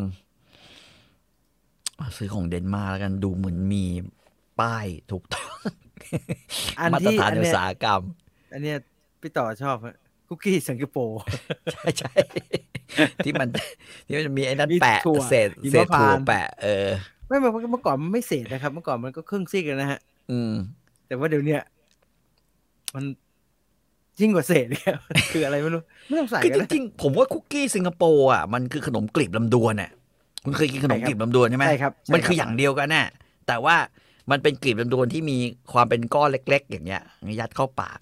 [2.16, 3.84] ซื้อของเดนมาร์กแล้วกันดูเหมือนมี
[4.60, 5.50] ป้ายถูกต้อง
[6.80, 8.00] อันมาตรที่ฐานอันอุเนี้ตยสาหกรรม
[8.52, 8.76] อันเนี้ย
[9.20, 9.96] พี่ต่อชอบฮะ
[10.28, 11.20] คุกกี้สิงคโปร์
[11.72, 12.12] ใช่ใช่
[13.24, 13.48] ที่มัน
[14.06, 16.88] ที่มันมีไอ้นั่นมีแปะถั่วเศษหิมเศษถั่วพานต์แปะ เออ
[17.28, 20.52] ไม่เมื่อเมื่อก่อนมันไม่เศษนะครับ เมื่อก่อนมันก็ครึ่งซีกเลยนะฮะ อืม
[21.06, 21.60] แต่ว่าเดี๋ยวเนี้ย
[22.94, 23.04] มัน
[24.20, 24.94] ยิ่งกว่าเศษเนี่ย
[25.32, 29.90] คืออะไรไม่รู้ไม่ต้องใส่คือกัจนนะริงๆผมว่าคุกกี้สิงคโปร์อะมันคือขนมกลีบลำดวนน่ะ
[30.44, 33.06] คุณเคยกินขนมใช่ครับกลีบลำดวนใช่ไหมใช่ครับใช่มันคือรับอย่างเดียวกันน่ะ
[33.46, 33.76] แต่ว่า
[34.30, 35.38] มันเป็นกลีบลำดวนที่มี
[35.72, 37.02] ความเป็นก้อนเล็ก ๆ อย่างเงี้ย
[37.40, 37.98] ยัดเข้าปาก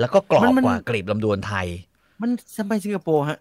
[0.00, 1.66] แล้วก็กรอบกว่ากลีบลำดวนไทย
[2.22, 3.38] มันทำไมสิงคโปร์ฮะ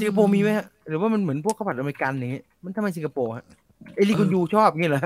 [0.00, 3.44] สิงคโปร์มีไหมฮะหรือว่ามันเหมือนพวกข้าวผัดอเมริกันอย่างเงี้ยมันทำไมสิงคโปร์ฮะ
[3.96, 5.02] เอลิคุณยูชอบงี้เหรอ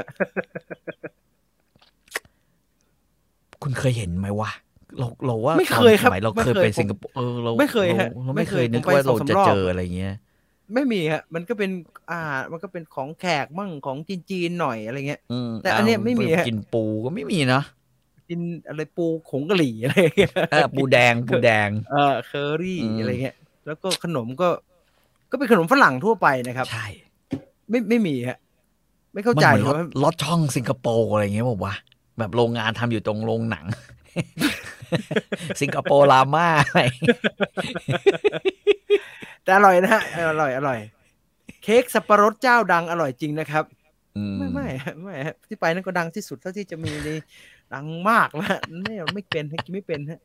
[3.62, 4.50] คุณเคยเห็นไหมวะ
[4.98, 10.14] เราเราว่าไม่เคยตอนครับสมัยเราไม่เคยเคยไปผมสิงคโปร์เออเราไม่เคยฮะเราไม่ไม่เคเคยยนึกผมไปว่าเราสองจะสามรอบเจออะไรเงี้ย
[10.74, 11.70] ไม่มีฮะ มันก็เป็น
[12.10, 12.20] อ่า
[12.52, 13.96] มันก็เป็นของแขกมั่งของ
[14.30, 17.62] จีนๆหน่อยอะไรเงี้ยอืมแต่อันเนี้ยาไม่มีฮะกินปูก็ไม่มีนะ
[18.28, 24.48] กินอะไรปูขงกะหรี่อะไรเงี้ยเออปูแดงปูแดง เออเคอรี่อืมอะไรเงี้ย แล้วก็ขนมก็
[25.30, 26.86] ก็เป็นขนมฝรั่งทั่วไปนะครับ ใช่
[27.70, 28.38] ไม่ไม่มีฮะ
[29.12, 31.74] ไม่เข้ามันใจเหมือนรถว่ารถช่องสิงคโปร์อะไรเงี้ยบอกว่า
[32.18, 33.66] แบบโรงงานทำอยู่ตรงโรงหนัง
[35.60, 36.82] สิงคโปร์ลาม่าอะไร
[39.42, 40.78] แต่อร่อยนะฮะเอออร่อยอร่อย
[41.62, 43.64] เค้กสับปะรดเจ้าดังอร่อยจริงนะครับ
[44.16, 47.08] อืมไม่ไม่ฮะไม่ฮะที่ไปนั่นก็ดังที่สุดเท่าที่จะมีใน
[47.72, 50.20] ดังมากแล้วฮะไม่ไม่เป็นฮะกินไม่เป็นฮะ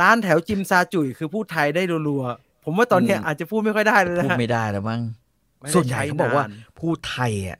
[0.00, 5.00] ร้านแถวจิมซาจุยคือพูดไทยได้รัวๆผมว่าตอนเนี้ยอาจจะพูดไม่ค่อยได้เลยนะพูดฮะไม่ได้แล้วมั้ง
[5.60, 7.58] ไม่ได้ส่วนใหญ่เขาบอกว่าใช้นนพูดไทยอะ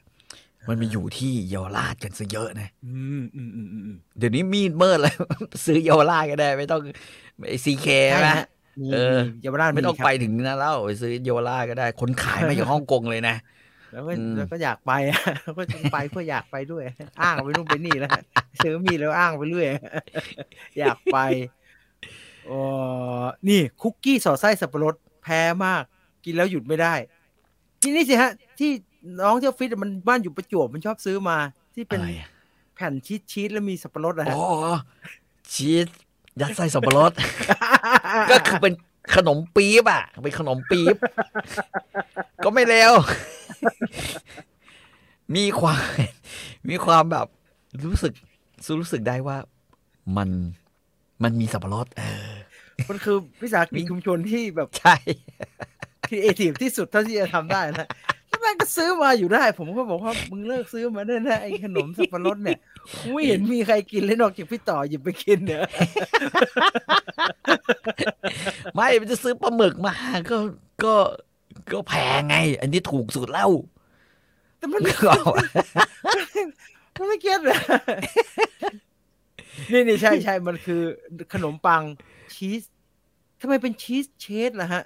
[0.69, 2.93] มันมาอยู่ที่เยาวราชกันซะเยอะนะอื
[3.23, 5.15] มอืมอืมอืมอืมเดี๋ยวนี้มีดเมิดเลย
[5.67, 6.81] ซื้อเยาวราชก็ได้ ไม่ต้อง
[7.65, 8.47] ซีเคใช่ไหมฮะ
[8.81, 13.37] มีเออมีเยาวราชไม่ต้องครับไปถึงนั่นแล้วไปซื้อเยาวราชก็ได้ คนขายมาจากฮ่องกงเลยนะ
[13.95, 16.85] แล้วก็อืมแล้วก็อยากไปอะแล้วก็จะไปเพื่ออยากไปด้วย
[17.21, 18.11] อ้างไปนู่นไปนี่แล้ว
[18.63, 19.67] ซื้อมีดแล้วอ้างไปเรื่อย
[20.79, 21.19] อยากไป
[22.47, 22.53] เอ
[23.21, 25.83] อนี่คุกกี้สอดไส้สับปะรดแพ้มาก
[26.25, 26.95] กินแล้วหยุดไม่ได้
[27.83, 28.71] ที่นี่สิฮะ ที่
[29.21, 31.37] น้องที่ออฟฟิศมันบ้านอยู่ประจวบมันชอบซื้อมา
[31.75, 32.29] ที่เป็นอะไรอะ
[32.75, 34.45] แผ่นชีสชีสแล้วมีสับปะรดนะฮะอ๋อ
[35.55, 35.87] ชีส
[36.41, 37.13] ยัดไส้สับปะรด
[38.31, 38.75] ก็คือเป็น
[39.15, 40.97] ขนมปี๊บอะเป็นขนมปี๊บ
[42.45, 42.93] ก็ไม่เลว
[45.37, 45.81] มีความ
[46.69, 47.27] มีความแบบ
[47.85, 48.13] รู้สึก
[48.81, 49.37] รู้สึกได้ว่า
[50.17, 50.29] มัน
[51.23, 52.33] มันมีสับปะรดเออ
[52.89, 54.95] มันคือวิสาหกิจชุมชนที่แบบใช่
[56.09, 57.89] ครีเอทีฟที่สุดเท่าที่จะทำได้นะ
[58.45, 62.59] แล้วแม่งก็ซื้อมาอยู่ได้ ผมก็บอกว่ามึงเลิกซื้อมาได้นะไอ้ขนมสับปะรดเนี่ย
[63.01, 65.61] กูไม่เห็นมีใครกินเลยนอกจากพี่ต่อหยิบไปกินเนี่ย
[68.75, 69.95] ไม่มันจะซื้อปลาหมึกมา
[70.31, 70.39] ก็
[70.85, 70.95] ก็
[71.73, 73.51] ก็แพงไง อันนี้ถูกสุดแล้ว
[74.59, 75.47] แต่มันนึกออกปะ
[76.97, 77.59] มันไม่ get เลย
[79.73, 80.83] นี่นี่ใช่ใช่มันคือ
[81.33, 81.83] ขนมปัง
[82.35, 82.63] ชีส
[83.41, 84.83] ทำไมเป็นชีสเชสล่ะฮะ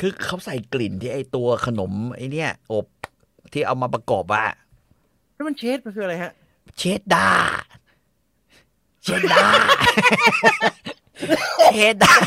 [0.00, 2.86] คือเขาใส่กลิ่นที่ไอตัวขนมไอเนี้ยอบ
[3.52, 4.44] ที่เอามาประกอบอะ
[5.34, 6.32] แล้วมันเชสมันคืออะไรฮะ
[6.78, 12.22] cheddar cheddar cheddar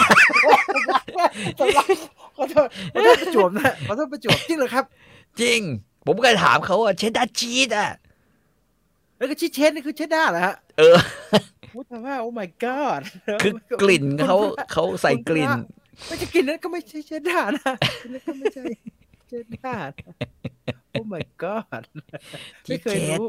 [1.58, 1.88] ขอโทษ
[2.36, 2.68] ขอโทษ
[3.22, 4.86] ประจวบนะขอโทษประจวบจริงเหรอครับ
[5.42, 5.60] จริง
[6.06, 7.90] ผมเคยถามเขาว่า cheddar cheese อะ
[9.18, 10.98] แล้วก็ชีสเชสนี่คือเชดด้าเหรอฮะเออ
[11.74, 13.02] พูดแต่ว่าโอ้ my god
[13.44, 14.38] คือกลิ่นเขา
[14.72, 15.52] เขาใส่กลิ่น
[16.06, 18.64] ไม่จะกินนั้นก็ไม่ใช่เชดด้านะกินนั้นก็ไม่ใช่
[19.28, 20.14] เชดด้านะ
[20.92, 21.84] โอ้ my god
[22.68, 23.26] ไม่เคยรู้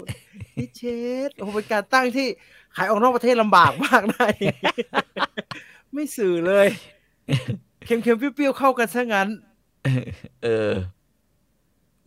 [0.55, 0.83] ชีสเช
[1.29, 2.27] สโอ้โหเป็นการตั้งที่
[2.77, 4.29] ขายออกนอกประเทศลำบากมากนะ
[5.95, 6.69] ไม่สื่อเลย
[7.87, 9.29] เค็มๆเปรี้ยวๆเข้ากันซะงั้น
[10.43, 10.73] เออ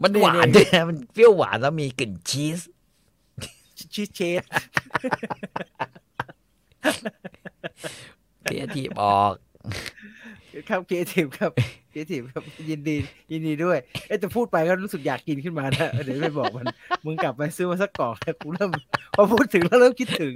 [0.01, 2.59] มันนี่หวานนี่ด้วยนะมันเปรี้ยวหวานแล้วมีกลิ่นชีส
[3.93, 4.43] ชีสเชส
[8.43, 9.33] เรียทีบออก
[10.69, 11.51] ครับครีเอทีฟครับ
[11.91, 12.95] ครีเอทีฟครับยินดี
[13.31, 13.77] ยินดีด้วย
[14.07, 16.65] เอ๊ะแต่พูดไปก็รู้สึกอยากกินขึ้นมานะเดี๋ยวไปบอกมัน
[17.05, 18.69] มึงกลับไปซื้อมาสักกล่องนะกูเริ่ม
[19.15, 20.33] พอพูดถึงแล้วเริ่มคิดถึง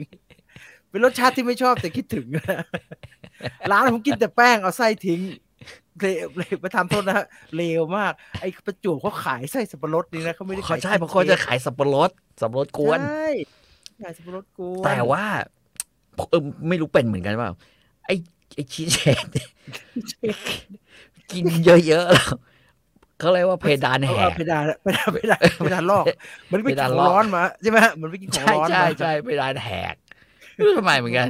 [0.90, 2.60] เป็นรสชาติที่ไม่ชอบแต่คิดถึงนะ
[3.72, 5.22] ร้านผมกินแต่แป้งเอาไส้ทิ้ง
[6.00, 12.10] เลวเลวประทำโทษนะฮะเลวมาก ไอ้ประจวบเขาขายไส้สับปะรดนี่นะเขาไม่ได้เขาขายใช่เพราะเขาจะขายสับปะรด
[12.42, 13.30] สับปะรดกวนใช่
[14.04, 15.24] ขายสับปะรดกวนแต่ว่า
[16.30, 17.50] เออไม่รู้เป็นเหมือนกันว่า
[18.06, 18.16] ไอ้
[18.58, 19.48] ไอ้ชีสเชดเนี่ย
[21.32, 22.28] กินเยอะๆแล้ว
[23.20, 26.06] เขาเรียกว่าเพดานแหเอากเพดานเพดานเพดานเพดานลอก
[26.52, 29.96] มันไปกินเพดานของลอกร้อนมาใช่ไหมฮะมันไปกินของใช่ร้อนใช่มาใช่เพดานแหก
[30.54, 31.28] ไม่รู้ทำไมเหมือนกัน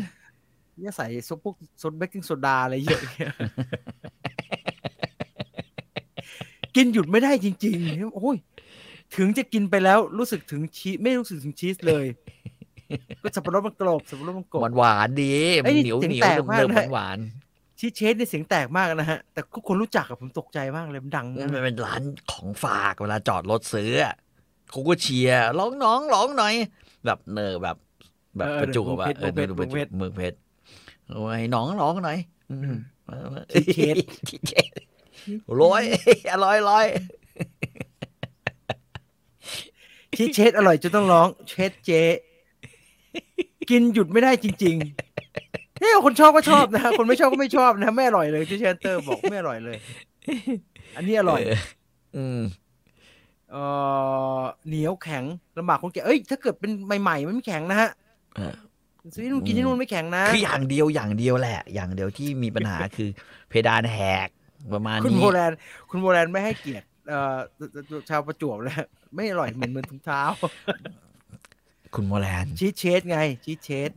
[0.77, 3.33] เนี่ยใส่ซุปพวกซดเบกกิ้งโซดาอะไรเยอะแยะ
[6.75, 8.37] กินหยุดไม่ได้จริง ๆ โอ้ย
[9.15, 12.05] ถึงจะกินไปแล้วรู้สึกถึงชีสไม่รู้สึกถึงชีสเลย
[13.23, 17.19] ก็สับปะรดมันกรอบสับปะรดมันกรอบหวานหวานๆดีไอ้มันนี่เหนียวเสียงเหนียวแตกเดิมมากเดิมนะหวาน
[17.79, 24.15] ชีสเชสเนี่ยเสียงแตกมากนะฮะ แต่ทุกคนรู้จักกับผมตกใจมากเลยมันดังๆนะมันเป็นร้านของฝากเวลาจอดรถซื้ออะ
[24.69, 26.53] เขาก็เชียร์ร้องน้องร้องหน่อย
[27.05, 27.77] แบบเนอแบบ
[28.37, 30.37] แบบประจุแบบเออเมืองดูเพประชรจุเมืองเพชรเมืองเพชร
[31.09, 32.17] โอ้ยน้องร้องหน่อย
[32.51, 32.77] อืม
[33.53, 33.95] ชีสเชส
[34.29, 34.71] ชีสเชส
[35.61, 35.83] ร้อย
[36.33, 36.85] อร่อยร้อย
[40.17, 41.91] ชีสเชสอร่อยจนต้องร้องเชสเจ
[43.69, 49.77] กินหยุดไม่ได้จริงๆเนี่ยคนชอบก็ชอบนะฮะคนไม่ชอบก็ไม่ชอบนะไม่อร่อยเลยที่เชนเตอร์บอกไม่อร่อยเลย
[50.95, 51.41] อันนี้อร่อย
[52.13, 52.41] เอืม
[53.51, 53.57] เอ
[54.39, 55.23] อเหนียวแข็ง
[55.57, 56.71] ลำบากคนแก่เอ้ยถ้าเกิดเป็น
[57.01, 57.89] ใหม่ๆมันไม่แข็งนะฮะ
[58.35, 58.53] เออ
[59.15, 63.09] ซื้อที่นู่นกินที่นู่นไม่แข็งนะคืออย่างเดียวอย่างเดียวแหละ อย่างเดียวที่มีปัญหาคือ
[63.49, 64.27] เพดานแหก
[64.73, 65.51] ประมาณคุณนี้โบแลน
[65.89, 67.37] คุณโบแลนไม่ให้เกียรติเอ่อ
[68.09, 68.75] ชาวประจวบเลย
[69.15, 70.21] ไม่อร่อยเหมือนเหมือนถุงเท้า
[71.95, 73.89] คุณโมแลนด์ชีสเชสไงชีสเชส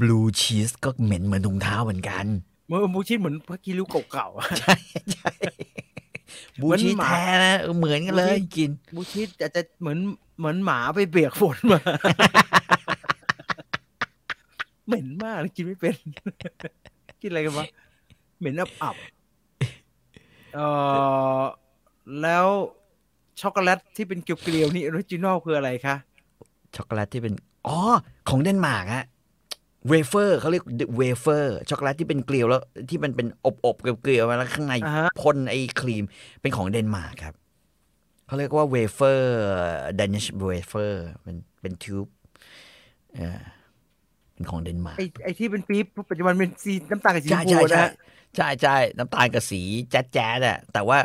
[0.00, 2.24] บลูชีสก็เหม็นเหมือนถุงเท้าเหมือนกัน
[2.68, 4.74] เมื่อมูชีสเหมือนพักกิริ้วเก่าๆอะใช่
[5.12, 5.30] ใช่
[6.60, 9.98] บลูเหมือนชีสหมาแท้นะเออเหมือนกันเลยบลูชีสกินมูชีสอาจจะเหมือน
[10.38, 11.80] เหมือนหมาไปเบียกฝนมา
[14.86, 15.94] เหม็นมากเลยกินไม่เป็น
[17.20, 17.66] กินอะไรกันวะ
[18.38, 20.58] เหม็นอับอับๆเอ
[21.40, 21.42] อ
[22.22, 22.46] แล้ว
[23.40, 25.96] ช็อกโกแลตที่เป็นเกลียวๆนี่ original คืออะไรคะ
[26.76, 27.34] ช็อกโกแลตที่เป็น
[27.66, 27.72] อ๋อ
[28.28, 29.04] ของเดนมาร์กอะ
[29.88, 30.64] เวเฟอร์เขาเรียก
[30.96, 36.04] เวเฟอร์ช็อกโกแลตที่เป็นเกลียวแล้ว ที่มันเป็นอบๆเกลียวๆมาแล้วข้างในอ่าฮะพ่นไอ้ครีม
[36.40, 37.34] เป็นของเดนมาร์กครับ
[38.26, 39.30] เขาเรียกว่าเวเฟอร์
[39.98, 42.08] danish เวเฟอร์เป็นเป็น tube
[43.14, 43.38] เออ
[44.34, 47.84] เป็นของเดนมาร์กไอ้ไอ้ที่เป็นปี๊บปัจจุบันเป็นสีน้ำตาลกับสีชใช่มพูใช่ใช่นะ
[48.36, 49.56] ใช่ใช่น้ำตาลกับสี
[49.90, 50.98] แจ๊ดแจ๊ดอะแต่ว่า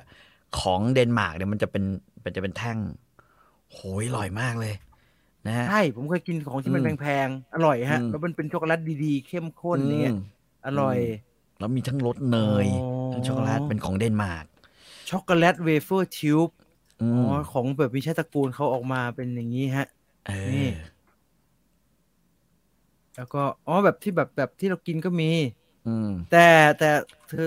[0.53, 1.83] ของเดนมาร์กเนี่ยมันจะเป็น
[2.25, 2.77] มันจะเป็นแท่ง
[3.73, 4.73] โหยอร่อยมากเลย
[5.45, 10.13] นะฮะใช่ผมเคยกินของที่มันอืมแพงๆอร่อยฮะอืมแล้วมันเป็นช็อกโกแลตดีๆ เข้มข้นเนี่ยม
[10.65, 10.97] อร่อย
[11.59, 12.73] แล้วมีทั้งรสเนยอ๋อ
[13.11, 14.45] ทั้งช็อกโกแลตเป็นของเดนมาร์ก
[15.09, 16.49] ช็อกโกแลตเวเฟอร์ tube
[16.99, 19.85] อือ๋มอของแบบมีชาติตระกูลเขาออกมาเป็นอย่างนี้ฮะ
[20.25, 21.03] เอนี่อ
[23.15, 25.25] แล้วก็อ๋อแบบที่แบบแบบที่เรากินก็มี
[25.85, 26.37] อืมแต่
[26.77, 26.85] แต่
[27.27, 27.39] เธอ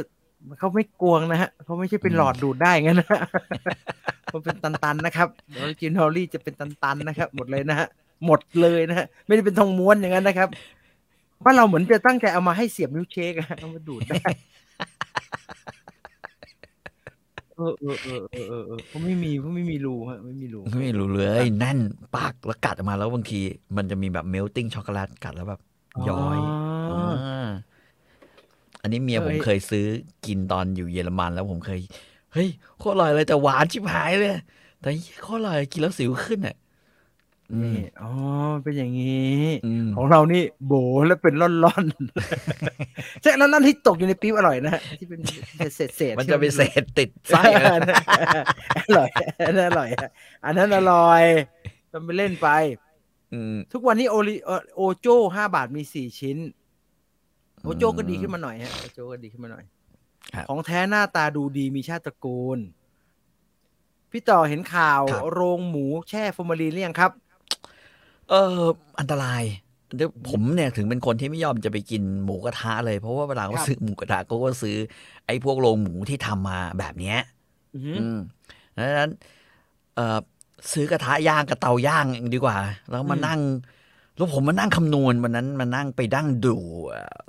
[0.59, 3.09] เขาไม่กลวงนะฮะเขาไม่ใช่เป็นอืมหลอดดูดได้งั้นนะ
[4.33, 7.89] มันเป็นตันๆนะครับ originally จะเป็นตันๆนะครับ หมดเลยนะฮะ
[8.27, 10.49] หมดเลยนะฮะไม่ได้เป็นทองม้วนอย่างนั้นนะครับ
[11.45, 14.23] บ้านเราเหมือนจะตั้งใจเอามาให้เสียบมิลค์เชคอะฮะเอามาดูดได้
[17.57, 21.79] เออเออเออเออเออเออเขาไม่มีเขาไม่มีรูฮะไม่มีรูไม่รูเลยแน่น
[22.17, 23.41] ปากแล้วกัดออกมาแล้วบางที
[23.77, 25.61] มันจะมีแบบ melting chocolate กัดแล้วแบบ
[26.09, 26.39] ย้อย
[28.87, 29.87] อ๋อาอันนี้เมียเอ้ยผมเคยซื้อ
[30.27, 31.81] กินตอนอยู่เยอรมันแล้วผมเคย
[32.33, 32.49] เฮ้ย
[32.79, 34.33] โคตรอร่อยเลยแต่หวานชิบหายเลย
[34.81, 36.57] แต่เหี้ยโคตรอร่อยกินแล้วสิวขึ้นอะ
[37.53, 38.11] อืมนี่อ๋อ
[38.63, 40.73] เป็นอย่างนี้อืมของเรานี่โบ๋
[41.07, 45.21] แล้วเป็นร่อนๆ ใช่ร่อนๆที่ตกอยู่ในปี๊บอร่อยนะฮะที่เป็น
[45.77, 47.97] เศษเศษๆมันจะเป็นเศษติดไส้ใช่นะ
[48.79, 49.09] อร่อย
[49.47, 49.89] อันนั้นอร่อย
[50.45, 51.23] อันนั้นอร่อย
[51.93, 52.49] ทำไปเล่นไป
[53.33, 56.37] อืมทุกวันนี้โอริเอ่อโอโจห้าบาทมีสี่ชิ้น
[57.67, 59.65] โอโจก็ดีขึ้นมาหน่อยฮะโอโจก็ดีขึ้นมาหน่อย
[60.35, 62.59] ครับของแท้หน้าตาดูดีมีชาติตระกูล
[64.11, 67.11] พี่ต่อเห็นข่าวครับโรงหมูแช่ฟอร์มาลีนหรือยังครับ
[68.29, 68.61] เออ
[69.01, 69.43] อันตราย
[69.97, 74.77] เดี๋ยวผมเนี่ยถึงเป็นคนที่ไม่ยอมจะไปกินหมูกระทะเลยเพราะว่าเวลาเขาครับซื้อหมูกระทะเขาก็ซื้อ
[75.27, 77.19] ไอ้พวกโรงหมูที่ทำมาแบบเนี้ย
[77.75, 78.17] อือหืออืม
[78.77, 79.11] ดังนั้น
[79.95, 80.19] เอ่อ
[80.73, 82.57] ซื้อกระทะย่างกับเตาย่างดีกว่า
[82.91, 83.41] แล้วมาอืมนั่ง
[84.17, 86.57] แล้วผมมานั่งคำนวณวันนั้นมานั่งไปดั้งดู
[86.89, 87.21] เอ่อ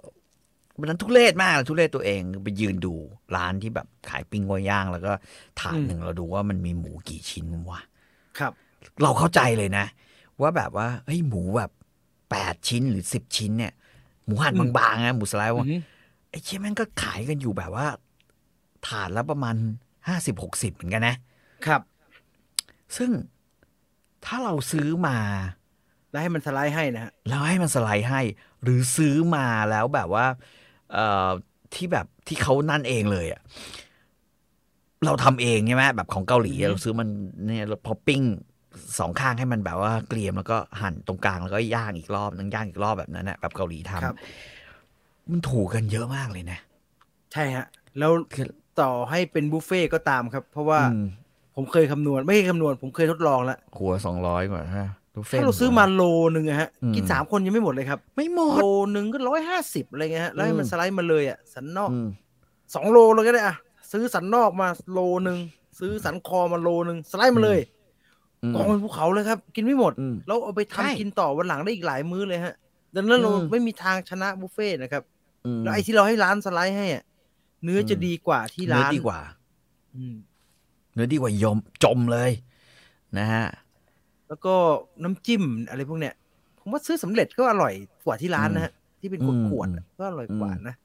[0.80, 2.94] วันนั้นทุเรศมากทุเรศตัวเองไปยืนดู
[3.36, 5.14] ร้านที่แบบขายปิ้งกย่าง แล้วก็
[5.60, 7.82] ถาดหนึ่งเราดูว่ามันมีหมูกี่ชิ้นวะ
[8.40, 8.52] ครับ
[9.04, 9.86] เราเข้าใจเลยนะ
[10.42, 11.72] ว่าแบบว่าเฮ้ยหมูแบบ
[12.32, 13.74] แปดชิ้นหรือสิบชิ้นเนี่ย
[14.26, 15.82] หมูหั่นอืมบางๆนะหมูสไลด์อืว่าอหือ
[16.30, 17.88] ไอ้เชี่ยแม่งก็ขายกันอยู่แบบว่า
[18.88, 19.56] ถาดละประมาณ
[20.08, 21.16] ห้าสิบหกสิบเหมือนกันนะ
[21.66, 21.82] ครับ
[22.98, 23.12] ซึ่ง
[24.26, 25.18] ถ้าเราซื้อมา
[26.12, 28.22] แล้วให้มันสไลด์ให้นะฮะแล้วให้มันสไลด์ให้
[28.64, 30.38] หรือซื้อมาแล้วแบบว่าเอ่อ
[31.74, 33.42] ที่แบบที่เขานั่นเองเลยอะ
[35.06, 37.08] เราทำเองใช่ไหมแบบของเกาหลีอะอือฮึเราซื้อมัน
[37.46, 38.22] เนี่ยพอปิ้ง
[39.00, 44.16] สองข้างให้มันแบบว่าเกรียมแล้วก็หั่นตรงกลางแล้วก็ย่างอีกรอบนึงย่างอีกรอบแบบนั้นนะแบบเกาหลีทำครับ
[45.32, 46.60] มันถูกกันเยอะมากเลยนะ
[47.34, 47.66] ใช่ฮะ
[48.00, 48.48] แล้วคือ
[48.80, 51.06] ต่อให้เป็นบุฟเฟ่ต์ก็ตามครับ เพราะว่าอืม
[51.56, 56.02] ผมเคยคำนวณ ไม่ใช่คำนวณ ผมเคยทดลองแล้วหัวสองร้อยกว่าฮะบุฟฟ่ ถ้าต์เราซื้อมาโล
[56.36, 58.66] นึงอะฮะอืมกินสามคนยังไม่หมดเลยครับ ไม่หมดโล
[58.96, 62.08] นึงก็ร้อยห้าสิบอะไรเงี้ยฮะแล้วให้มันอืมสไลด์มาเลยอะสันนอกอืม
[62.76, 63.56] สองโลเลยก็ได้อะ
[63.92, 65.38] ซื้อสันนอกมาโลนึง
[65.80, 67.60] ซื้อสันคอมาโลนึงสไลด์มาเลย
[68.44, 72.54] อืมกองเป็นภูเขาเลยครับ กินไม่หมดอืมแล้วเอาไปใช่ทำกินต่อวันหลังได้อีกหลายมื้อเลยฮะ
[72.96, 75.04] ดังนั้นเราอืมไม่มีทางชนะบุฟเฟ่ต์นะครับ
[75.46, 77.04] อืมแล้วไอ้ที่เราให้ร้านสไลด์ให้อะ
[77.64, 79.20] เนื้ออมจะดีกว่าที่เนื้อร้านดีกว่า
[79.96, 80.16] อืม
[80.94, 82.32] เนื้อดีกว่ายมจมเลย
[83.18, 83.46] นะฮะ
[84.28, 84.54] แล้วก็
[85.04, 86.14] น้ำจิ้มอะไรพวกเนี้ย
[86.60, 87.74] ผมว่าซื้อสำเร็จก็อร่อย
[88.06, 90.76] กว่าที่ร้านนะฮะ ที่เป็นขวดอืมขวดอืมก็อร่อยกว่าอืมนะ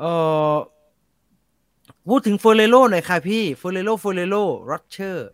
[0.00, 0.04] เอ
[0.52, 0.54] อ
[2.08, 5.28] พูดถึง Ferrero หน่อยค่ะพี่ Ferrero Ferrero Rocher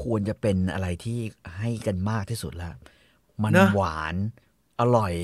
[0.00, 1.18] ควรจะเป็นอะไรที่
[1.58, 2.74] ให้กันมากที่สุดแล้ว
[3.42, 4.14] มันเนอะหวาน
[4.80, 5.14] อร่อย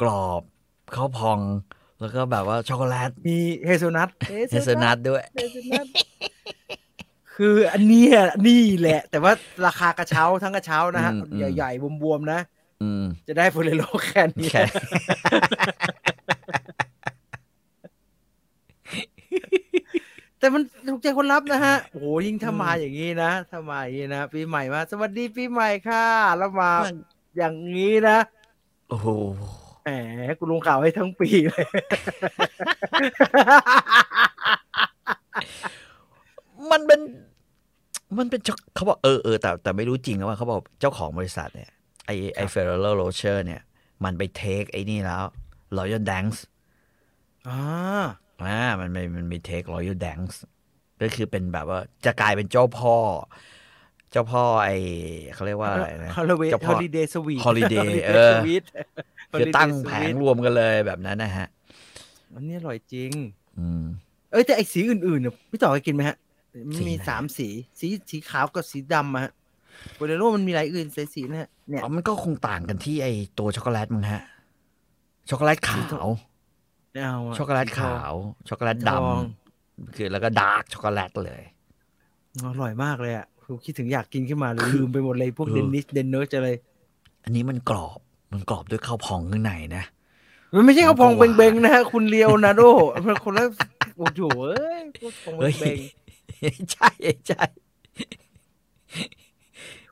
[0.00, 0.42] กรอบ
[0.94, 1.40] ข้าวพอง
[2.00, 4.08] แล้วก็แบบว่าช็อกโกแลต มี hazelnut
[4.50, 5.86] hazelnut ด้วย hazelnut
[7.36, 9.32] คืออันเนี้ยนี่แหละ แต่ว่า
[9.66, 12.40] ราคากระเช้าทั้งกระเช้านะฮะอืมอืมใหญ่ๆบวมๆนะ
[12.82, 14.64] อืมจะได้ Ferrero แค่นี้แค่
[20.38, 26.06] แต่มันถูกใจคนรับนะฮะโอ้โหยิ่งถ้ามาอย่างนี้นะถ้ามาอย่างนี้นะปีใหม่มา สวัสดีปีใหม่ค่ะ
[26.38, 26.70] แล้วมา
[27.36, 28.18] อย่างนี้นะ
[28.88, 29.08] โอ้โห
[29.84, 29.90] แหม
[30.38, 31.66] กูลงข่าวให้ทั้งปีเลย
[36.72, 37.00] มันเป็น
[38.18, 41.70] มันเป็นเจ้าเขาบอกเออเออแต่แต่ไม่รู้จริงนะว่าเขาบอกเจ้าของบริษัทเนี่ย
[42.06, 43.60] ไอ้ไอ้ Ferrero Rocher เนี่ย
[44.04, 45.24] มันไป take ไอ้นี่แล้ว
[45.78, 46.38] Royal Dance
[47.48, 47.60] อ่า
[48.44, 50.34] อ่ามันมีมันมีเทค Royal Dance
[51.00, 52.96] ก็คือเป็นแบบว่าจะกลายเป็นเจ้าพ่อ
[54.10, 54.70] เจ้าพ่อไอ
[55.34, 58.34] เขาเรียกว่าอะไรนะฮอลลีเวเจ้าฮพ่ออลิเดย์สวีท Holiday เออ
[59.32, 61.46] คือตั้งแผงรวมกันเลยแบบนั้นนะฮะ
[62.34, 63.10] อันนี้อร่อยจริง
[63.58, 63.84] อืม
[64.32, 66.16] เอ้ยแต่ไอสีอื่นๆเนี่ยพี่ต่อเคยกินไหมฮะ
[66.68, 67.48] มันสีมีไหนสามสี
[67.78, 69.32] สีสีขาวกับสีดำอะฮะ
[69.96, 73.08] โบเลโรมันมีหลายอื่นสีสีนะฮะเนี่ยอ๋อมันก็คงต่างกันที่ไอ
[73.38, 74.22] ตัวช็อกโกแลตมั้งฮะ
[75.28, 76.06] ช็อกโกแลตขาว
[76.92, 78.14] ไม่เอาะช็อกโกแลตสีทขาองว
[78.48, 81.42] ช็อกโกแลตทดองำคือแล้วก็ดาร์กช็อกโกแลตเลย
[82.44, 86.56] อร่อยมากเลยอะคือคิดถึงอยากกินขึ้นมาเลยลืมไปหมดเลยพวกเออเดนนิสเดนเนอร์จะเลย
[87.24, 87.98] อันนี้มันกรอบ
[88.32, 89.84] มันกรอบด้วยข้าวพองข้างในนะ
[90.54, 92.62] มันไม่ใช่ข้าวพองมันก็หวานเบงๆนะฮะคุณเลียวนาโด
[93.06, 93.44] มันคนละ
[93.96, 95.78] โอ้โหเอ้ยข้าวพองเฮ้ยเบง
[96.72, 96.90] ใช่
[97.26, 97.44] ใช่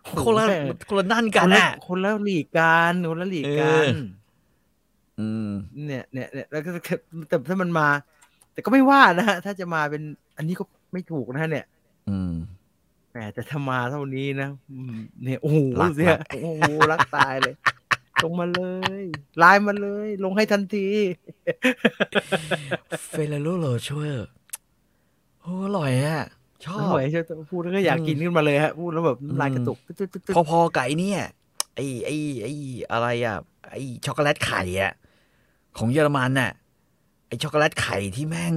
[0.09, 0.59] ๆคนละโอ้โหแม่
[0.89, 5.48] คนละนั่นคกันนละน่ะคนละหลีกกันคนละหลีกกันเอออืม
[5.86, 6.70] เนี่ยเนี่ยเนี่ยแล้วก็
[7.28, 7.89] แต่ถ้ามันมา
[8.52, 10.02] แต่ก็ไม่ว่านะฮะถ้าจะมาเป็น
[10.36, 11.66] อันนี้ก็ไม่ถูกนะฮะเนี่ย
[12.10, 12.32] อืม
[13.10, 17.55] แหมแต่ถ้ามาเท่านี้นะอืมเนี่ยโอ้โหรักเนี่ยรักโอ้โหรักตายเลย
[18.23, 18.62] ลงมาเล
[19.01, 19.02] ย
[19.39, 20.89] ไลน์มาเลย ลงให้ทันที
[23.11, 24.29] Ferrero Rocher
[25.43, 26.23] โอ้อร่อยอะ
[26.64, 31.20] ชอบไม่ไหวใช่ไหมพูดแล้วก็อยากกินขึ้นมาเลยฮะพูดแล้วแบบน้ำลายกระตุกตึ๊ดตึ๊ดตึ๊ดตึ๊ดพอๆกับไอ้เนี่ย
[31.77, 32.52] ไอ้ไอ้ไอ้
[32.93, 33.36] อะไรอะ
[33.70, 34.93] ไอ้ช็อกโกแลตไข่อะ
[35.78, 36.51] ของเยอรมันน่ะ
[37.28, 38.55] ไอ้ช็อกโกแลตไข่ที่แม่ง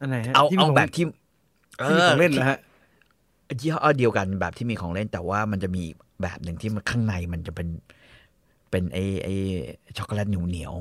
[0.00, 1.04] อันไหนฮะเอาที่มีเอาของแบบที่
[1.86, 2.58] ที่มีของเล่นเหรอฮะ
[3.60, 7.68] ยี่ห้อเดียวกันแบบที่มีของเล่นแต่ว่ามันจะมีอีกแบบหนึ่งที่มันข้างในมันจะเป็น
[8.70, 9.34] เป็นไอ้ไอ้
[9.98, 10.74] ช็อกโกแลตเหนียวเหนียว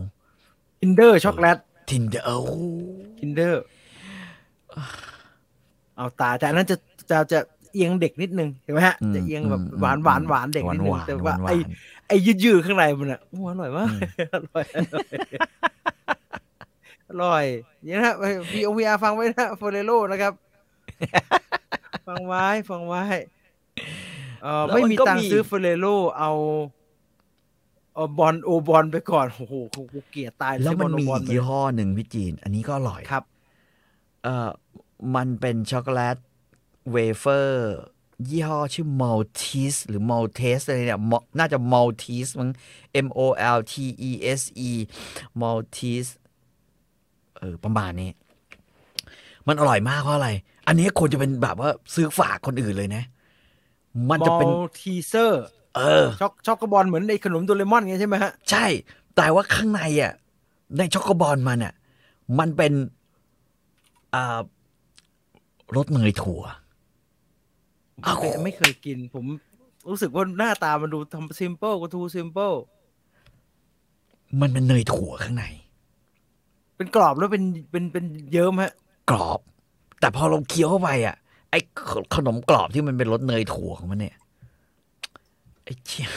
[0.81, 1.57] Kinder ช็อกโกแลต
[1.89, 3.63] Kinder Kinder
[5.97, 6.75] เอาตายแต่อันนั้นจะ
[7.11, 7.39] จะจะ
[7.73, 11.55] เอียงเด็กนิดนึงเห็นไหมฮะจะเอียงแบบหวานหวานหวานเด็กนิดนึงแต่ว่าไอ้
[12.07, 13.87] ไอ้ยืดยืดๆข้างในมันอะโอ้อร่อยมาก
[14.33, 15.05] อร่อยอร่อย
[17.09, 17.45] อร่อย
[17.85, 18.15] นี่นะฮะ
[18.51, 20.33] พีโอ PR ฟังไว้นะ Ferrero นะครับ
[22.07, 23.03] ฟังไว้ฟังไว้
[24.43, 25.85] เออไม่มีตังค์ซื้อโฟเรโล
[26.17, 26.31] เอา
[27.95, 29.53] เอาบอลโอบอลไปก่อนโอ้โห
[29.93, 33.23] กูเกลียดตายแล้วมันซื้อบอมีโอบออีลกไปยี่ห้อหนึ่งพี่จีน อันนี้ก็อร่อยครับ
[34.23, 34.49] เอ่อ
[35.15, 36.17] มันเป็นช็อกโกแลต
[36.91, 37.75] เวเฟอร์
[38.29, 42.49] ยี่ห้อชื่อ Maltese หรือ Maltese อะไรเนี่ย Mal- น่าจะ Maltese มั้ง
[43.05, 43.19] M O
[43.57, 43.73] L T
[44.09, 44.71] E S E
[45.41, 46.11] Maltese
[47.37, 48.09] เออประมาณนี้
[49.47, 50.29] มันอร่อยมากเพราะอะไร
[50.67, 53.03] อันนี้ควรจะเป็นแบบว่าซื้อฝากคนอื่นเลยนะ
[54.09, 55.43] มันจะเป็น Teaser
[55.75, 58.65] เออช็อก choco ball เหมือนไอ้ขนมโดเรมอนไงใช่ไหมฮะ ใช่
[59.15, 60.13] แต่ว่าข้างในอะ
[60.77, 61.73] ใน choco ball มันอะ
[62.39, 63.00] มันเป็นอ่า
[65.75, 66.41] รสเนยถั่ว
[68.05, 69.25] อ้าวไม่ไม่เคยกิน ผม
[69.89, 72.51] รู้สึกว่าหน้าตามันดูทำ simple ก็ too simple
[74.41, 75.45] มันเป็นเนยถั่วข้างใน
[76.77, 78.73] เป็นกรอบแล้วเป็นเป็นเป็นเยิ้มฮะ
[79.09, 79.39] กรอบ
[79.99, 81.15] แต่พอเราเคี้ยวเข้าไปอะ
[81.51, 81.59] ไอ้
[81.89, 84.15] ขขนมกรอบที่มันเป็นรสเนยถั่วของมันเนี่ย
[85.63, 86.07] ไอ้เชี่ย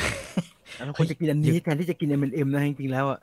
[0.86, 3.20] เราควรจะกินอันนี้แทนที่จะกิน M&M นะจริงๆแล้วอะ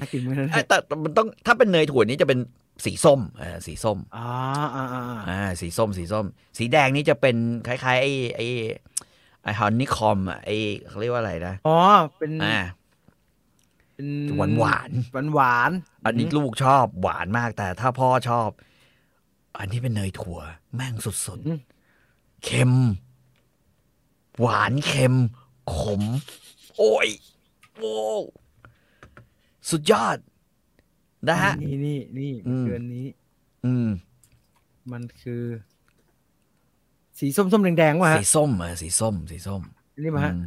[0.00, 2.38] ถ้ากินไม่ได้ไอ้แต่แต่มันต้องถ้าเป็นเนยถั่วนี้จะเป็น
[2.84, 4.28] สีส้มเออสีส้มอ่า
[4.74, 6.24] อ่าอ่าอ่าสีส้ม สีส้ม
[6.58, 7.36] สีแดงนี่จะเป็น
[7.66, 8.46] คล้ายๆไอ้ไอ้
[9.42, 10.56] ไอ้ฮันนี่คอมอะไอ้
[10.88, 11.78] เขาเรียกว่าอะไรนะอ๋อ
[12.18, 12.58] เป็นอ่า
[13.94, 18.50] เป็นหวานหวานหวานหวานๆอันนี้ลูกชอบหวานมากแต่ถ้าพ่อชอบ
[19.58, 20.38] อันนี้เป็นเนยถั่ว
[20.74, 22.72] แม่งสุดอืมๆเค็ม
[24.40, 25.14] หวานเค็ม
[25.76, 26.02] ขม
[26.78, 27.08] โอ้ย
[27.78, 28.22] โว้ว
[29.70, 30.16] สุดยอด
[31.28, 33.06] นะฮะ นี่นี่นี่อืมเดือนนี้
[33.66, 33.88] อืม
[34.92, 35.42] มันคือ
[37.18, 39.62] สีส้มส้มๆแดงๆว่ะฮะสีส้มเออสีส้ม สีส้ม
[40.04, 40.44] นี่มาฮะอืม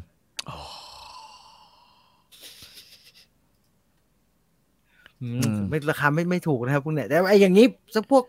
[5.22, 7.66] อืมอืมไม่ราคาไม่ไม่ถูกนะครับพวกเนี้ยแต่ไอ้อย่างนี้
[7.96, 8.24] สักพวก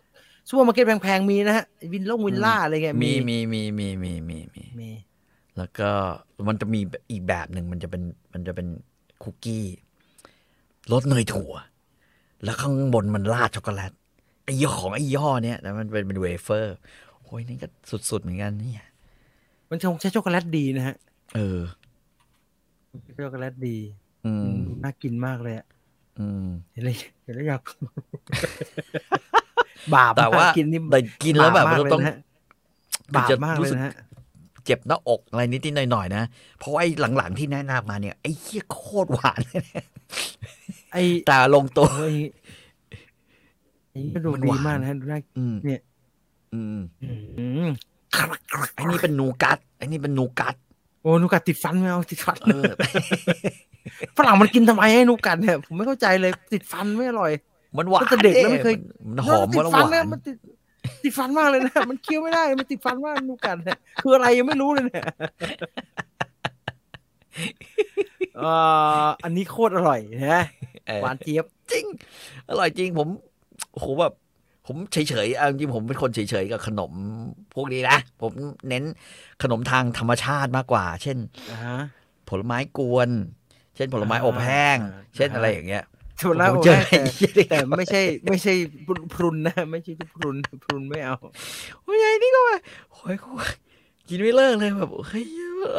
[0.49, 4.91] ซูเปอร์มาร์เก็ตแพงๆ มีนะฮะไอ้วิลล่งวิลล่าอะไรเงี้ยมีมีมีมีมีมีมีมี
[5.57, 5.91] แล้วก็
[6.49, 6.81] มันจะมี
[7.11, 8.03] อีกแบบหนึ่งมันจะเป็น
[8.33, 8.67] มันจะเป็น
[9.23, 9.65] คุกกี้
[10.93, 11.53] รสเนยถั่ว
[12.45, 13.93] แล้วข้างบนมันราดช็อกโกแลต
[14.45, 16.77] ไอ้ยี่ห้อของไอ้ยี่ห้อเนี้ยแต่มันเป็นเป็นเวเฟอร์
[17.23, 17.69] โอ้ยนี่ก็
[18.11, 18.87] สุด ๆ เหมือนกันเนี่ย
[19.71, 20.97] มันคงใช้ช็อกโกแลตดีนะฮะ
[21.37, 21.61] เออ
[23.07, 23.77] ช็อกโกแลตดี
[24.27, 24.51] อืม
[24.85, 25.67] น่ากินมากเลยอะ
[26.21, 27.61] อืมเห็นเลยเห็นแล้วอยาก
[29.95, 32.17] บาปแต่ว่ากินนี่แต่กินแล้วแบบบาปมากเราเลยต้องนะฮะ
[33.17, 33.93] บาปมากเลยนะฮะ
[34.67, 36.25] เจ็บหน้าอกอะไรนิดๆหน่อยๆนะ
[36.59, 39.85] เพราะว่าไอ้หลังๆที่แนะนำมาเนี่ย ไอ้เหี้ยโคตรหวานเลยเนี่ย
[40.93, 42.17] ไอ้แต่ลงตัวเฮ้ย
[43.91, 45.81] ไอ้ก็ดูมันดีหวานมากนะฮะดูน่าอืมเนี่ย
[46.55, 47.69] อืมอืม
[48.75, 50.55] ไอ้นี่เป็นนูกัตไอ้นี่เป็นนูกัต
[51.03, 52.73] โอ้นูกัดติดฟันไม่เอาติดฟันเออ
[54.17, 57.33] ฝรั่งมันกินทำไมให้นูกัดเนี่ยผมไม่เข้าใจเลยติดฟันไม่อร่อย
[57.77, 58.77] มันหวานตั้งแต่เด็กแล้วไม่เคย
[59.09, 60.21] มันหอมติมัดนหฟันวาเนี่ยนมัน
[60.87, 65.05] ติดติดฟันมากเลยนะมันเคี้ยวไม่ได้มันติดฟันมากนูกัดเนี่ยคืออะไรยังไม่รู้เลยเนี่ย
[68.37, 68.51] เอ่
[69.03, 70.45] ออันนี้โคตรอร่อยนะ
[70.87, 71.85] เออหวานเจี๊ยบจริง
[72.49, 73.09] อร่อยจริงผม
[73.73, 74.13] โอ้โหแบบ
[74.67, 76.93] ผมเฉยๆเอาจริงๆผมเป็นคนเฉยๆกับขนม
[77.55, 78.33] พวกนี้นะ ผม
[78.69, 78.85] เน้น
[79.43, 81.19] ขนมทางธรรมชาติมากกว่า เช่น
[81.51, 81.79] อ่าฮะ
[82.29, 83.11] ผลไม้กวน
[83.77, 85.85] เช่นผลไม้อบแห้งอ่าเช่นอะไรอย่างเงี้ย
[86.23, 87.01] ส่วนแล้วผมเจอแต่
[87.51, 88.55] แต่ไม่ใช่ ไม่ใช่
[89.15, 91.17] พรุนนะ ไม่ใช่พรุนพรุนไม่เอา
[91.83, 92.59] โอ้ยไอ้นี่ก็ว่า
[92.93, 93.31] โอ้ยกู
[94.09, 95.25] กินไม่เลิกเลยแบบเฮ้ย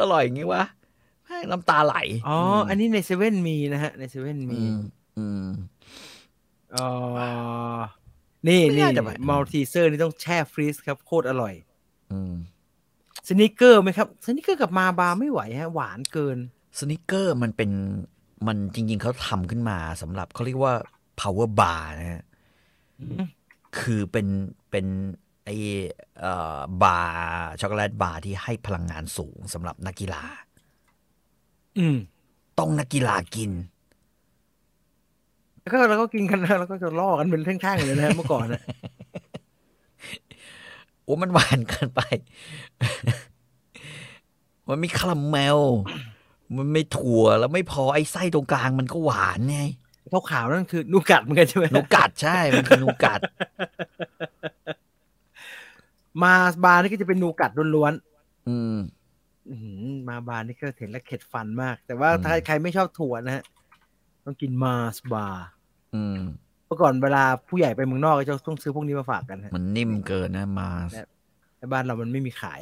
[0.00, 0.64] อร่อยอย่างงี้วะ
[1.24, 1.96] แม่งน้ำตาไหล
[2.28, 2.36] อ๋อ
[2.68, 4.78] อันนี้ในเซเว่นมีนะฮะ ในเซเว่นอืมีม
[5.18, 5.46] อืม
[6.76, 6.88] อ๋อ
[8.48, 11.54] นี่ไม่นี่น่าจะไป Malteser นี่ต้องแช่ freeze ครับ โคตรอร่อย
[12.12, 12.34] อืม
[13.28, 16.38] Snickers ไหมครับ Snickers กับ Mars Bar ไม่ไหวฮะ หวานเกิน
[16.78, 17.70] Snickers มันเป็น
[18.46, 20.74] มันจริง ๆเขาทำขึ้นมาสำหรับเขาเรียกว่า
[21.20, 22.24] power bar นะฮะ
[23.00, 23.26] อืม
[23.78, 24.26] คือเป็น
[24.70, 24.86] เป็น
[25.44, 25.50] ไอ้
[26.20, 27.18] เอ่อบาร์
[27.60, 30.22] ช็อกโกแลตบาร์ที่ให้พลังงานสูงสำหรับนักกีฬา
[31.78, 31.96] อืม
[32.58, 33.52] ต้องนักกีฬากิน
[35.60, 38.62] แล้วก็เราก็กินกันนะแล้วก็จะล่อกันเป็นแท่งๆเลยนะฮะเมื่อก่อนนะ
[41.02, 42.00] โอ้มันหวานเกินไป
[44.68, 45.60] มันมีคาราเมล
[46.56, 49.60] มันไม่ถั่วแล้วไม่พอไอ้ไส้ตรงกลางมันก็หวานไง
[50.30, 53.20] ขาวๆนั่นคือนูกัดเหมือนกันใช่ไหมนูกัดใช่ มันคือนูกัด
[56.22, 56.32] มา
[56.64, 58.76] บาร์นี่ก็จะเป็นนูกัดล้วนๆอืม
[59.48, 63.44] อื้อหือมาบาร์นี่ก็เห็นแล้วเข็ดฟันมาก แต่ว่าอืมถ้าใครไม่ชอบถั่วนะฮะ
[64.24, 65.46] ต้องกินมาสบาร์
[65.94, 66.18] อืม
[66.66, 70.70] เมื่อก่อนเวลาผู้ใหญ่ไปเมืองนอกก็จะต้องซื้อพวกนี้มาฝากกันฮะมันนิ่มเกินนะมา
[71.58, 72.60] แต่บ้านเรามันไม่มีขาย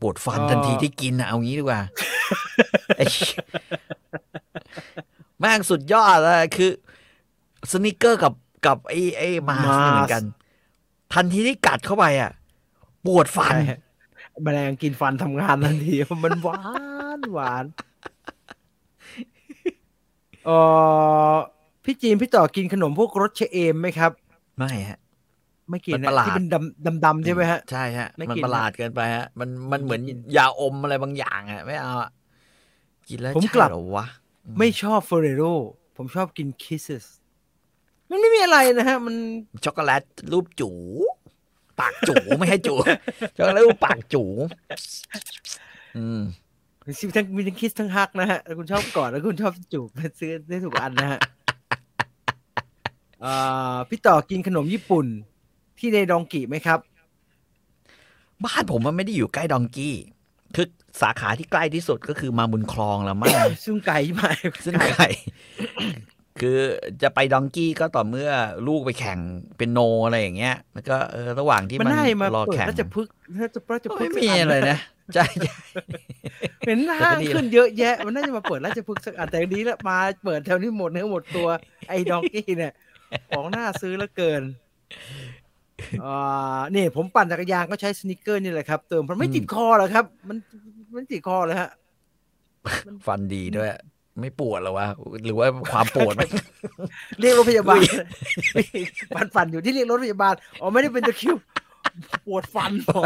[0.00, 1.80] ปวดฟันก็ทันทีที่กินอะเอางี้ดีกว่า
[2.96, 3.04] ไอ้
[5.38, 6.70] แม่งสุดยอดเลยคือ
[7.70, 8.32] สนิเกอร์กับ
[8.66, 10.22] กับไอ้ไอ้มาสเนี่ยเหมือนกัน
[11.14, 12.30] ทันทีที่กัดเข้าไปอะ
[13.06, 13.80] ปวดฟันใช่ฮะ
[14.42, 15.94] แมลงกินฟันทำงานทันที
[16.24, 16.60] มันหวา
[17.18, 17.64] นหวาน
[20.46, 20.50] เอ
[21.32, 21.36] อ
[21.84, 24.10] พี่จีนพี่ต่อกินขนมพวกรสเชเอมไหมครับ
[24.58, 24.98] ไม่ฮะ
[25.70, 32.10] ไม่กินมันนะประหลาดที่เป็นดำดำดำๆใช่ไหมฮะใช่ฮะไม่มันกินประหลาดเกินไปฮะ มันมันเหมือนไม่กินยาอมอะไรบางอย่างอะไม่เอาอะ
[33.08, 34.06] กินแล้วผมใช่กลับเหรอวะ
[34.58, 35.42] ไม่ชอบเฟรโร
[35.96, 37.06] ผมชอบกินคิสเซส
[38.10, 39.14] มันไม่มีอะไรนะฮะ มัน
[39.64, 40.02] ช็อกโกแลต
[40.32, 40.70] รูปจู
[41.80, 42.74] ปากจูไม่ให้จู
[43.36, 44.22] ช็อกโกแลตรูปปากจู
[45.96, 46.22] อืม
[46.98, 49.88] ซิทั้งมีทั้งคิสทั้งฮักนะฮะแล้วคุณชอบกอดแล้วคุณชอบจูบ
[50.18, 51.20] ซื้อได้ถูกอันนะฮะ
[53.24, 55.06] อ่าพี่ต่อกินขนมญี่ปุ่น
[55.78, 56.78] ที่ในดองกิไหมครับ
[58.44, 59.94] บ้านผมมันไม่ได้อยู่ใกล้ดองกี้
[60.54, 60.66] คือ
[61.00, 63.30] สาขาที่ใกล้ที่สุดก็คือมาบุญคลองแล้วมั้ง
[63.64, 64.30] ซึ่งไก่มา
[64.64, 65.02] ซึ่งไกล
[66.40, 66.58] คือ
[67.02, 68.30] จะไปดองกี้ก็ต่อเมื่อ
[68.66, 69.18] ลูกไปแข่ง
[69.58, 74.78] เป็นโนอะไรอย่างเงี้ย แล้วก็เออระหว่างที่มันมันได้มารอเปิดแข่งแล้วจะพึกแล้วจะแล้วจะพึไม่กมีอะไรนะ
[75.14, 75.54] ใช่ใช่
[76.66, 81.48] เห็นห้างขึ้นเยอะแยะ มันน่าจะมาเปิดแล้วจะพึกสักอันแต่อันนี้แล้วมาเปิดแถวนี้หมดเนื้อหมดตัว
[81.88, 82.72] ไอ้ดองกี้เนี่ย
[83.30, 84.42] ของน่าซื้อแล้วเกิน
[86.04, 90.36] อ่านี่ผมปั่นจักรยานก็ใช้สนิกเกอร์นี่แหละครับ เติมมันไม่ติดคอหรอกครับ มัน
[90.94, 91.70] มันติดคอเลยฮะ
[93.06, 93.68] ฟันดีด้วย
[94.20, 94.86] ไม่ปวดเหรอวะ
[95.24, 96.28] หรือว่าความปวดมัน
[97.20, 97.80] เรียกรถพยาบาล
[99.14, 101.36] ฟันฟันอยู่ที่เรียกรถพยาบาลอ๋อไม่ได้เป็นตะคริว
[102.26, 103.02] ปวดฟันหมอ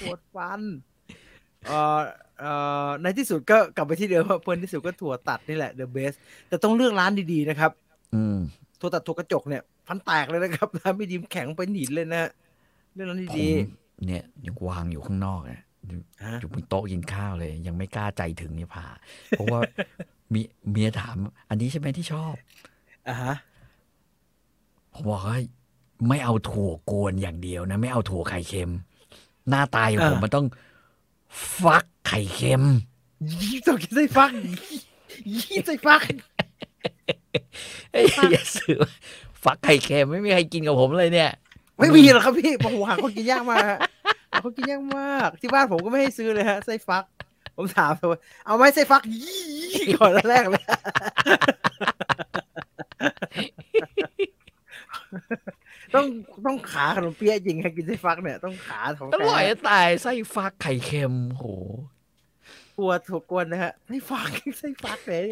[0.00, 0.60] ปวดฟัน
[1.66, 2.00] เอ่อ
[2.40, 2.52] เอ่
[2.86, 6.16] อในที่สุดก็กลับไปที่เดิมว่าเพื่อนที่สุดก็ถั่วตัดนี่แหละ the best
[6.48, 7.70] แต่ต้องเลือกร้านดีๆนะครับ
[8.14, 8.38] อืม
[8.80, 12.22] ถั่วตัดถั่วกระจกเนี่ย ฟันแตกเลยนะครับร้านไม่ดีแข็งไปหนีดเลยนะ
[12.94, 13.48] เรื่องนั้นผมดี
[14.06, 18.86] เนี่ยยังวางอยู่ข้างนอกนะอยู่ๆฮะอยู่บนโต๊ะกินข้าวเลย ยังไม่กล้าใจถึงนี่ผ่า
[19.30, 19.60] เพราะว่า
[20.32, 20.40] มี
[20.70, 21.16] เมียถาม
[21.48, 22.34] อันนี้ใช่ไหมที่ชอบ
[23.08, 23.34] อ่าฮะ
[24.94, 25.38] ผมบอกว่า
[26.08, 28.70] ไม่เอาถั่วกวนอย่างเดียวนะ ไม่เอาถั่วไข่เค็ม
[29.48, 30.46] หน้าตายของผมมันต้อง
[31.62, 32.62] ฟักไข่เค็ม
[33.40, 34.32] ยี่ต้องกินไส้ฟัก
[35.36, 36.02] ยี่ไส้ฟัก
[37.92, 38.78] เอ้ยอย่าซื้อ
[39.46, 41.30] ฟักไข่เค็มไม่มีใครกินกับผมเลยเนี่ย
[41.78, 43.78] ไม่มีหรอกครับพี่โอ้โหหาคนกินยากมากฮะ
[44.32, 47.04] หาคนกินยากมาก ที่บ้านผมก็ไม่ให้ซื้อเลยฮะไส้ฟัก
[47.56, 49.44] ผมถามไปว่าเอาไหมไส้ฟักยี่
[49.98, 50.64] ก่อนแรกเลย
[55.94, 56.06] ต้อง
[56.46, 61.44] ต้องขาขนมเปี๊ยะจริงครับกินไส้ฟักเนี่ยต้องขาของอแท้ร่อยจะตายไส้ฟักไข่เค็มโห
[62.78, 65.22] กลัวถูกกวนนะฮะไส้ฟักไส้ฟักเนี่ย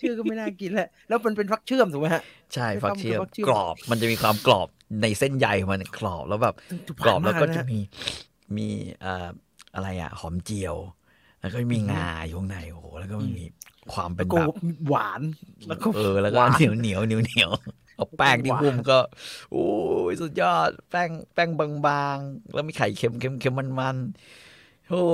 [0.00, 2.22] ชื่อก็ไม่น่ากินแหละแล้วมันเป็นฟักเชื่อมถูกไหมฮะ
[2.54, 4.68] ใช่ไส้ฟัฟักกเชื่อมฟักเชื่อมกรอบ มันจะมีความกรอบ
[5.02, 6.54] ในเส้นใยของมันกรอบแล้วแบบ
[7.04, 7.78] กรอบแล้วก็จะมี
[8.56, 8.66] มี
[9.00, 9.28] เอ่อ
[9.74, 10.76] อะไรอะ หอมเจียว
[11.40, 13.44] แล้วก็มีงาอยู่ข้างในโอ้โหแล้วก็มี
[13.92, 14.56] ความเป็นโกแบบ
[14.88, 15.22] หวาน
[15.68, 17.50] แล้วก็เออแล้วก็หวานเหนียวเหนียวเหนียวเหนียว
[17.96, 18.98] เอาแป้งที่หวานหุ้มก็
[19.52, 19.66] โอ้
[20.10, 21.48] ยสุดยอด แป้งแป้ง
[21.86, 24.49] บางๆ แล้วมีไข่เค็มเค็มเค็มมันมันๆ
[24.90, 25.04] โอ้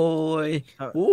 [0.47, 0.49] ย
[0.95, 1.11] โอ้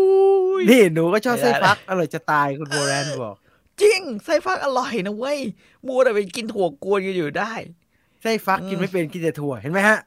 [0.60, 3.36] ยนี่หนูก็ชอบไม่ไส้ได้ฟัก อร่อยจะตายคุณโบแรนบอก
[3.82, 5.38] จริงไส้ฟักอร่อยนะเว้ย
[5.86, 7.52] มัวแต่ไปกินถั่วกวนกันอยู่ได้
[8.22, 9.98] ไส้ฟักอืมกินไม่เป็นกินแต่ถั่วเห็นไหมฮะ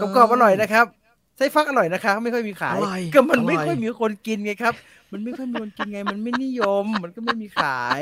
[0.00, 0.86] มกรอบๆอร่อยนะครับ
[1.36, 4.74] ไส้ฟักอร่อยนะคะไม่ค่อยมีขายอร่อยก็มันไม่อร่อยค่อยมีคนกินไงครับ
[5.12, 8.00] มันไม่ค่อยมีคนกินไง มันไม่นิยม มันก็ไม่มีขาย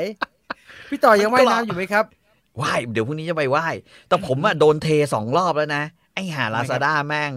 [0.89, 2.05] พี่ต่อยังว่ายน้ำอยู่ไหมครับ
[2.57, 3.67] ไหว้เดี๋ยวพรุ่งนี้จะไปไหว้
[4.07, 5.83] แต่ผมอะโดนเทสองรอบแล้วนะ
[6.13, 7.31] ไอ้หาลาซาด้าแม่ง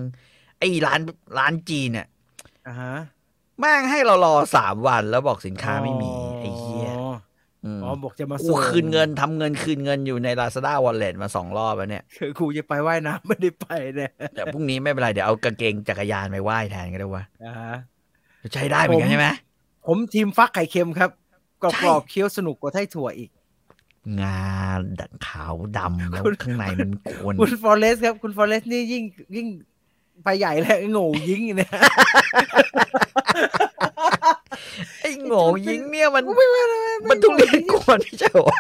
[0.59, 1.01] ไอ้ร้าน
[1.39, 2.07] ร้านจีนเนี่ย
[2.69, 2.95] อ่าฮะ
[3.59, 6.91] แม่งให้เรารอสามวันแล้วบอกสินค้าไม่มีไอ้เหี้ย
[7.65, 13.66] อ๋อมอ๋อบอกจะมากูส่งคืนเงินทำเงินคืนเงินอยู่ใน Lazada Wallet มาสองรอบแล้วเนี่ยคือครูจะไปว่ายน้ำไม่ได้ไป
[13.97, 17.74] เนี่ยแต่พรุ่งนี้ไม่เป็นไรเดี๋ยวเอากางเกงจักรยานไปไหว้แทนก็ได้วะอ่าฮะ
[18.55, 19.27] ใช้ได้เหมือนกันใช่ไหม
[19.87, 21.11] ผมทีมฟักไข่เค็มครับ
[21.62, 23.31] กรใช่อบๆเคี้ยวสนุกกว่าไส้ถั่วอีก
[24.20, 24.41] งา
[25.01, 29.05] ดขาวดำแล้วคุณข้างในมันกวนคุณฟอเรสครับ คุณฟอเรสนี่ยิ่ง
[29.37, 29.47] ยิ่ง
[30.25, 31.71] ไปใหญ่แล้วโง่ยิงเนี่ย
[35.01, 36.79] ไอ้โง่ยิงเนี่ยมันไม่ไม่ไม่
[37.11, 38.51] มันทุเรียนกวนไม่ใช่เหรอ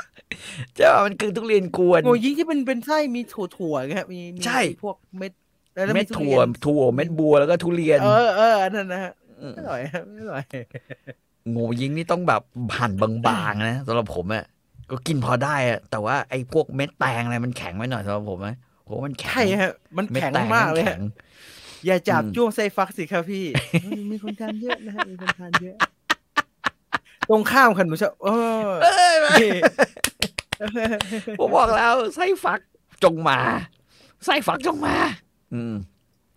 [0.76, 5.32] ใช่ป่ะมันคือทุเรียนกวนโง่ยิงที่เป็นเป็นไส้มีถั่วถั่วๆครับมีมีใช่พวกเม็ด
[5.74, 9.12] แล้วเม็ดทุถั่วเรียนถั่วเม็ดบัวแล้วก็ทุเรียน เออเอออันนั่นนะฮะ
[9.50, 10.44] มไม่อร่อยครับไม่อร่อย
[11.50, 12.42] โง่ยิงนี่ต้องแบบ
[12.78, 12.92] หั่น
[13.26, 14.44] บางๆนะสำหรับผมอะ
[14.90, 21.02] ก็กินพอได้อะแต่ว่าไอ้พวกเม็ดแตงอะไรมันแข็งไว้หน่อยสำหรับผมนะโหมันแข็งใช่ฮะมันเม็ดแข็งแตงมากเลยแข็ฮะง
[21.86, 23.44] อย่าจับอืมจ้วงไส้ฟักสิครับพี่
[24.10, 25.76] มีคนทานเยอะนะฮะมีคนทานเยอะ
[27.28, 28.28] ตรงข้ามค่ะหนูชอบเอ
[28.66, 29.50] อเอ้ยนี่
[31.38, 32.60] ผมบอกแล้วไส้ฟัก
[33.04, 33.38] จงมา
[34.24, 34.96] ไส้ฟักจงมา
[35.54, 35.74] อืม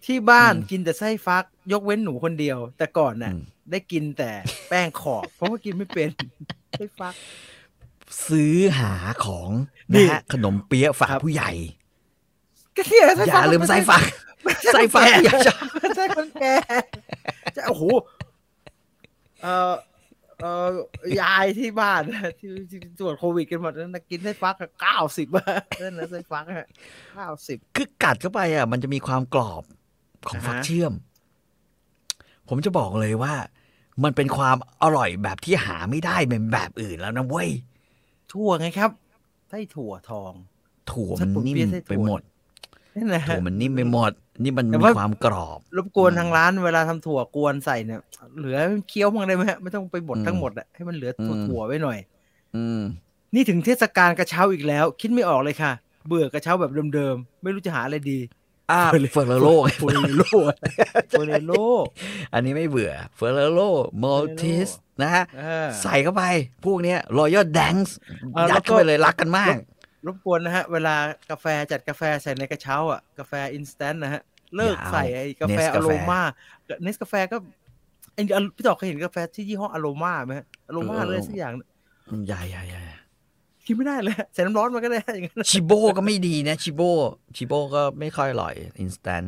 [0.06, 4.32] ที่บ้านอืมกินแต่ไส้ฟัก ยกเว้นหนูคนเดียว แต่ก่อนน่ะอืมได้กินแต่
[4.70, 6.10] แป้งขอบ เพราะว่ากินไม่เป็น
[6.72, 7.14] ไส้ฟัก
[8.28, 8.94] ซื้อหา
[9.26, 9.50] ของ
[9.94, 11.52] นี่นะฮะขนมเปี๊ยะฝากครับผู้ใหญ่
[12.76, 14.04] ก็เนี่ยไส้อฟัย่ากลืมไส้ฟัก
[14.74, 15.66] ไส้ฟักอย่าชอบ
[15.96, 16.56] ไส้คนแก่
[17.56, 17.84] จะโอ้โห
[19.44, 19.74] เออ
[20.42, 20.68] เออ
[21.22, 25.46] ยายที่บ้านนะที่ที่ตรวจโควิดกันหมดนั้นนะกินไส้ฟักเก้าสิบอะ
[25.82, 26.44] นั่นนะไส้ฟัก
[27.16, 29.64] เก้าสิบคือกัดเข้าไปอะ มันจะมีความกรอบ
[30.28, 30.94] ของอ่าฮะฟักเชื่อม
[32.48, 33.34] ผมจะบอกเลยว่า
[34.04, 37.50] มันเป็นความอร่อยแบบที่หาไม่ได้เป็นแบบอื่นแล้วนะเว้ย
[38.32, 38.92] ถั่วไงครับ
[39.50, 40.34] ไส้ถั่วทอง
[40.92, 42.22] ถั่วไส้มันปุ๋ยนิ่มเปี๊ยะไส้ถั่วไปหมด
[42.96, 44.12] นั่นนะถั่ฮะมันนิ่มไปหมด
[44.44, 48.00] นี่มันแต่มีว่าความกรอบ รบกวนอืมทางร้านเวลาทำถั่วกวนใส่เนี่ย
[48.38, 51.98] เหลือให้มันเคี้ยวมั้างได้ไหมฮะไม่ต้องไปบดอืมทั้งหมดอะให้มันเหลืออมถั่วไว้หน่อย
[52.56, 52.82] อืม
[53.36, 55.72] นี่ถึงเทศกาลกระเช้าอีกแล้ว คิดไม่ออกเลยค่ะ
[56.08, 58.20] เบื่อกระเช้าแบบเดิมๆ ไม่รู้จะหาอะไรดี
[58.72, 59.48] อ่า Ferre Ferrero
[59.80, 60.24] Ferrero
[61.10, 61.52] Ferrero
[62.34, 63.60] อันนี้ไม่เบื่อ Ferrero
[64.04, 64.70] Maltesers
[65.02, 66.24] นะฮะเออใส่เข้าไป
[66.66, 67.96] พวกเนี้ย Royal Dansk
[68.34, 69.56] เออแล้ยัวดก็เข้าไปเลยรักกันมาก
[70.06, 70.96] รบกวนนะฮะ เวลา
[71.32, 74.22] กาแฟจัดกาแฟใส่ในกระเช้าอะ กาแฟอินสแตนต์นะฮะ
[74.56, 76.22] เลิกอย่าเอาใส่ไอ้กาแฟ Nescafe อโรมา
[76.84, 77.38] เนสกาแฟก็
[78.14, 81.54] ไอ้อันพี่ต่อเคยเห็นกาแฟที่ยี่ห้ออโรมาไหมฮะอโรมาเออเลยสักอย่าง
[82.28, 82.82] ใหญ่ใหญ่ใหญ่
[83.66, 86.82] กินไม่ได้เลยใส่น้ำร้อนมาก็ได้อย่างนั้นชิโบก็ไม่ดีนะ ชิโบ
[87.36, 89.24] ชิโบก็ไม่ค่อยอร่อยอินสแตน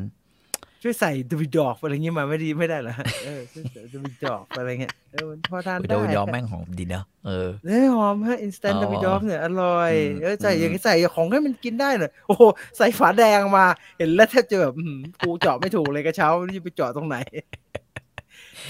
[0.81, 12.43] ช่วยใส่ดวิดอกอะไรเงี้ยมาไม่ดีไม่ได้เหรอฮะเออช่วยใส่ดวิดอกอะไรเงี้ยเออมันพอทานโดได้ยยอมแม่งหอมดีเนอะเออเฮ้ยหอมฮะอินสแตนอ๋ต์อดวิดอกเนี่ยอร่อยอืมเออใส่อืมอย่างนี้ใส่ของให้มันกินได้หน่อยโอ้โห
[12.77, 13.65] ใส่ฝาแดงมา
[13.97, 17.17] เห็นแล้วแทบจะแบบอื้อหือกูเจาะไม่ถูกเลยกระเช้าไม่รู้จะไปเจาะตรงไหน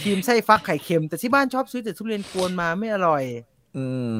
[0.04, 3.24] ทีมไส้ฟักไข่เค็ม แต่ที่บ้านชอบซื้อแต่ทุเรียนกวนมาไม่อร่อย
[3.78, 4.12] อืม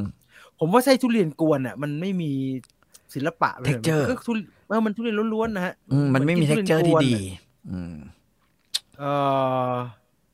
[0.60, 2.32] ผมว่าไส้ทุเรียนกวนอะ มันไม่มี
[3.14, 7.96] ศิลปะเลย texture ก็ทุเรียนเออมันทุเรียนล้วนๆนะฮะอืมมันไม่มี texture ที่ทุดียนกวน อะอืม
[9.00, 9.04] เอ
[9.72, 9.76] อ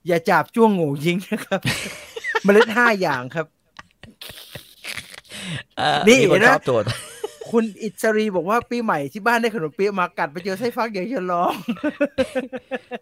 [0.07, 1.61] อย่าจับจ้วงโง่ยิงนะครับ
[2.43, 3.45] เมล็ดห้าอย่างครับ
[5.79, 6.79] อ่านี่มีคนนะชอบตัว
[7.51, 11.53] คุณอิสรีบอกว่าปีใหม่ที่บ้านได้ขนมเปี๊ยะมากัดไปเจอไส้ฟักอย่างจะร้อง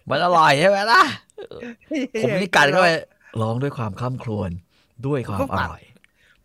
[0.09, 1.03] มันอร่อยใช่ไหมล่ะ
[2.23, 2.87] ผมนี่กัดเข้าไป
[3.41, 4.51] ร้องด้วยความคล่ำครวญ
[5.07, 5.81] ด้วยความอร่อย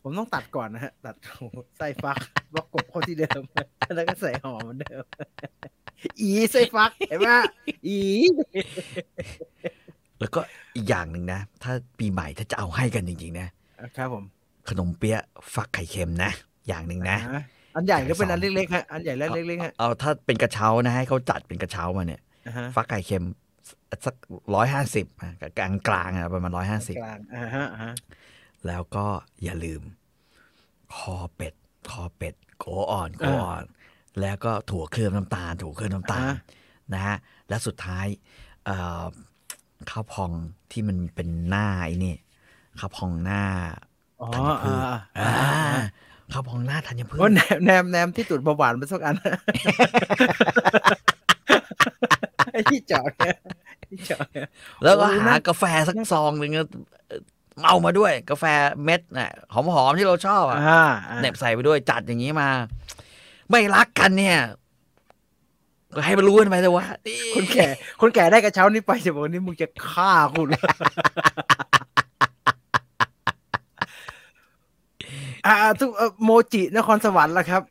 [0.02, 2.18] ผมต้องตัดก่อนนะฮะ ตัดโอ้โหไส้ฟัก
[2.52, 3.42] บล็อกกบเข้าที่เดิม
[3.94, 5.04] แล้วก็ใส่หอมเหมือนเดิม
[6.20, 7.30] อีไส้ฟักเห็นไหม
[7.86, 7.98] อี
[10.20, 10.40] แล้วก็
[10.76, 13.48] อีกอย่างหนึ่งนะ ถ้าปีใหม่ถ้าจะเอาให้กันจริงๆนะ
[13.96, 14.24] ครับผม
[14.68, 15.24] ขนมเปี๊ยะ
[15.54, 16.30] ฟักไข่เค็มนะ
[16.68, 17.42] อย่างหนึ่งนะอ่า
[17.76, 23.24] อันใหญ่ก็เป็นสองอันเล็กๆฮะอันใหญ่และเล็กๆฮะเอาถ้าเป็นกระเช้านะให้เขาจัดเป็นกระเช้ามาเนี่ยอ่าฮะฟักไข่เค็ม
[24.06, 24.14] สัก
[24.54, 25.06] ร้อยห้าสิบ
[25.58, 27.92] กลางกลางๆอะประมาณร้อยห้าสิบกลางอ่าฮะอ่าฮะ
[28.66, 29.06] แล้วก็
[29.44, 29.82] อย่าลืม
[30.96, 31.54] คอเป็ด
[31.90, 33.64] คอเป็ดโกอ่อนโกอ่อน
[34.20, 36.34] แล้วก็ถั่วเคลือบน้ำตาลถั่วเคลือบน้ำตาลอ่า
[36.94, 37.16] นะฮะ
[37.48, 38.06] และสุดท้าย
[38.64, 39.04] เอ่อ
[39.90, 40.30] ข้าวพอง
[40.72, 42.14] ที่มันเป็นหน้าไอ้นี่
[42.78, 43.42] ข้าวพองหน้า
[44.22, 44.86] อ๋อธัญพือ่าช
[45.18, 45.84] อ่าอ่าอ่า
[46.32, 49.16] ข้าวพองหน้าธัญพืชโอ้แนมแนมแนมที่ตุดเบาหวานไปสักอัน
[52.52, 53.36] ไอ้ที่เจาะเนี่ย
[53.88, 54.48] ที่เจาะเนี่ย
[54.82, 56.66] แล้วก็โอ้ยหาน่ากาแฟสักซองหนึ่งอะ
[57.60, 58.44] เมามาด้วย กาแฟ
[58.84, 62.48] เม็ดน่ะหอมๆที่เราชอบอะอ่าอ่าเหน็บใส่ไปด้วยจัดอย่างนี้มา
[63.50, 64.38] ไม่รักกันเนี่ย
[65.94, 66.86] ก็ให้มันรู้กันไปแต่ว่า
[67.34, 67.66] คนแก่
[68.00, 70.48] คนแก่ได้กระเช้านี้ไปจะบอกว่านี่มึงจะฆ่าคุณ
[75.46, 77.62] อ่าทุกเอ่อโมจินครสวรรค์ละครับ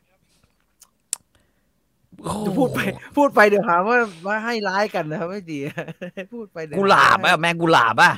[2.22, 2.80] โอ้โหพูดไป
[3.16, 3.96] พูดไปเดี๋ยวหาว่า
[4.26, 5.58] ว่าให้ร้ายกันนะครับไม่ดี
[6.32, 8.12] พูดไปเดี๋ยวกุหลาบอะแม่กุหลาบอะ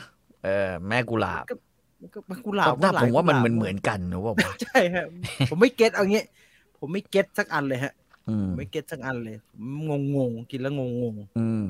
[0.45, 1.55] เออ แม่กุหลาบก็
[2.47, 5.09] กุหลาบหน้าหลยผมว่ามันกุเหหมืลาอบนเหมือนกันนะว่าว่าใช่ครับ
[5.51, 6.23] ผมไม่ get เอางี้
[6.87, 7.93] ผมไม่ get สักอันเลยฮะ
[8.29, 9.37] อืมไม่ get สักอันเลย
[9.89, 11.65] งงงๆกินแล้วงงงอืม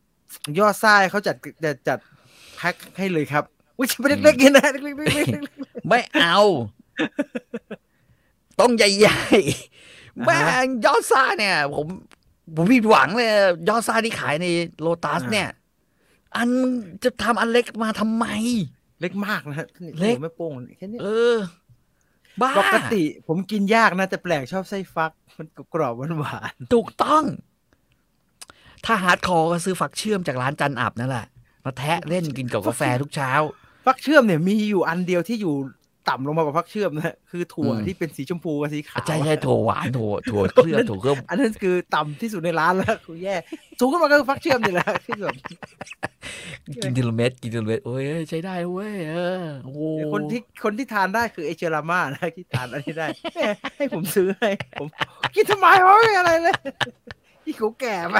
[0.00, 1.98] ๆยอดไส้เขาจัดจัดจัด
[2.56, 3.44] แพ็คให้เลยครับ
[3.78, 6.38] อุ้ยเป็นเล็กๆกินนะเล็กๆเล็กๆไม่เอา
[8.60, 11.86] ต้องใหญ่ๆแม่งยอดซ่าเนี่ย ผม
[12.56, 13.30] ผมผิดหวังเลย
[13.68, 14.46] ยอดซ่าที่ขายใน
[14.80, 15.48] โลตัสเนี่ย
[16.36, 16.72] อันมึง
[17.04, 18.26] จะทำอันเล็กมาทำไม
[19.00, 19.68] เล็กมากนะฮะ
[20.00, 21.36] เล็กหัวแม่โป้งแค่นี้เออ
[22.40, 27.24] บ้าปกติผมกินยากนะแต่แปลกชอบไส้ฟัก มันกรอบๆหวานถูกต้อง
[28.84, 31.26] ถ้า hardcore ก็ซื้อฟักเชื่อมจากร้านจันอับนั่นแหละ
[31.64, 35.54] มาแทะเล่นกินกับกาแฟทุกเช้าๆฟักเชื่อมเนี่ยมีอยู่อันเดียวที่อยู่
[36.08, 43.34] ต่ำลงมากว่าฟักเชื่อมนะฮะคือถั่วอืมที่เป็นสีชมพูกับสีขาวใช่ใช่ถั่วหวานถั่วถั่วเคลือบถั่วเคลือบอันนั้นคือต่ำที่สุดในร้านแล้วคือแย่
[43.78, 45.34] สูงขึ้นมาก็คือฟักเชื่อมนี่แหละที่แบบ
[46.82, 49.80] กินทีละเม็ดกินทีละเม็ดโอ้ยใช้ได้เว้ยเออโอ้โห
[50.12, 53.40] คนที่คนที่ทานได้คือเอเจรามานะที่ทานอันนี้ได้แหม
[53.76, 54.50] ให้ผมซื้อให้
[54.80, 54.88] ผม
[55.34, 56.56] กินทำไมวะไม่อะไรเลย
[57.44, 58.16] ที่เขาแก่ไป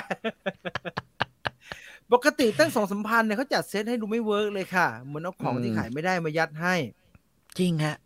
[2.13, 6.75] ปกติตั้งสองสัมพันธ์เนี่ยเขาจัดเซตให้ดูไม่ work เลยค่ะ เหมือนเอาของที่ขายไม่ได้มายัดให้
[7.59, 7.97] จริงฮะ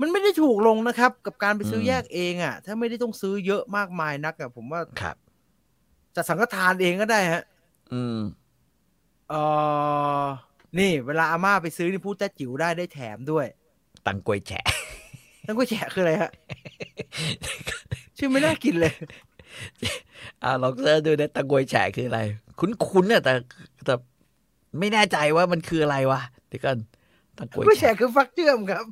[0.00, 5.16] มันไม่ได้ถูกลงนะครับ กับการไปซื้ออมแยกเองอะ ถ้าไม่ได้ต้องซื้อเยอะมากมายนักอะผมว่าครับ
[6.14, 7.42] จัดสังฆทานเองก็ได้ฮะ
[7.92, 8.18] อืม
[9.30, 9.34] เอ
[10.22, 10.24] อ
[10.78, 13.46] นี่ เวลาอาม่าไปซื้อนี่พูดแต้จิ๋วได้ได้แถมด้วย
[14.06, 14.64] ตังกวยแฉะ
[15.46, 16.30] นั่นก็แฉะคืออะไรฮะ
[18.16, 18.94] ชื่อไม่น่ากินเลย
[20.42, 22.20] อ่าลองเสิร์ชดูนะตังกวยแฉะคืออะไร
[22.58, 23.32] คุ้นๆเนี่ยแต่
[23.84, 23.94] แต่
[24.78, 26.78] ไม่แน่ใจว่ามันคืออะไรวะเดี๋ยวก่อน
[27.38, 28.84] ตังกวยไม่แฉะแฉะคือฟักเชื่อมครับ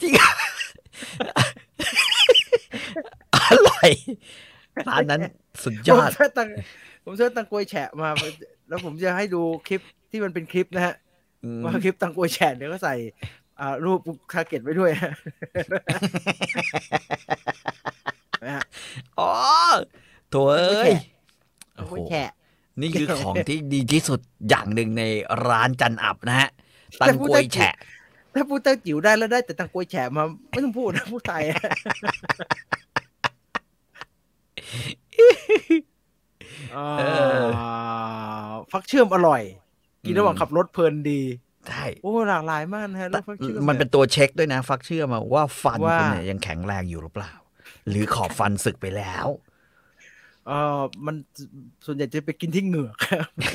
[0.00, 0.30] จริงอะ
[3.34, 3.36] อ
[3.68, 3.90] ร่อย
[4.88, 5.20] ร้านนั้น
[5.62, 6.48] สุดยผมอดเสิร์ชตัง
[7.04, 8.08] ผมเสิร์ชตังกวยแฉะมา
[8.68, 9.80] แล้วผมจะให้ดูคลิป
[10.10, 10.94] ที่มันเป็นคลิปนะฮะ
[11.44, 12.94] อืมว่าคลิปตังกวยแฉะเนี่ยก็ใส่
[13.60, 14.00] อ่ารูป
[14.32, 15.12] คาเก็ตไว้ด้วยฮะ
[18.44, 18.64] นะฮะ
[19.18, 19.32] อ๋อ
[20.30, 20.92] โถเอ้ย
[21.76, 22.30] ตังโอ้กโหวยแฉะ
[22.80, 25.02] นี่คือของที่ดีที่สุดอย่างหนึ่งใน
[25.48, 26.48] ร้านจันอับนะฮะ
[27.00, 27.74] ตังกวยแฉะ
[28.34, 31.62] ถ้าพูดแต้จิ๋วได้แล้วได้แต่ตังกวยแฉะมา ไม่ต้องพูดนะพูดไทยอะ
[36.74, 37.02] เอ
[37.42, 39.42] ออ่าฟักเชื่อมอร่อย
[40.04, 41.20] กินระหว่างขับรถเพลินดี
[41.68, 47.32] ใช่โอ้หลากหลายมากนะฮะรถฟักเชื่อมมันเป็นตัวเช็คด้วยนะ ฟักเชื่อมาว่าฟันว่าคุณเนี่ยยังแข็งแรงอยู่หรือเปล่า
[47.88, 49.26] หรือขอบฟันสึกไปแล้ว
[50.46, 51.16] เออมัน
[51.86, 52.96] ส่วนใหญ่จะไปกินที่เหงือก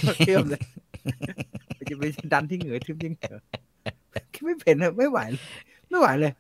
[0.08, 0.62] ฟักเชื่อมเลย
[1.90, 2.04] จะไป
[2.34, 3.42] ดันที่เหงือกทิ่มที่เหงือก
[4.34, 5.42] คิดไม่เป็นอะไม่ไหวเลย
[5.90, 6.34] ไม่ไหวเลย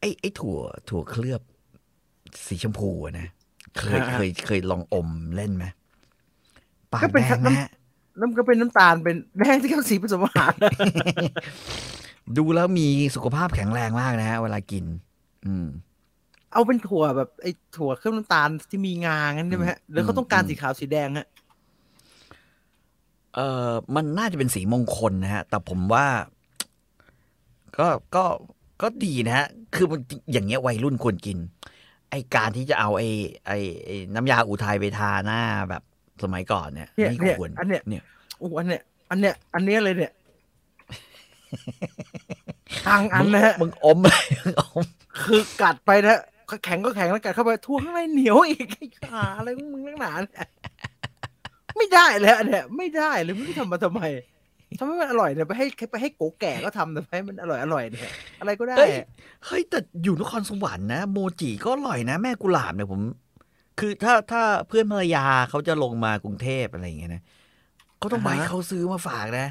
[0.00, 0.58] ไอ้ไอ้ถั่ว
[0.88, 1.40] ถั่วเคลือบ
[2.46, 3.26] สีชมพูอะนะ
[3.78, 5.64] เคยอ่าเคยเคยลองอมเล่นไหม
[6.92, 7.70] ปากก็เป็นแดงน้ำนะฮะ
[8.20, 10.72] น้ำก็เป็นน้ำตาลเป็นแดงที่เขาสีผสมอาหารนะ
[12.36, 14.84] ดูแล้วมีสุขภาพแข็งแรงมากนะฮะเวลากิน
[15.46, 15.66] อืม
[16.52, 21.26] เอาเป็นถั่วแบบไอ้ถั่วเคลือบน้ำตาลที่มีงางั้นได้ไหมฮะหรือเขาต้องการอืมสีขาวสีแดงฮะ
[23.34, 26.06] เออมันน่าจะเป็นสีมงคลนะฮะ แต่ผมว่า
[27.78, 28.24] ก็ก็
[28.82, 30.00] ก็ดีนะฮะ คือมัน
[30.32, 31.38] อย่างเงี้ยวัยรุ่นควรกิน
[32.10, 33.02] ไอการที่จะเอาไอ
[33.46, 33.52] ไอ
[33.84, 35.40] ไอ้น้ำยาอุทัยไปทาหน้า
[35.70, 35.82] แบบ
[36.22, 38.02] สมัยก่อนเนี่ยเนี่ยไม่เนี่ยควรอันเนี้ยเนี่ย
[38.38, 40.12] โอ้อันเนี้ยอันเนี้ยอันเนี้ยเลยเนี่ย
[42.86, 44.84] ทางอันนะฮะมึงอมเลยมึงอม
[45.22, 46.20] คือกัดไปนะ
[46.64, 50.46] แข็งก็แข็งแล้วกัดเข้าไปทั่วข้างในเหนียวอีกไอ้ขาอะไรของมึงนักหนาเนี่ย
[51.76, 54.02] ไม่ได้เลยอันเนี้ยไม่ได้เลยไม่รู้ทำมาทำไม
[54.78, 58.90] ทำให้มันอร่อยเนี่ยไปให้ไปให้โกแก่ก็ทำแต่ให้มันอร่อยอร่อยเนี่ยอะไรก็ได้เฮ้ย
[59.46, 63.00] เฮ้ยแต่อยู่นครสวรรค์นะโมจิก็อร่อยนะแม่กุหลาบเนี่ยผม
[63.78, 67.22] คือถ้าถ้าเพื่อนภรรยาเขาจะลงมากรุงเทพอะไรอย่างเงี้ยนะ
[67.98, 69.46] เขาต้องไปอ่าฮะเขาซื้อมาฝากนะ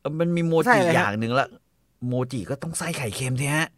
[0.00, 1.48] เออมันมีโมใช่จิเลยฮะอย่างหนึ่งละ
[2.06, 3.77] โมจิก็ต้องไส้ไข่เค็มทีฮะเอ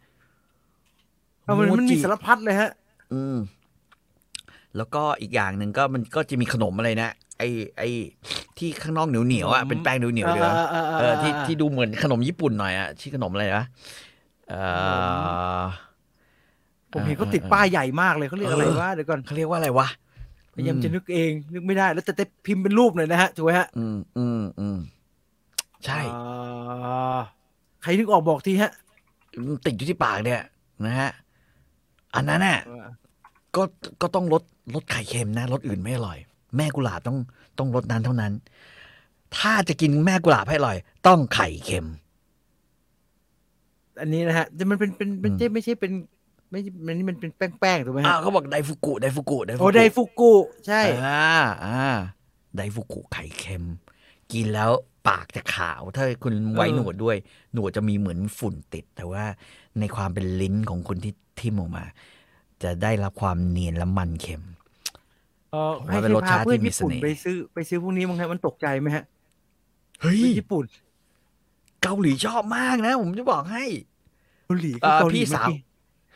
[1.59, 2.69] มันมันมีโจิสารพัดเลยฮะ
[3.13, 3.37] อืม
[4.77, 7.43] แล้วก็อีกอย่างหนึ่งก็มันก็จะมีขนมอะไรนะไอ
[7.77, 7.83] ไอ
[8.57, 13.65] ที่ข้างนอกเหนียวเหนียวๆอะขนมเป็นแป้งเหนียวเหนียวๆเลยนะเออเออที่ที่ดูเหมือนขนมญี่ปุ่นหน่อยอะชื่อขนมอะไรนะ
[14.49, 14.53] เอ
[15.59, 15.61] อ
[16.91, 19.87] ผมเห็นเขาติดป้ายใหญ่มากเลยเขาเรียกอะไรเออวะเดี๋ยวก่อนเขาเรียกว่าอะไรวะ
[20.53, 24.77] พยายามจะนึกเองนึกไม่ได้ แล้วแต่แต่พิมพ์เป็นรูปหน่อยนะฮะถูกไหมฮะ อืมอืมอืม
[25.85, 27.19] ใช่อ่า
[27.81, 28.71] ใครนึกออกบอกทีฮะ
[29.65, 30.41] ติดอยู่ที่ปากเนี่ย
[30.85, 31.09] นะฮะ
[32.15, 32.59] อันนั้นน่ะ
[33.55, 33.63] ก็
[34.01, 34.43] ก็ต้องลด
[34.75, 36.17] ลดไข่เค็มนะรสอื่นไม่อร่อย
[36.57, 37.17] แม่กุหลาบต้อง
[37.57, 38.33] ต้องลดนั้นเท่านั้น
[39.37, 40.77] ถ้าจะกินแม่กุหลาบให้อร่อย
[41.07, 41.87] ต้องไข่เค็ม
[44.01, 45.91] อันนี้นะฮะจะมันเป็นเป็นไม่ใช่ไม่ใช่เป็น
[46.51, 50.33] ไม่ใช่มันนี่มันเป็นแป้งๆถูกไหมอ่าฮะเขาบอกไดฟุกุไดฟุกุไดฟุโอ้กุไดฟุกุ
[50.67, 51.33] ใช่อ่า
[51.65, 51.81] อ่า
[52.55, 53.63] ไดฟุกุไข่เค็ม
[54.31, 54.71] กินแล้ว
[55.07, 57.17] ปากจะขาว ถ้าคุณไว้หนวดด้วย
[57.53, 59.23] หนวดจะมีเหมือนฝุ่นติด แต่ว่า
[59.79, 61.83] ในความเป็นลิ้นของคุณที่ ทิ่มออกมา
[62.63, 64.43] จะได้รับความเนียนและมันเค็ม
[65.51, 69.03] เออผมให้ว่าเป็นรสชาติเพื่อนที่มีญี่ปุ่นเสน่ห์ไปซื้อไปซื้อพวกนี้มั้งฮะมันตกใจไหมฮะ
[70.01, 70.65] เฮ้ยเพื่อนญี่ปุ่น
[71.83, 73.63] เกาหลีชอบมากนะ ผมจะบอกให้
[74.47, 75.49] เกาหลีเอ่อเกาหลีพี่สาว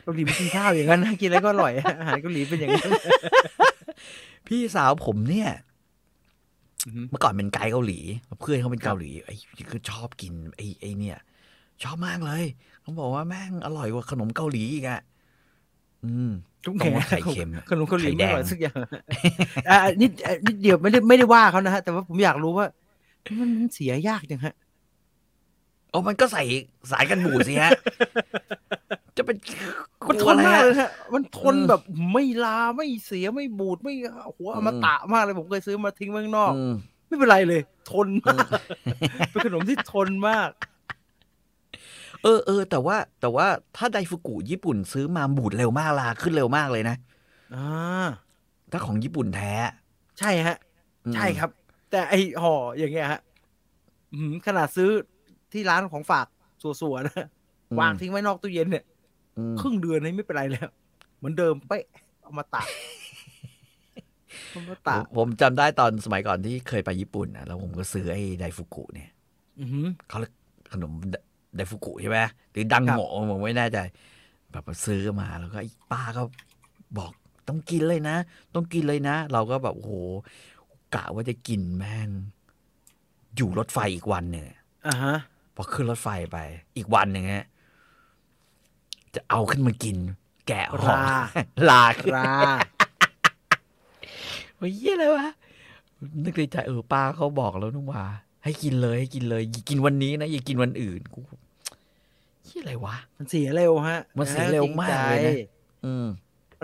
[0.04, 2.90] เกาหลีไม่กินข้าวอย่างนั้นนะกินอะไรก็อร่อยฮะอาหารเกาหลีเป็นอย่างนั้น
[4.48, 5.50] พี่สาวผมเนี่ย
[6.86, 7.98] อือฮึเมื่อก่อนเป็นไกด์เกาหลี
[8.40, 9.34] เพื่อนเขาเป็นเกาหลีไอ้
[9.70, 11.18] คือชอบกินไอ้ไอ้เนี่ย
[11.82, 12.44] ชอบมากเลย
[12.80, 15.00] เขาบอกว่าแม่งอร่อยกว่าขนมเกาหลีอีกอะ
[16.04, 16.32] อืม
[16.64, 18.76] ทุกต้องแง่ว่าไข่เค็มอะขนมเกาหลีไข่แดไม่งอร่อยสักอย่าง
[19.70, 22.66] อ่านิดอะนิดเดียวไม่ได้ไม่ได้ว่าเขานะฮะ แต่ว่าผมอยากรู้ว่า
[23.40, 24.54] มันมันเสียยากจังฮะ
[25.90, 26.42] โอ้มันก็ใส่
[26.90, 27.70] สายกันบูดสิฮะ
[29.16, 29.36] จะเป็น
[30.08, 31.82] มันทกลัวนอะไรมากฮะเลยฮะ มันทนอืมแบบ
[32.12, 33.94] ไม่ลาไม่เสียไม่บูดไม่
[34.36, 36.74] หัวอมตะมากเลยผมเคยซื้อมาทิ้งไว้ข้างนอกอืม
[37.06, 37.60] ไม่เป็นไรเลย
[37.90, 38.46] ทนมาก
[39.30, 40.50] เป็นขนมที่ทนมาก
[42.26, 43.46] เออเออแต่ว่าแต่ว่า
[43.76, 46.96] ถ้าไดฟุกุญี่ปุ่นซื้อมาบูดเร็วมากลาขึ้นเร็วมากเลยนะ
[47.54, 48.08] อ่า
[48.70, 49.52] ถ้าของญี่ปุ่นแท้
[50.18, 50.56] ใช่ฮะ
[51.04, 51.50] อืมใช่ครับ
[51.90, 53.20] แต่ไอห่ออย่างเงี้ยฮะ
[54.12, 54.90] อื้อหือขนาดซื้อ
[55.52, 56.26] ที่ร้านของฝาก
[56.62, 57.26] สัวๆนะ
[57.70, 58.84] อืมวางทิ้งไว้นอกตู้เย็นเนี่ย
[59.38, 60.68] อืมครึ่งเดือนนี่ไม่เป็นไรแล้ว
[61.18, 61.84] เหมือนเดิมเป๊ะ
[62.22, 62.68] เอามาตาก
[64.50, 69.10] เอามาผตามกผมจำได้ตอนสมัยก่อนที่เคยไปญี่ปุ่นนะแล้วผมก็ซื้อไอ้ไดฟุกุเนี่ย
[69.60, 70.32] อือหือเขาเรียก
[70.72, 70.92] ขนม
[71.58, 72.18] ไดฟุกุใช่ไหม
[72.52, 73.78] หรือดังครับโงะผมไม่แน่ใจ
[74.52, 76.22] แบบซื้อมาแล้วก็ไอ้ป้าก็
[76.98, 77.12] บอก
[77.48, 78.16] ต้องกินเลยนะ
[78.54, 79.92] ต้องกินเลยนะ เราก็แบบโอ้โห
[80.94, 82.08] กะว่าจะกินแม่ง
[83.36, 84.44] อยู่รถไฟอีกวันเนี่ย
[84.86, 85.16] อ่าฮะ
[85.54, 86.38] พอขึ้นรถไฟไป
[86.76, 87.46] อีกวันหนึ่งฮะ
[89.14, 89.96] จะเอาขึ้นมากิน
[90.46, 91.06] แกะห่อรา
[91.70, 91.84] ลา
[92.14, 92.32] รา
[94.56, 95.28] โอ้ยเยี่ยอะไรวะ
[96.24, 98.04] นึกในใจเออป้าเขาบอกแล้วนุ่งว่า
[98.44, 101.20] ให้กินเลยให้กินเลยอย่ากินวันนี้นะอย่ากินวันอื่นกู
[102.56, 106.06] เยี่ยอะไรวะ มันเสียเร็วฮะ มันเสียเร็วมากเลยนะจริงใจอืม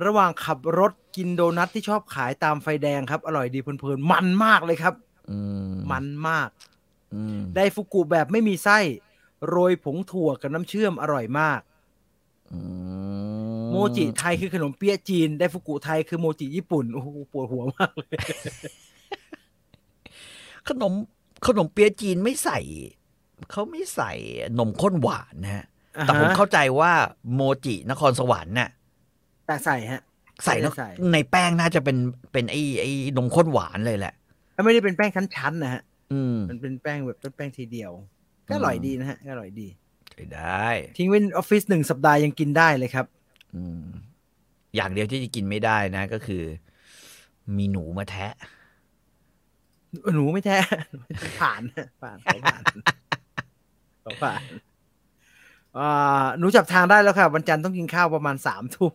[0.04, 4.94] ระหว่างขับรถกินโดนัทที่ชอบขายตามไฟแดงครับ อร่อยดีเพลินๆ มันมากเลยครับ
[5.30, 5.38] อื
[5.72, 6.48] มมันมาก
[7.14, 8.78] อืมไดฟุกุแบบไม่มีไส้
[9.48, 11.60] โรยผงถั่วกับน้ำเชื่อมอร่อยมาก
[12.52, 12.60] อื
[13.70, 18.16] โมจิไทยคือขนมเปี๊ยะจีน ไดฟุกุไทยคือโมจิญี่ปุ่น โอ้โหปวดหัวมากเลย
[20.68, 20.92] ขนม
[21.46, 22.58] ขนมเปี๊ยะจีนไม่ใส่
[23.50, 24.12] เขาไม่ใส่
[24.58, 26.92] นมข้นหวานนะฮะ แต่ผมอ่าฮะเข้าใจว่า
[27.34, 28.68] โมจินครสวรรค์น่ะ
[29.46, 30.00] แต่ใส่ฮะ
[30.44, 31.96] ใส่นะใส่ในแป้งน่าจะเป็น
[32.32, 34.14] เป็นไอ้ไอ้นมข้นหวานเลยแหละ
[34.64, 35.82] ไม่ได้เป็นแป้งชั้นๆนะฮะ
[36.12, 37.92] อืมมันเป็นแป้งแบบเป็นแป้งทีเดียว
[38.48, 39.68] ก็อร่อยดีนะฮะก็อร่อยดี
[40.12, 40.66] ใช้ได้
[40.96, 43.06] ทิ้งไว้ในออฟฟิศหนึ่งสัปดาห์ยังกินได้เลยครับ
[43.54, 43.84] อืม
[44.76, 46.42] อย่างเดียวที่จะกินไม่ได้นะ ก็คือ
[47.56, 48.32] มีหนูมาแทะ
[50.14, 50.58] หนูไม่แท้
[51.40, 51.62] ผ่าน
[52.02, 52.62] ผ่านขอผ่าน
[54.04, 54.71] ขอผ่านอ่า
[56.38, 58.94] หนูจับทางได้แล้วค่ะ วันจันทร์ต้องกินข้าวประมาณสามทุ่ม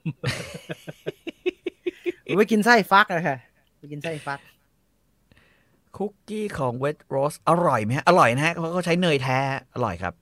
[2.23, 3.37] หนูไปกินไส้ฟักนะค่ะ
[3.79, 4.39] ไปกินไส้ฟัก
[5.97, 9.39] คุกกี้ของเว t โรสอร่อยไหมฮะ อร่อยนะฮะเพราะเขาใช้เนยแท้
[9.75, 10.13] อร่อยครับ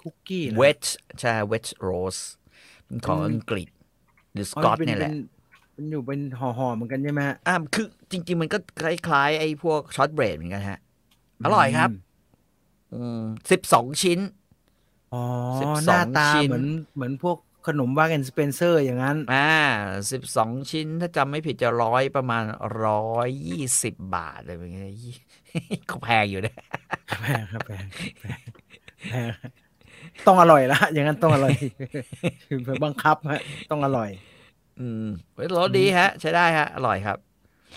[0.00, 0.84] คุกกี้นะเว t
[1.20, 2.16] ใช่เว t โรส
[3.06, 3.68] ของอืมอังกฤษ
[4.32, 5.16] หรือสอ๋อกอตป็เนี่ยแหละป็
[5.76, 10.80] มันอยู่เป็นห่อๆเหมือนกันใช่ไหมฮะอ่าคือจริง ๆ มันก็คล้ายๆ ไอ้พวก shortbread เหมือนกันฮะ
[11.44, 11.90] อร่อยครับ
[12.94, 13.20] อืม
[13.50, 14.18] สิบสองชิ้น
[15.14, 15.22] อ๋อ
[15.60, 19.52] 12หน้าตาชิ้นเหมือนเหมือนพวกขนม Marks & Spencer อย่างนั้น อ่า
[20.12, 22.42] สิบสองชิ้นถ้าจำไม่ผิดจะร้อยประมาณ
[22.84, 25.14] ร้อยยี่สิบบาทอะไรแบบนี้
[25.90, 26.56] ก็แพงอยู่นะ
[27.22, 27.84] แพงครับแพง
[28.20, 28.40] แพง
[29.10, 29.30] แพง
[30.26, 31.54] ต้องอร่อยละอย่างนั้นต้องอร่อย
[32.48, 34.10] คือบังคับฮะต้องอร่อย
[34.80, 37.18] อืมเฮ้ยรสดีฮะ ใช้ได้ฮะ อร่อยครับ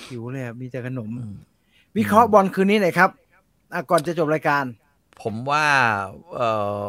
[0.08, 1.36] หิวเลยอะมีแต่ขนมอืม
[1.98, 3.10] วิเคราะห์บอลคืนนี้หน่อยครับ
[3.74, 4.64] อะก่อนจะจบรายการ
[5.22, 5.66] ผมว่า
[6.36, 6.50] เอ่
[6.84, 6.88] อ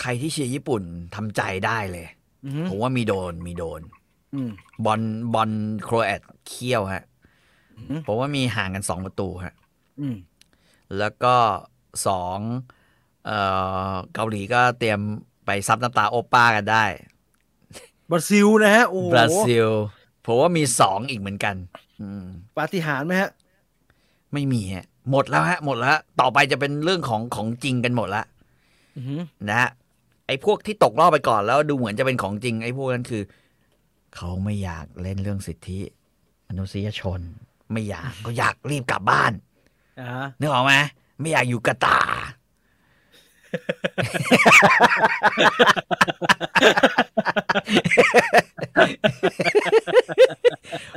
[0.00, 0.82] ใครที่เชียร์ญี่ปุ่น
[1.14, 2.06] ทำใจได้เลย
[2.44, 3.80] อือฮึผมว่ามีโดนมีโดน
[4.34, 4.50] อืม
[4.84, 5.00] บอล
[5.34, 5.50] บอล
[5.82, 7.04] โครแอตเคี่ยวฮะ
[7.76, 9.54] อือฮึผมว่ามีห่างกันสองประตูฮะ
[10.00, 10.16] อืม
[10.98, 11.34] แล้วก็
[12.06, 12.38] สอง
[13.26, 13.38] เอ่
[13.90, 15.00] อเกาหลีก็เตรียม
[15.46, 16.84] ไปซับน้ำตาโอป้ากันได้
[18.10, 19.68] บราซิลนะฮะ โอ้โหบราซิล
[20.26, 21.56] ผมว่ามีสองอีกเหมือนกัน
[22.00, 22.24] อืม
[22.56, 23.30] ปาฏิหาริย์ไหมฮะ
[24.32, 28.24] ไม่มีฮะ หมดแล้วฮะ หมดแล้ว ต่อไปจะเป็นเรื่องของของจริงกันหมดละ
[28.96, 29.70] อือหือนะฮะ
[30.26, 33.22] ไอ้พวกที่ตกรอบไปก่อนแล้วดูเหมือนจะเป็นของจริง ไอ้พวกนั้นคือ
[34.16, 35.80] เขาไม่อยากเล่นเรื่องสิทธิ
[36.48, 37.20] มนุษยชน
[37.72, 39.32] ไม่อยากก็อยากรีบกลับบ้าน
[40.00, 40.74] อ่าฮะนึกออกไหม
[41.20, 42.26] ไม่อยากอยู่กาตาร์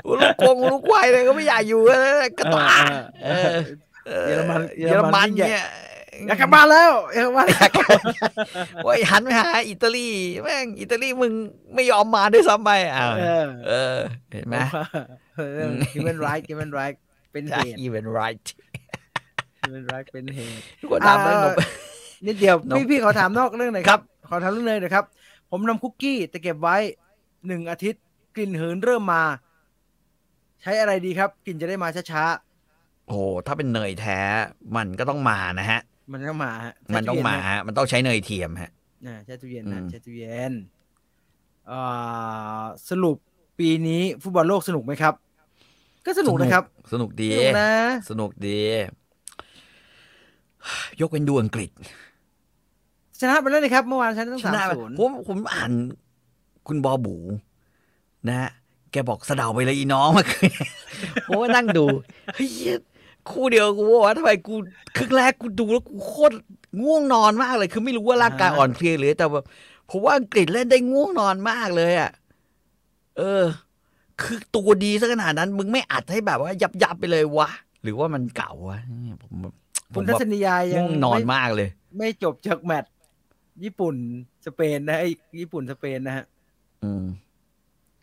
[0.08, 2.02] ลูกกงลูกควายเลยก็ไม่อยากอยู่แล้ว
[2.40, 2.88] กาตาร์
[3.24, 3.56] เออ
[4.08, 5.68] เออเยอรมันเยอรมันยิ่งใหญ่เนี่ย
[6.28, 7.70] อยากกลับบ้านแล้วอยากกลับบ้านแล้ว
[8.84, 10.08] โอ้ยหันไปหาอิตาลี
[10.44, 11.32] แม่งอิตาลีมึง
[11.74, 13.98] ไม่ยอมมาด้วยซ้ำไปอ้าวเออเออ
[14.32, 14.56] เห็นไหม
[15.38, 16.98] เออ human right human right
[17.32, 18.46] เป็นเหตุ even right
[19.62, 21.56] human right เป็นเหตุทุกคนทำได้หมด
[22.28, 25.06] นิดเดียวน้องพี่พี่ขอถามนอกเรื่องหน่อยครับ ขอถามเรื่องเลยหนะครับ
[25.52, 26.78] ผมนำคุกกี้แต่เก็บไว้
[27.48, 28.04] หนึ่งอาทิตย์
[28.36, 29.24] กลิ่นเหินเริ่มมา
[30.62, 32.24] ใช้อะไรดีครับ กลิ่นจะได้มาช้า
[33.06, 34.20] โอ้โหถ้าเป็นเนยแท้
[34.76, 40.54] มันก็ต้องมานะฮะๆ มันต้องมาฮะมันต้องมาแช่ฮะมันต้องใช้เนยเทียมฮะตู้เย็นนะอ่าแช่ตู้เย็นนะอืมแช่ตู้เย็น
[41.72, 43.18] อ่าสรุป
[43.60, 45.14] ปีนี้ฟุตบอลโลกสนุกไหมครับ
[46.06, 46.64] ก็สนุกนะครับ
[46.94, 47.72] สนุกดีสนุกนะ
[48.10, 48.60] สนุกดี
[51.00, 51.70] ยกเป็นดูอังกฤษ
[53.20, 55.72] ชนะไปแล้วเลยครับ เมื่อวานชนะตั้งชสามนะไปศูนย์ผมผมอ่าน
[56.68, 57.16] คุณบอบู
[58.28, 58.50] นะฮะ
[58.92, 60.52] แกบอกสะเดาไปเลยอีน้องเมื่อคืน
[61.28, 61.86] ผมว่านั่งดู
[62.36, 62.50] เฮ้ย
[63.32, 64.56] คู่เดียวกูว่าทำไมกู
[64.98, 66.36] ครึ่งแรกกูดูแล้วกูโคตร
[66.84, 69.46] ง่วงนอนมากเลย คือไม่รู้ว่าร่างกายอ่อนเพลียหรือแต่แบบ
[69.90, 72.12] ผมว่าอังกฤษเล่นได้ง่วงนอนมากเลยอะ
[73.18, 73.44] เออ
[74.22, 77.50] คือตัวดีซะขนาดนั้น มึงไม่อัดให้แบบว่า ยับยับๆไปเลยวะ
[77.84, 79.34] หรือว่ามันเก่าวะเนี่ยผม
[79.94, 82.92] ผคุณมทัว่าศนียายัง่งวงนอนไม่มากเลย ไม่จบจากแมตช์
[83.64, 83.96] ญี่ปุ่น
[84.46, 86.26] สเปนนะไอ้ญี่ปุ่นสเปนนะฮะ
[86.84, 87.04] อืม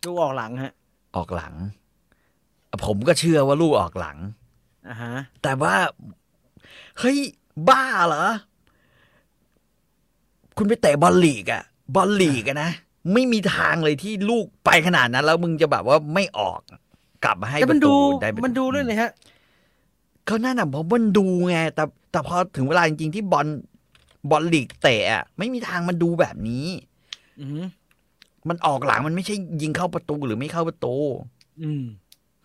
[0.04, 0.72] ลูกออกหลังฮะ
[1.16, 1.54] ออกหลัง
[2.86, 4.16] ผมก็เชื่อว่าลูกออกหลัง
[4.88, 5.74] อ่าฮะแต่ว่า
[6.98, 7.18] เฮ้ย
[7.68, 8.26] บ้าเหรอ
[10.56, 11.62] คุณไปเตะบอลลีกอะ
[11.94, 12.70] บอลลีกอะนะ
[13.12, 16.60] ไม่มีทางเลยที่ลูกไปขนาดนั้น แล้วมึงจะแบบว่าไม่ออก
[17.24, 17.92] กลับมาให้แต่ปมันระตูดู
[18.22, 19.10] ได้ประตูมันดูด้วยเลยฮะ
[20.28, 23.46] ก็นั่นน่ะเพราะมันดูไงแต่แต่พอถึงเวลาจริงๆที่บอล
[24.30, 26.66] บอลลีกเตะอะไม่มีทางมันดูแบบนี้
[27.40, 27.66] อือหือ
[28.48, 30.94] มันออกหลังมันไม่ใช่ยิงเข้าประตูหรือไม่เข้าประตู
[31.62, 31.84] อืม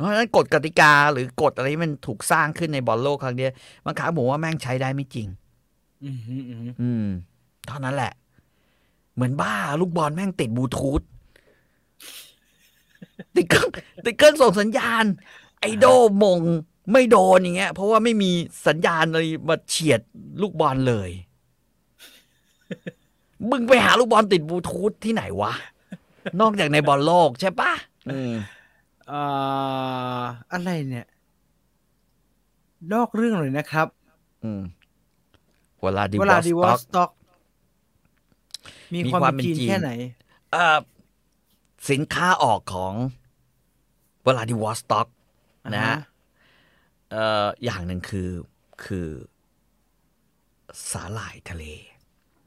[0.01, 3.51] เพราะฉะนั้นกฎกติกาหรือกฎอะไรที่มันถูกสร้างขึ้นในบอลโลกครั้งเนี้ย
[3.85, 5.27] บางครั้งผมว่าแม่งใช้ได้ไม่จริง
[6.05, 7.05] อือหืออือหืออืม
[7.67, 8.13] เท่านั้นแหละ
[9.15, 11.01] เหมือนบ้าลูกบอลแม่งติดบลูทูธ
[13.35, 13.69] ติดเครื่อง
[14.05, 15.05] ติดเครื่องส่งสัญญาณ
[15.59, 15.85] ไอโด
[16.23, 16.39] มง
[16.91, 18.31] ไม่โดนอย่างเงี้ย เพราะว่าไม่มี
[18.67, 20.01] สัญญาณอะไรมาเฉียด
[20.41, 21.11] ลูกบอลเลย
[23.49, 25.53] มึงไปหาลูกบอลติดบลูทูธที่ไหนวะ
[26.41, 27.71] นอกจากในบอลโลกใช่ปะ
[28.11, 28.33] อืม
[29.11, 31.07] อ่าอะไรเนี่ย
[32.93, 33.87] นอกเรื่องเลยนะครับ
[34.43, 34.61] อืม
[35.81, 37.11] เวลาดิเววลาอดีสวอต็อกสต็อก
[38.93, 39.91] มีมีความความเป็นเป็นจีนจีนแค่ไหน
[40.51, 40.77] เอ่อ
[41.89, 42.93] สินค้าออกของ
[44.25, 45.07] เวลาดิวอสต็อก
[45.75, 45.97] นะฮะ
[47.11, 48.29] เอ่ออย่างหนึ่งคือ
[48.85, 49.07] คือ
[50.91, 51.63] สาหร่ายทะเล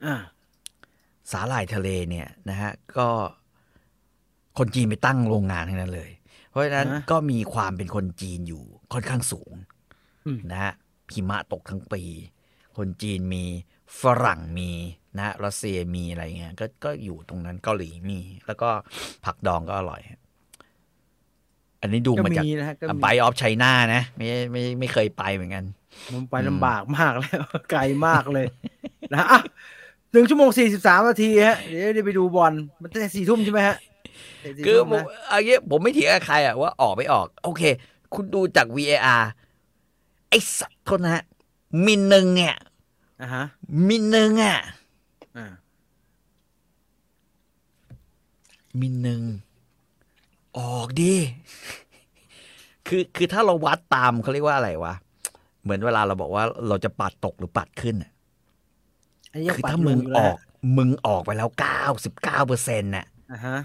[0.04, 0.16] อ่า
[1.32, 3.08] สาหร่ายทะเลเนี่ยนะฮะ ก็
[4.58, 6.10] คนจีนไปตั้งโรงงานทั้งนั้นเลย
[6.54, 9.52] เพราะฉะนั้นนะก็มีความเป็นคนจีนอยู่ค่อนข้างสูง
[10.26, 10.72] อืมนะฮะ
[11.12, 12.02] หิมะตกทั้งปี
[12.76, 13.44] คนจีนมี
[14.02, 14.70] ฝรั่งมี
[15.18, 18.68] นะรัสเซียมีอะไรเงี้ยก็ก็อยู่ตรงนั้นเกาหลีมี แล้วก็
[19.24, 20.00] ผักดองก็อร่อย
[21.80, 25.64] อันนี้ดูก็มาจากมีนะฮะก็มีไบออฟไชน่านะ ไม่ไม่ไม่เคยไปเหมือนกัน
[26.12, 28.46] มันไปลำบากมากแล้วไกลมากเลย
[29.12, 29.40] นะฮะอะ
[30.12, 33.93] หนึ่งชั่วโมงสี่สิบสามนาทีฮะเดี๋ยวได้ไปดูบอลมันตั้งแต่สี่ทุ่มใช่ไหมฮะแต่สี่
[34.66, 37.62] คือทุ่มผมนะอันนี้ผมไม่เถียงกับใครอะว่าออกไม่ออก โอเค
[38.14, 39.22] คุณดูจาก VAR
[40.28, 41.24] ไอ้สัตว์คนนะฮะ
[41.86, 42.54] มินหนึ่งเนี่ย
[43.22, 43.44] อ่าฮะ
[43.88, 44.58] มินหนึ่งอะ
[45.36, 45.46] อ่า
[48.80, 49.22] มินหนึ่ง
[50.58, 51.14] ออกดิ
[52.88, 54.94] คือคือถ้าเราวัดตามเขาเรียกว่าอะไรวะ
[55.62, 58.10] เหมือนเวลาเราบอกว่าเราจะปัดตกหรือปัดขึ้นอะ
[59.30, 60.38] อันนี้ยังคือปัดถ้าลมึงงอยู่อแล้วอก
[60.76, 63.56] มึงออกไปแล้วเก้าสิบเก้าเปอร์เซ็นต์น่ะอ่าฮะ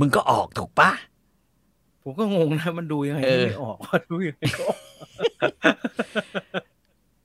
[0.00, 0.90] มึงก็ออกถูกปะ
[2.02, 3.76] ผมก็งงนะมันดูยังไงเออไม่ออก
[4.10, 4.78] ดูยังไงก็ออก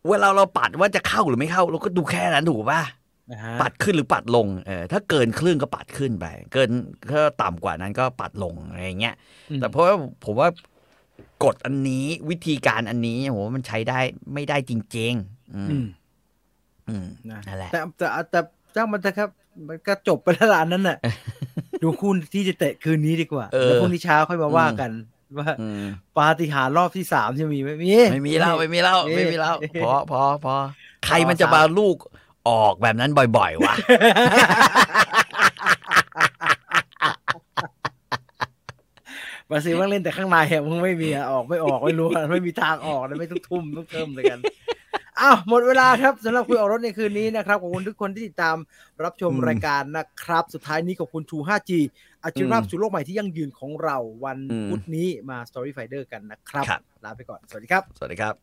[0.10, 2.84] เวลาเราปัดว่าจะเข้าหรือไม่เข้า เราก็ดูแค่นั้นถูกปะ
[3.32, 6.70] นะฮะปัดขึ้นหรือปัดลงเออถ้าเกินครึ่งก็ปัดขึ้นไป เกิน
[7.10, 9.16] ถ้าต่ำกว่านั้นก็ปัดลงอะไรอย่างเงี้ย
[9.50, 10.50] อืมแต่เพราะว่าผมว่า
[11.44, 14.00] กฎอันนี้วิธีการอันนี้ผมว่ามันใช้ได้
[14.34, 15.86] ไม่ได้จริง ๆ อืมอืม
[16.90, 18.40] อืมนะนั่นแหละแต่แต่แต่
[18.76, 19.30] จ้างมันเถอะครับ
[19.68, 20.98] มันก็จบไปแล้วล่ะอันนั้นน่ะ
[21.84, 24.92] ดูคู่ที่จะเตะคืนนี้ดีกว่าเออแล้วพรุ่งนี้เช้าค่อยมาว่ากัน
[25.38, 25.86] ว่าอืม
[26.18, 30.56] ปาฏิหาริย์รอบที่สามจะมีไหมมีไม่มีแล้วไม่มีแล้วนี่ไม่มีแล้วนี่พอพอพอ
[31.06, 31.96] ใครมันจะมาลูก
[32.50, 33.74] ออกแบบนั้นบ่อยๆวะ
[39.50, 44.40] บราซิลต้องเล่นแต่ข้างในอะมึงไม่มีอะออกไม่ออกไม่รู้อะไม่มีทางออกเลยไม่ต้องทุ่มต้องเติมเลยกัน
[45.22, 48.58] อ้าวหมดเวลาครับสำหรับคุยออกรถในคืนนี้นะครับขอบคุณทุกคนที่ติดตาม
[49.04, 51.72] รับชมรายการนะครับ สุดท้ายนี้ขอบคุณชู 5G
[52.24, 54.40] อาชีพภาพสู่โลกใหม่ที่ยั่งยืนของเราวัน
[54.70, 56.66] พุธนี้มา Story Finder กันนะครับ
[57.06, 58.36] ลาไปก่อน สวัสดีครับ สวัสดีครับ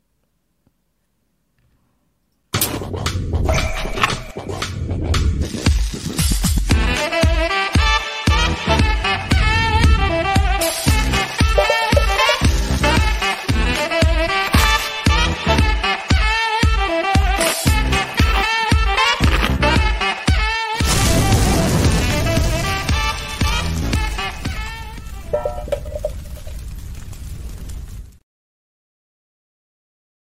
[7.15, 7.72] Thank you.